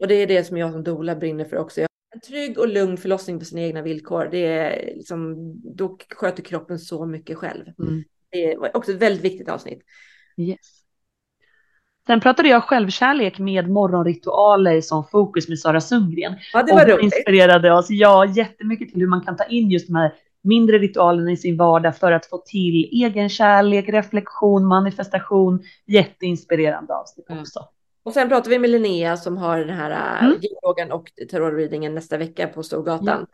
Och 0.00 0.08
det 0.08 0.14
är 0.14 0.26
det 0.26 0.44
som 0.44 0.56
jag 0.56 0.72
som 0.72 0.84
doula 0.84 1.16
brinner 1.16 1.44
för 1.44 1.56
också. 1.56 1.80
En 2.14 2.20
trygg 2.20 2.58
och 2.58 2.68
lugn 2.68 2.96
förlossning 2.96 3.38
på 3.38 3.44
sina 3.44 3.62
egna 3.62 3.82
villkor. 3.82 4.28
Det 4.30 4.46
är 4.46 4.94
liksom, 4.96 5.36
då 5.76 5.98
sköter 6.16 6.42
kroppen 6.42 6.78
så 6.78 7.06
mycket 7.06 7.38
själv. 7.38 7.64
Mm. 7.78 8.04
Det 8.30 8.56
var 8.56 8.76
också 8.76 8.92
ett 8.92 9.02
väldigt 9.02 9.24
viktigt 9.24 9.48
avsnitt. 9.48 9.82
Yes. 10.36 10.84
Sen 12.06 12.20
pratade 12.20 12.48
jag 12.48 12.64
självkärlek 12.64 13.38
med 13.38 13.70
morgonritualer 13.70 14.80
som 14.80 15.04
fokus 15.04 15.48
med 15.48 15.58
Sara 15.58 15.80
Sundgren. 15.80 16.34
Ja, 16.52 16.62
det 16.62 16.72
och 16.72 16.78
var 16.78 16.86
hon 16.86 16.92
roligt. 16.92 17.04
inspirerade 17.04 17.72
oss, 17.72 17.86
ja, 17.90 18.26
jättemycket 18.26 18.88
till 18.88 19.00
hur 19.00 19.08
man 19.08 19.20
kan 19.20 19.36
ta 19.36 19.44
in 19.44 19.70
just 19.70 19.86
de 19.86 19.94
här 19.94 20.12
mindre 20.44 20.78
ritualerna 20.78 21.30
i 21.30 21.36
sin 21.36 21.56
vardag 21.56 21.96
för 21.96 22.12
att 22.12 22.26
få 22.26 22.38
till 22.38 22.88
egen 22.92 23.28
kärlek, 23.28 23.88
reflektion, 23.88 24.66
manifestation. 24.66 25.62
Jätteinspirerande 25.86 26.94
avsnitt 26.94 27.30
Mm. 27.30 27.40
också. 27.42 27.68
Och 28.04 28.12
sen 28.12 28.28
pratar 28.28 28.50
vi 28.50 28.58
med 28.58 28.70
Linnea 28.70 29.16
som 29.16 29.36
har 29.36 29.58
den 29.58 29.76
här 29.76 29.90
Mm. 30.20 30.30
mm. 30.30 30.40
yogan 30.64 30.92
och 30.92 31.10
tarot-readingen 31.30 31.94
nästa 31.94 32.16
vecka 32.16 32.46
på 32.46 32.62
Storgatan. 32.62 33.26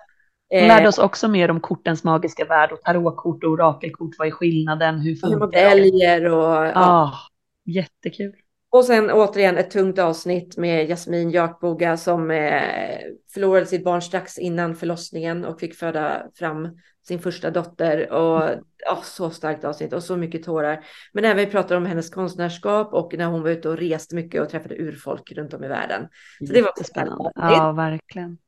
Eh, 0.55 0.66
lärde 0.66 0.88
oss 0.88 0.99
också 0.99 1.29
mer 1.29 1.51
om 1.51 1.61
kortens 1.61 2.05
magiska 2.05 2.44
värld 2.44 2.73
och 2.73 2.81
tarotkort 2.83 3.44
och 3.44 3.51
orakelkort. 3.51 4.11
Vad 4.18 4.27
är 4.29 4.33
skillnaden? 4.33 4.99
Hur 5.01 5.14
hur 5.23 5.31
man 5.31 5.40
funkar 5.40 5.61
det? 5.61 5.68
väljer 5.68 6.25
och, 6.25 6.42
ja. 6.66 6.73
Ja, 6.75 7.12
jättekul. 7.64 8.33
Och 8.70 8.85
sen 8.85 9.11
återigen 9.11 9.59
ett 9.59 9.70
tungt 9.70 9.98
avsnitt 9.98 10.56
med 10.56 10.88
Jasmin 10.88 11.30
Jakboga 11.30 11.96
som 11.96 12.30
eh, 12.30 12.98
förlorade 13.35 13.66
sitt 13.66 13.85
barn 13.85 14.02
strax 14.02 14.38
innan 14.38 14.76
förlossningen 14.76 15.44
och 15.44 15.61
fick 15.61 15.74
föda 15.74 16.22
fram 16.35 16.68
sin 17.09 17.18
första 17.18 17.50
dotter. 17.50 18.12
Och 18.12 18.50
ja, 18.87 19.00
så 19.04 19.30
starkt 19.30 19.64
avsnitt 19.64 19.92
och 19.92 20.02
så 20.02 20.16
mycket 20.16 20.42
tårar. 20.42 20.85
Men 21.12 21.24
även 21.24 21.37
vi 21.37 21.46
pratar 21.46 21.76
om 21.76 21.87
hennes 21.87 22.11
konstnärskap 22.11 22.94
och 22.94 23.14
när 23.18 23.26
hon 23.26 23.42
var 23.42 23.50
ute 23.50 23.68
och 23.68 23.76
reste 23.76 24.14
mycket 24.14 24.42
och 24.42 24.48
träffade 24.48 24.74
urfolk 24.74 25.33
runt 25.33 25.54
om 25.54 25.64
i 25.64 25.68
världen. 25.68 26.09
Så 26.46 26.52
det 26.52 26.62
var 26.62 26.68
också 26.68 26.85
spännande. 26.85 27.33
Ja, 27.35 27.72
verkligen. 27.72 28.38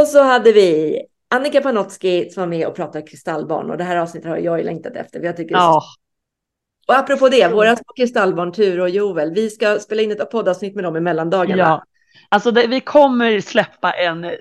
Och 0.00 0.06
så 0.06 0.22
hade 0.22 0.52
vi 0.52 1.00
Annika 1.30 1.60
Panotski 1.60 2.30
som 2.30 2.40
var 2.40 2.48
med 2.48 2.66
och 2.66 2.76
pratade 2.76 3.06
kristallbarn 3.06 3.70
och 3.70 3.78
det 3.78 3.84
här 3.84 3.96
avsnittet 3.96 4.28
har 4.28 4.38
jag 4.38 4.58
ju 4.58 4.64
längtat 4.64 4.96
efter. 4.96 5.20
Jag 5.20 5.36
tycker 5.36 5.54
det 5.54 5.60
är 5.60 5.72
så 5.72 5.82
Och 6.88 6.98
apropå 6.98 7.28
det, 7.28 7.48
våra 7.48 7.76
små 7.76 7.92
kristallbarn 7.96 8.52
Ture 8.52 8.82
och 8.82 8.90
Joel, 8.90 9.34
vi 9.34 9.50
ska 9.50 9.78
spela 9.78 10.02
in 10.02 10.10
ett 10.10 10.30
poddavsnitt 10.30 10.74
med 10.74 10.84
dem 10.84 10.96
i 10.96 11.00
mellandagarna. 11.00 11.62
ja. 11.62 11.84
Alltså 12.30 12.50
det, 12.50 12.66
vi 12.66 12.80
kommer 12.80 13.40
släppa 13.40 13.92
en, 13.92 14.24
en 14.24 14.34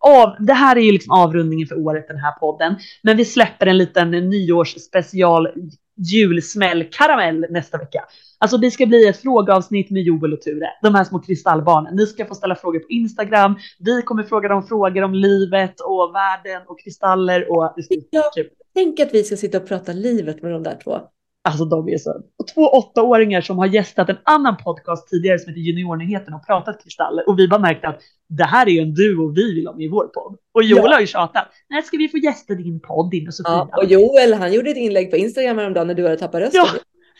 av, 0.00 0.36
det 0.38 0.52
här 0.52 0.76
är 0.76 0.80
ju 0.80 0.92
liksom 0.92 1.12
avrundningen 1.12 1.68
för 1.68 1.78
året 1.78 2.08
den 2.08 2.16
här 2.16 2.32
podden, 2.32 2.76
men 3.02 3.16
vi 3.16 3.24
släpper 3.24 3.66
en 3.66 3.78
liten 3.78 4.10
nyårsspecial 4.10 5.48
julsmäll 5.96 6.84
karamell 6.92 7.46
nästa 7.50 7.78
vecka. 7.78 8.04
Alltså 8.38 8.56
det 8.56 8.70
ska 8.70 8.86
bli 8.86 9.08
ett 9.08 9.22
frågeavsnitt 9.22 9.90
med 9.90 10.02
Joel 10.02 10.32
och 10.32 10.40
Ture, 10.40 10.68
de 10.82 10.94
här 10.94 11.04
små 11.04 11.18
kristallbarnen. 11.18 11.96
Ni 11.96 12.06
ska 12.06 12.26
få 12.26 12.34
ställa 12.34 12.54
frågor 12.54 12.78
på 12.78 12.88
Instagram. 12.88 13.56
Vi 13.78 14.02
kommer 14.02 14.22
fråga 14.22 14.48
dem 14.48 14.62
frågor 14.62 15.02
om 15.02 15.14
livet 15.14 15.80
och 15.80 16.14
världen 16.14 16.62
och 16.66 16.80
kristaller 16.80 17.52
och 17.52 17.72
det 17.76 17.82
ska 17.82 17.94
bli 17.94 18.08
kul. 18.34 18.48
Tänk 18.74 19.00
att 19.00 19.14
vi 19.14 19.24
ska 19.24 19.36
sitta 19.36 19.58
och 19.58 19.68
prata 19.68 19.92
livet 19.92 20.42
med 20.42 20.52
de 20.52 20.62
där 20.62 20.78
två. 20.84 21.00
Alltså 21.48 21.64
de 21.64 21.88
är 21.88 21.98
så. 21.98 22.10
Och 22.38 22.46
två 22.54 22.60
åttaåringar 22.62 23.40
som 23.40 23.58
har 23.58 23.66
gästat 23.66 24.08
en 24.08 24.16
annan 24.24 24.56
podcast 24.56 25.08
tidigare 25.08 25.38
som 25.38 25.48
heter 25.50 25.60
Juniornyheten 25.60 26.34
och 26.34 26.46
pratat 26.46 26.82
kristaller. 26.82 27.28
Och 27.28 27.38
vi 27.38 27.48
bara 27.48 27.60
märkte 27.60 27.88
att 27.88 28.00
det 28.28 28.44
här 28.44 28.66
är 28.66 28.70
ju 28.70 28.80
en 28.80 28.94
duo 28.94 29.32
vi 29.32 29.54
vill 29.54 29.66
ha 29.66 29.74
med 29.74 29.84
i 29.84 29.88
vår 29.88 30.04
podd. 30.06 30.36
Och 30.54 30.64
Joel 30.64 30.82
Ja. 30.86 30.92
har 30.92 31.00
ju 31.00 31.06
tjatat. 31.06 31.46
När 31.70 31.82
ska 31.82 31.96
vi 31.96 32.08
få 32.08 32.18
gästa 32.18 32.54
din 32.54 32.80
podd 32.80 33.10
din 33.10 33.28
och 33.28 33.34
Sofia? 33.34 33.52
Ja, 33.52 33.68
Ja, 33.72 33.78
och 33.78 33.84
Joel, 33.84 34.34
han 34.34 34.52
gjorde 34.52 34.70
ett 34.70 34.76
inlägg 34.76 35.10
på 35.10 35.16
Instagram 35.16 35.58
häromdagen 35.58 35.86
när 35.86 35.94
du 35.94 36.02
hade 36.02 36.16
tappat 36.16 36.40
rösten. 36.40 36.64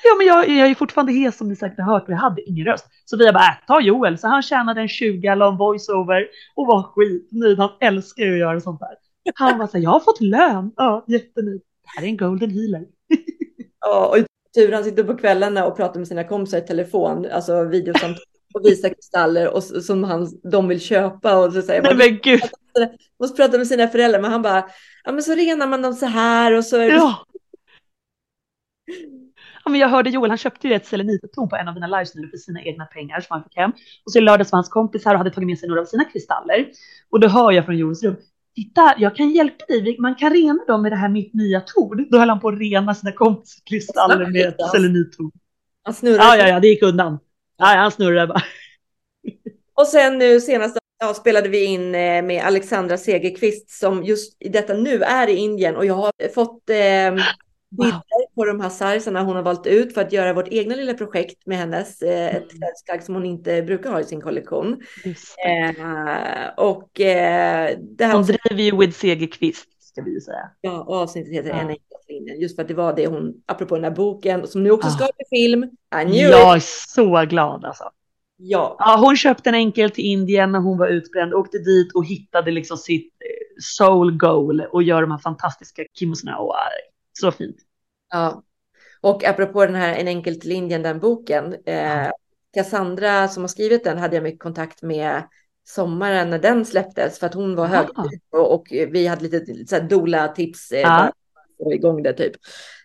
ja. 0.05 0.11
men 0.19 0.27
jag, 0.27 0.49
jag 0.49 0.71
är 0.71 0.75
fortfarande 0.75 1.13
hes 1.13 1.37
som 1.39 1.49
ni 1.49 1.57
säkert 1.57 1.79
har 1.79 1.93
hört. 1.93 2.05
Vi 2.09 2.15
hade 2.15 2.43
ingen 2.43 2.67
röst. 2.67 2.87
Så 3.05 3.17
vi 3.17 3.27
har 3.27 3.33
bara, 3.33 3.43
äh, 3.45 3.67
ta 3.67 3.81
Joel. 3.81 4.19
Så 4.19 4.29
han 4.29 4.43
tjänade 4.43 4.81
en 4.81 4.89
20 4.89 5.35
la 5.35 5.49
en 5.49 5.57
voiceover 5.57 6.27
och 6.55 6.67
var 6.67 6.83
skitnöjd. 6.83 7.59
Han 7.59 7.71
älskar 7.81 8.25
ju 8.25 8.33
att 8.33 8.39
göra 8.39 8.61
sånt 8.61 8.81
här. 8.81 8.95
Han 9.35 9.59
var 9.59 9.67
så 9.67 9.77
här, 9.77 9.85
jag 9.85 9.91
har 9.91 10.01
fått 10.01 10.21
lön. 10.21 10.73
Ja, 10.77 11.05
jättenöjd. 11.09 11.61
Det 11.83 11.89
här 12.01 12.03
är 12.07 12.11
en 12.11 12.17
golden 12.17 12.51
healer. 12.51 12.85
Ja, 13.85 14.07
och 14.07 14.27
Ture 14.55 14.75
han 14.75 14.85
sitter 14.85 15.05
på 15.05 15.16
kvällarna 15.16 15.66
och 15.66 15.77
pratar 15.77 16.01
med 16.01 16.09
sina 16.09 16.25
kompisar 16.25 16.59
i 16.59 16.61
telefon, 16.61 17.27
alltså 17.33 17.64
videosamtal 17.64 18.25
och 18.55 18.64
visar 18.64 18.88
kristaller 18.88 19.55
och, 19.55 19.62
som 19.62 20.05
han, 20.05 20.29
de 20.51 20.68
vill 20.68 20.81
köpa 20.81 21.38
och 21.38 21.53
så 21.53 21.62
säger 21.62 21.83
Nej 21.83 21.90
man, 21.90 21.99
men 21.99 22.18
gud. 22.23 22.40
måste 23.20 23.37
prata 23.37 23.59
med 23.59 23.66
sina 23.66 23.88
föräldrar, 23.88 24.20
men 24.20 24.33
han 24.33 24.42
bara, 24.42 24.68
ja 25.05 25.12
men 25.12 25.23
så 25.23 25.35
renar 25.35 25.66
man 25.66 25.83
dem 25.83 25.94
så 25.94 26.07
här 26.07 26.53
och 26.53 26.64
så 26.64 26.77
är 26.77 26.87
det 26.87 26.94
Ja. 26.94 27.27
Ja, 29.64 29.70
men 29.70 29.81
jag 29.81 29.88
hörde 29.88 30.11
Joel, 30.11 30.31
han 30.31 30.38
köpte 30.38 30.68
ju 30.68 30.75
ett 30.75 30.87
selenittorn 30.87 31.49
på 31.49 31.57
en 31.57 31.68
av 31.68 31.75
mina 31.75 31.87
lives 31.87 32.14
nu 32.14 32.29
för 32.29 32.37
sina 32.37 32.62
egna 32.62 32.87
pengar 32.87 33.20
som 33.20 33.27
han 33.35 33.42
fick 33.42 33.57
hem. 33.57 33.70
Och 34.05 34.12
så 34.12 34.18
i 34.18 34.20
lördags 34.20 34.53
var 34.53 34.57
hans 34.57 34.68
kompis 34.68 35.05
här 35.05 35.12
och 35.12 35.18
hade 35.18 35.31
tagit 35.31 35.47
med 35.47 35.59
sig 35.59 35.68
några 35.68 35.81
av 35.81 35.85
sina 35.85 36.05
kristaller. 36.05 36.66
Och 37.11 37.20
då 37.20 37.29
hör 37.29 37.53
jag 37.53 37.64
från 37.64 37.79
Joels 37.79 38.03
rum, 38.03 38.16
titta, 38.55 38.95
jag 38.99 39.17
kan 39.17 39.31
hjälpa 39.31 39.64
dig, 39.69 39.97
man 39.99 40.14
kan 40.14 40.33
rena 40.33 40.64
dem 40.67 40.83
med 40.83 40.93
det 40.93 40.97
här 40.97 41.09
mitt 41.09 41.35
nya 41.35 41.61
torn. 41.61 42.07
Då 42.11 42.19
höll 42.19 42.29
han 42.29 42.40
på 42.40 42.49
att 42.49 42.59
rena 42.59 42.95
sina 42.95 43.12
kompisars 43.12 43.62
kristaller 43.64 44.27
med 44.27 44.49
ett 44.49 44.71
selenittorn. 44.73 45.31
Han 45.83 45.95
snurrar. 45.95 46.19
Ja, 46.19 46.37
ja, 46.37 46.49
ja, 46.49 46.61
det 46.61 46.69
gick 46.69 46.83
undan. 46.83 47.19
Ja, 47.59 47.67
han 47.67 47.90
snurrade 47.90 48.27
bara. 48.27 48.43
Och 49.75 49.87
sen 49.87 50.19
nu 50.19 50.40
senast 50.40 50.79
ja, 50.99 51.14
spelade 51.14 51.49
vi 51.49 51.64
in 51.64 51.95
eh, 51.95 52.23
med 52.23 52.44
Alexandra 52.44 52.98
Segerqvist 52.98 53.71
som 53.71 54.05
just 54.05 54.37
i 54.40 54.48
detta 54.48 54.75
nu 54.75 55.02
är 55.02 55.29
i 55.29 55.37
Indien 55.37 55.77
och 55.77 55.87
jag 55.87 55.94
har 55.94 56.13
fått 56.35 56.71
eh, 56.71 57.25
bilder 57.77 58.35
på 58.35 58.44
de 58.44 58.60
här 58.60 58.68
sarsarna 58.68 59.22
hon 59.22 59.37
har 59.37 59.42
valt 59.42 59.66
ut 59.66 59.94
för 59.94 60.00
att 60.00 60.12
göra 60.12 60.33
vårt 60.33 60.48
egna 60.48 60.75
lilla 60.75 60.94
projekt 60.94 61.46
med 61.46 61.58
hennes, 61.58 62.02
eh, 62.02 62.35
ett 62.37 62.50
klädesplagg 62.50 63.02
som 63.02 63.14
hon 63.14 63.25
inte 63.25 63.62
brukar 63.62 63.90
ha 63.90 64.00
i 64.00 64.04
sin 64.04 64.20
kollektion. 64.20 64.81
Eh, 65.46 66.48
och 66.56 67.00
eh, 67.00 67.79
det 67.81 68.04
här 68.04 68.14
Hon 68.14 68.22
driver 68.22 68.62
ju 68.62 68.77
With 68.79 68.98
Segerqvist. 68.98 69.66
ska 69.83 70.02
vi 70.02 70.14
ju 70.14 70.20
säga. 70.20 70.50
Ja, 70.60 70.83
och 70.83 70.96
avsnittet 70.96 71.33
heter 71.33 71.48
Ja. 71.50 71.54
En 71.56 71.68
enkel 71.68 71.83
linje. 72.08 72.35
Just 72.35 72.54
för 72.56 72.62
att 72.62 72.68
det 72.68 72.75
var 72.75 72.96
det 72.96 73.06
hon, 73.06 73.35
apropå 73.46 73.75
den 73.75 73.85
här 73.85 73.90
boken, 73.90 74.46
som 74.46 74.62
nu 74.62 74.70
också 74.70 74.88
Ja. 74.88 74.92
ska 74.92 75.04
bli 75.16 75.38
film. 75.38 75.70
Jag 76.12 76.56
är 76.56 76.60
så 76.94 77.25
glad 77.31 77.64
alltså. 77.64 77.85
Ja. 78.37 78.77
Ja, 78.79 78.96
hon 79.00 79.16
köpte 79.16 79.48
en 79.48 79.54
enkel 79.54 79.90
till 79.90 80.04
Indien 80.04 80.52
när 80.52 80.58
hon 80.58 80.79
var 80.79 80.88
utbränd, 80.88 81.35
åkte 81.35 81.58
dit 81.58 81.94
och 81.94 82.04
hittade 82.06 82.50
liksom 82.50 82.77
sitt 82.77 83.12
eh, 83.12 83.54
soul 83.79 84.16
goal 84.16 84.60
och 84.60 84.83
gör 84.83 85.00
de 85.02 85.10
här 85.10 85.18
fantastiska 85.18 85.83
kimosorna. 85.92 86.37
Så 87.12 87.31
fint. 87.33 87.56
Ja. 88.15 88.42
Och 89.00 89.25
apropå 89.25 89.67
den 89.67 89.75
här 89.75 89.94
En 89.94 90.08
enkel 90.08 90.40
till 90.40 90.52
Indien, 90.52 90.83
den 90.83 90.98
boken. 91.00 91.54
Eh, 91.67 92.08
Cassandra 92.54 93.29
som 93.29 93.42
har 93.42 93.48
skrivit 93.48 93.85
den 93.85 93.98
hade 93.98 94.17
jag 94.17 94.23
mycket 94.23 94.40
kontakt 94.40 94.83
med 94.83 95.23
sommaren 95.67 96.31
när 96.31 96.38
den 96.38 96.65
släpptes 96.65 97.19
för 97.19 97.27
att 97.27 97.35
hon 97.35 97.56
var 97.56 97.67
hög 97.67 97.87
och, 98.31 98.54
och 98.54 98.67
vi 98.71 99.06
hade 99.06 99.23
lite 99.23 99.67
så 99.67 99.75
här 99.77 99.83
doula-tips 99.83 100.73
eh, 100.73 100.81
Ja. 100.81 101.12
igång 101.73 102.02
det 102.02 102.12
typ. 102.12 102.33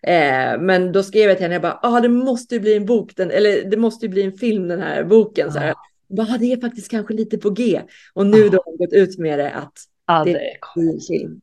Eh, 0.03 0.59
men 0.61 0.91
då 0.91 1.03
skrev 1.03 1.29
jag 1.29 1.37
till 1.37 1.43
henne, 1.43 1.55
jag 1.55 1.61
bara, 1.61 1.79
ah, 1.81 1.99
det 1.99 2.09
måste 2.09 2.55
ju 2.55 2.61
bli 2.61 2.75
en 2.75 2.85
bok, 2.85 3.15
den, 3.15 3.31
eller 3.31 3.69
det 3.69 3.77
måste 3.77 4.05
ju 4.05 4.09
bli 4.09 4.23
en 4.23 4.33
film 4.33 4.67
den 4.67 4.81
här 4.81 5.03
boken. 5.03 5.51
Så 5.51 5.59
här. 5.59 5.67
Ja. 5.67 5.75
Bara, 6.15 6.27
ah, 6.33 6.37
det 6.37 6.53
är 6.53 6.61
faktiskt 6.61 6.91
kanske 6.91 7.13
lite 7.13 7.37
på 7.37 7.49
G. 7.49 7.81
Och 8.13 8.25
nu 8.25 8.37
Ja. 8.37 8.49
då 8.49 8.57
har 8.57 8.63
hon 8.65 8.77
gått 8.77 8.93
ut 8.93 9.17
med 9.17 9.39
det 9.39 9.51
att 9.51 9.73
Ja, 10.07 10.23
det 10.25 10.33
det 10.33 10.39
är 10.39 10.93
en 10.93 10.99
film. 11.07 11.41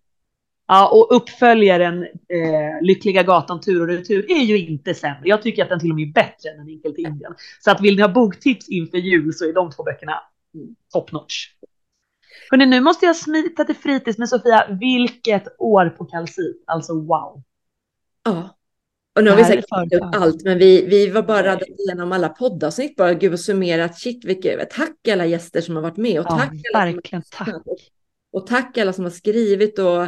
Ja, 0.69 0.89
och 0.89 1.17
uppföljaren 1.17 2.03
eh, 2.03 2.83
Lyckliga 2.83 3.23
gatan 3.23 3.61
tur 3.61 3.81
och 3.81 3.87
retur 3.89 4.31
är 4.31 4.43
ju 4.45 4.59
inte 4.69 4.95
sämre. 4.95 5.21
Jag 5.25 5.43
tycker 5.43 5.63
att 5.63 5.69
den 5.69 5.81
till 5.81 5.91
och 5.91 5.97
med 5.97 6.09
är 6.09 6.13
bättre 6.13 6.51
än 6.51 6.61
En 6.61 6.69
enkel 6.69 6.95
till 6.95 7.07
Indien. 7.07 7.35
Så 7.61 7.71
att 7.71 7.81
vill 7.81 7.97
ni 7.97 8.03
ha 8.03 8.09
boktips 8.09 8.69
inför 8.69 8.99
jul 8.99 9.35
så 9.35 9.45
är 9.49 9.53
de 9.53 9.71
två 9.71 9.83
böckerna 9.83 10.23
Mm. 10.55 10.75
top 10.93 11.13
notch. 11.13 11.35
Hörrni, 12.51 12.67
nu 12.67 12.81
måste 12.81 13.07
jag 13.07 13.17
smita 13.17 13.65
till 13.65 13.75
fritids 13.77 14.19
med 14.19 14.29
Sofia. 14.29 14.67
Vilket 14.81 15.45
år 15.59 15.89
på 15.89 16.05
kalcit. 16.05 16.65
Alltså 16.67 16.95
wow. 16.95 17.43
Ja. 18.25 18.57
Och 19.17 19.25
nu 19.25 19.31
har 19.31 19.37
vi 19.37 19.45
säkert 19.45 19.65
inte 19.85 19.97
bra. 19.97 20.11
allt, 20.15 20.45
men 20.45 20.59
vi, 20.59 20.87
vi 20.87 21.11
var 21.11 21.23
bara 21.23 21.37
Nej. 21.43 21.47
radat 21.47 21.69
igenom 21.69 22.13
alla 22.13 22.29
poddavsnitt. 22.29 22.97
Bara 22.97 23.15
gud 23.15 23.33
och 23.33 23.41
summerat. 23.41 23.99
Shit, 23.99 24.25
vilket, 24.25 24.71
tack 24.71 25.09
alla 25.13 25.27
gäster 25.27 25.61
som 25.61 25.75
har 25.77 25.83
varit 25.83 25.97
med 25.97 26.21
och 26.21 26.27
Ja, 26.29 26.39
tack 26.39 26.53
alla 26.75 26.85
verkligen 26.85 27.23
tack. 27.31 27.49
och 28.33 28.47
tack 28.47 28.79
alla 28.79 28.93
som 28.93 29.05
har 29.05 29.11
skrivit 29.11 29.79
och 29.79 30.07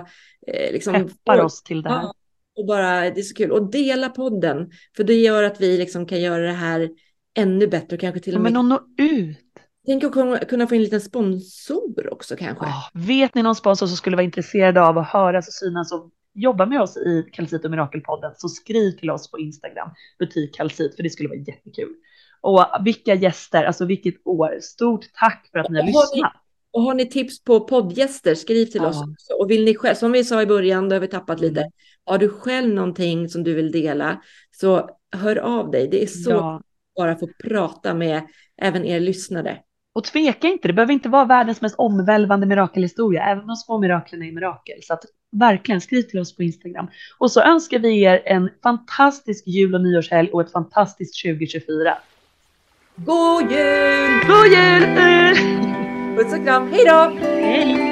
eh, 0.55 0.73
liksom 0.73 0.95
Peppar 0.95 1.41
oss 1.41 1.63
till 1.63 1.83
det 1.83 1.89
här. 1.91 2.13
Och 2.57 2.67
bara, 2.67 3.01
det 3.01 3.21
är 3.21 3.23
så 3.23 3.35
kul. 3.35 3.53
Och 3.53 3.71
dela 3.71 4.09
podden, 4.09 4.71
för 4.97 5.05
det 5.05 5.15
gör 5.15 5.43
att 5.43 5.61
vi 5.61 5.79
liksom 5.79 6.07
kan 6.07 6.21
göra 6.21 6.43
det 6.47 6.53
här 6.53 6.91
ännu 7.35 7.67
bättre 7.67 7.97
och 7.97 8.01
kanske 8.01 8.21
till 8.21 8.35
och 8.37 8.41
med 8.41 8.53
men 8.53 8.61
att 8.61 8.83
nå 8.99 9.05
ut. 9.05 9.39
tänk 9.87 10.05
att 10.05 10.13
kunna- 10.49 10.67
få 10.67 10.75
en 10.75 10.83
liten 10.83 11.01
sponsor 11.01 12.13
också 12.13 12.37
kanske. 12.37 12.65
Ja, 12.67 12.91
vet 12.95 13.35
ni 13.35 13.43
någon 13.43 13.55
sponsor 13.55 13.87
som 13.87 13.97
skulle 13.97 14.17
vara 14.17 14.25
intresserad 14.25 14.79
av 14.79 14.99
att 14.99 15.07
höras 15.09 15.47
och 15.49 15.53
synas 15.55 15.93
och 15.93 16.11
jobba 16.35 16.67
med 16.67 16.81
oss 16.81 16.97
i 16.97 17.29
Kalcit 17.33 17.65
och 17.65 17.71
Mirakelpodden 17.71 18.33
så 18.37 18.49
skriv 18.49 18.91
till 18.91 19.11
oss 19.11 19.31
på 19.31 19.39
Instagram, 19.39 19.91
butik 20.19 20.55
Kalcit, 20.57 20.97
för 20.97 21.03
det 21.03 21.11
skulle 21.11 21.29
vara 21.29 21.39
jättekul. 21.39 21.95
Och 22.41 22.65
vilka 22.85 23.15
gäster, 23.15 23.65
alltså 23.65 23.85
vilket 23.85 24.15
år. 24.25 24.59
Stort 24.61 25.05
tack 25.15 25.49
för 25.53 25.59
att 25.59 25.71
ni 25.71 25.79
har 25.81 25.87
lyssnat. 25.87 26.33
Och 26.73 26.83
har 26.83 26.95
ni 26.95 27.07
tips 27.09 27.45
på 27.45 27.61
poddgäster, 27.61 28.35
skriv 28.35 28.67
till 28.67 28.81
Ja. 28.83 28.89
oss 28.89 28.97
också. 28.97 29.33
Och 29.39 29.51
vill 29.51 29.65
ni 29.65 29.75
själv, 29.75 29.95
som 29.95 30.13
vi 30.13 30.25
sa 30.25 30.43
i 30.43 30.47
början, 30.47 30.89
då 30.89 30.95
har 30.97 31.01
vi 31.01 31.09
tappat 31.09 31.39
Mm. 31.41 31.51
lite. 31.51 31.71
Har 32.05 32.19
du 32.19 32.29
själv 32.29 32.75
någonting 32.75 33.29
som 33.29 33.45
du 33.45 33.55
vill 33.55 33.73
dela, 33.73 34.23
så 34.51 34.91
hör 35.17 35.37
av 35.37 35.71
dig. 35.71 35.89
Det 35.89 36.03
är 36.03 36.07
så 36.07 36.31
Ja. 36.31 36.63
bara 36.97 37.17
få 37.17 37.29
prata 37.45 37.95
med 37.95 38.23
även 38.63 38.85
er 38.85 39.01
lyssnare. 39.01 39.59
Och 39.95 40.05
tveka 40.05 40.49
inte, 40.49 40.69
det 40.69 40.75
behöver 40.75 40.93
inte 40.93 41.09
vara 41.09 41.25
världens 41.25 41.61
mest 41.61 41.75
omvälvande 41.79 42.47
mirakelhistoria, 42.47 43.23
även 43.23 43.47
de 43.47 43.57
små 43.57 43.79
miraklen 43.79 44.23
är 44.23 44.33
mirakel. 44.33 44.79
Så 44.83 44.93
att 44.95 45.05
verkligen 45.33 45.81
skriv 45.81 46.03
till 46.03 46.21
oss 46.21 46.37
på 46.37 46.43
Instagram. 46.43 46.89
Och 47.19 47.33
så 47.33 47.41
önskar 47.41 47.79
vi 47.79 48.01
er 48.03 48.23
en 48.25 48.51
fantastisk 48.63 49.47
jul 49.47 49.75
och 49.75 49.81
nyårshelg 49.81 50.31
och 50.33 50.41
ett 50.41 50.53
fantastiskt 50.53 51.23
2024. 51.23 51.99
God 52.97 53.43
jul! 53.53 54.21
God 54.27 54.47
jul! 54.47 55.88
Puss 56.19 56.33
och 56.33 56.45
kram, 56.45 56.73
hej 56.73 56.85
då! 56.85 57.13
Hej! 57.21 57.88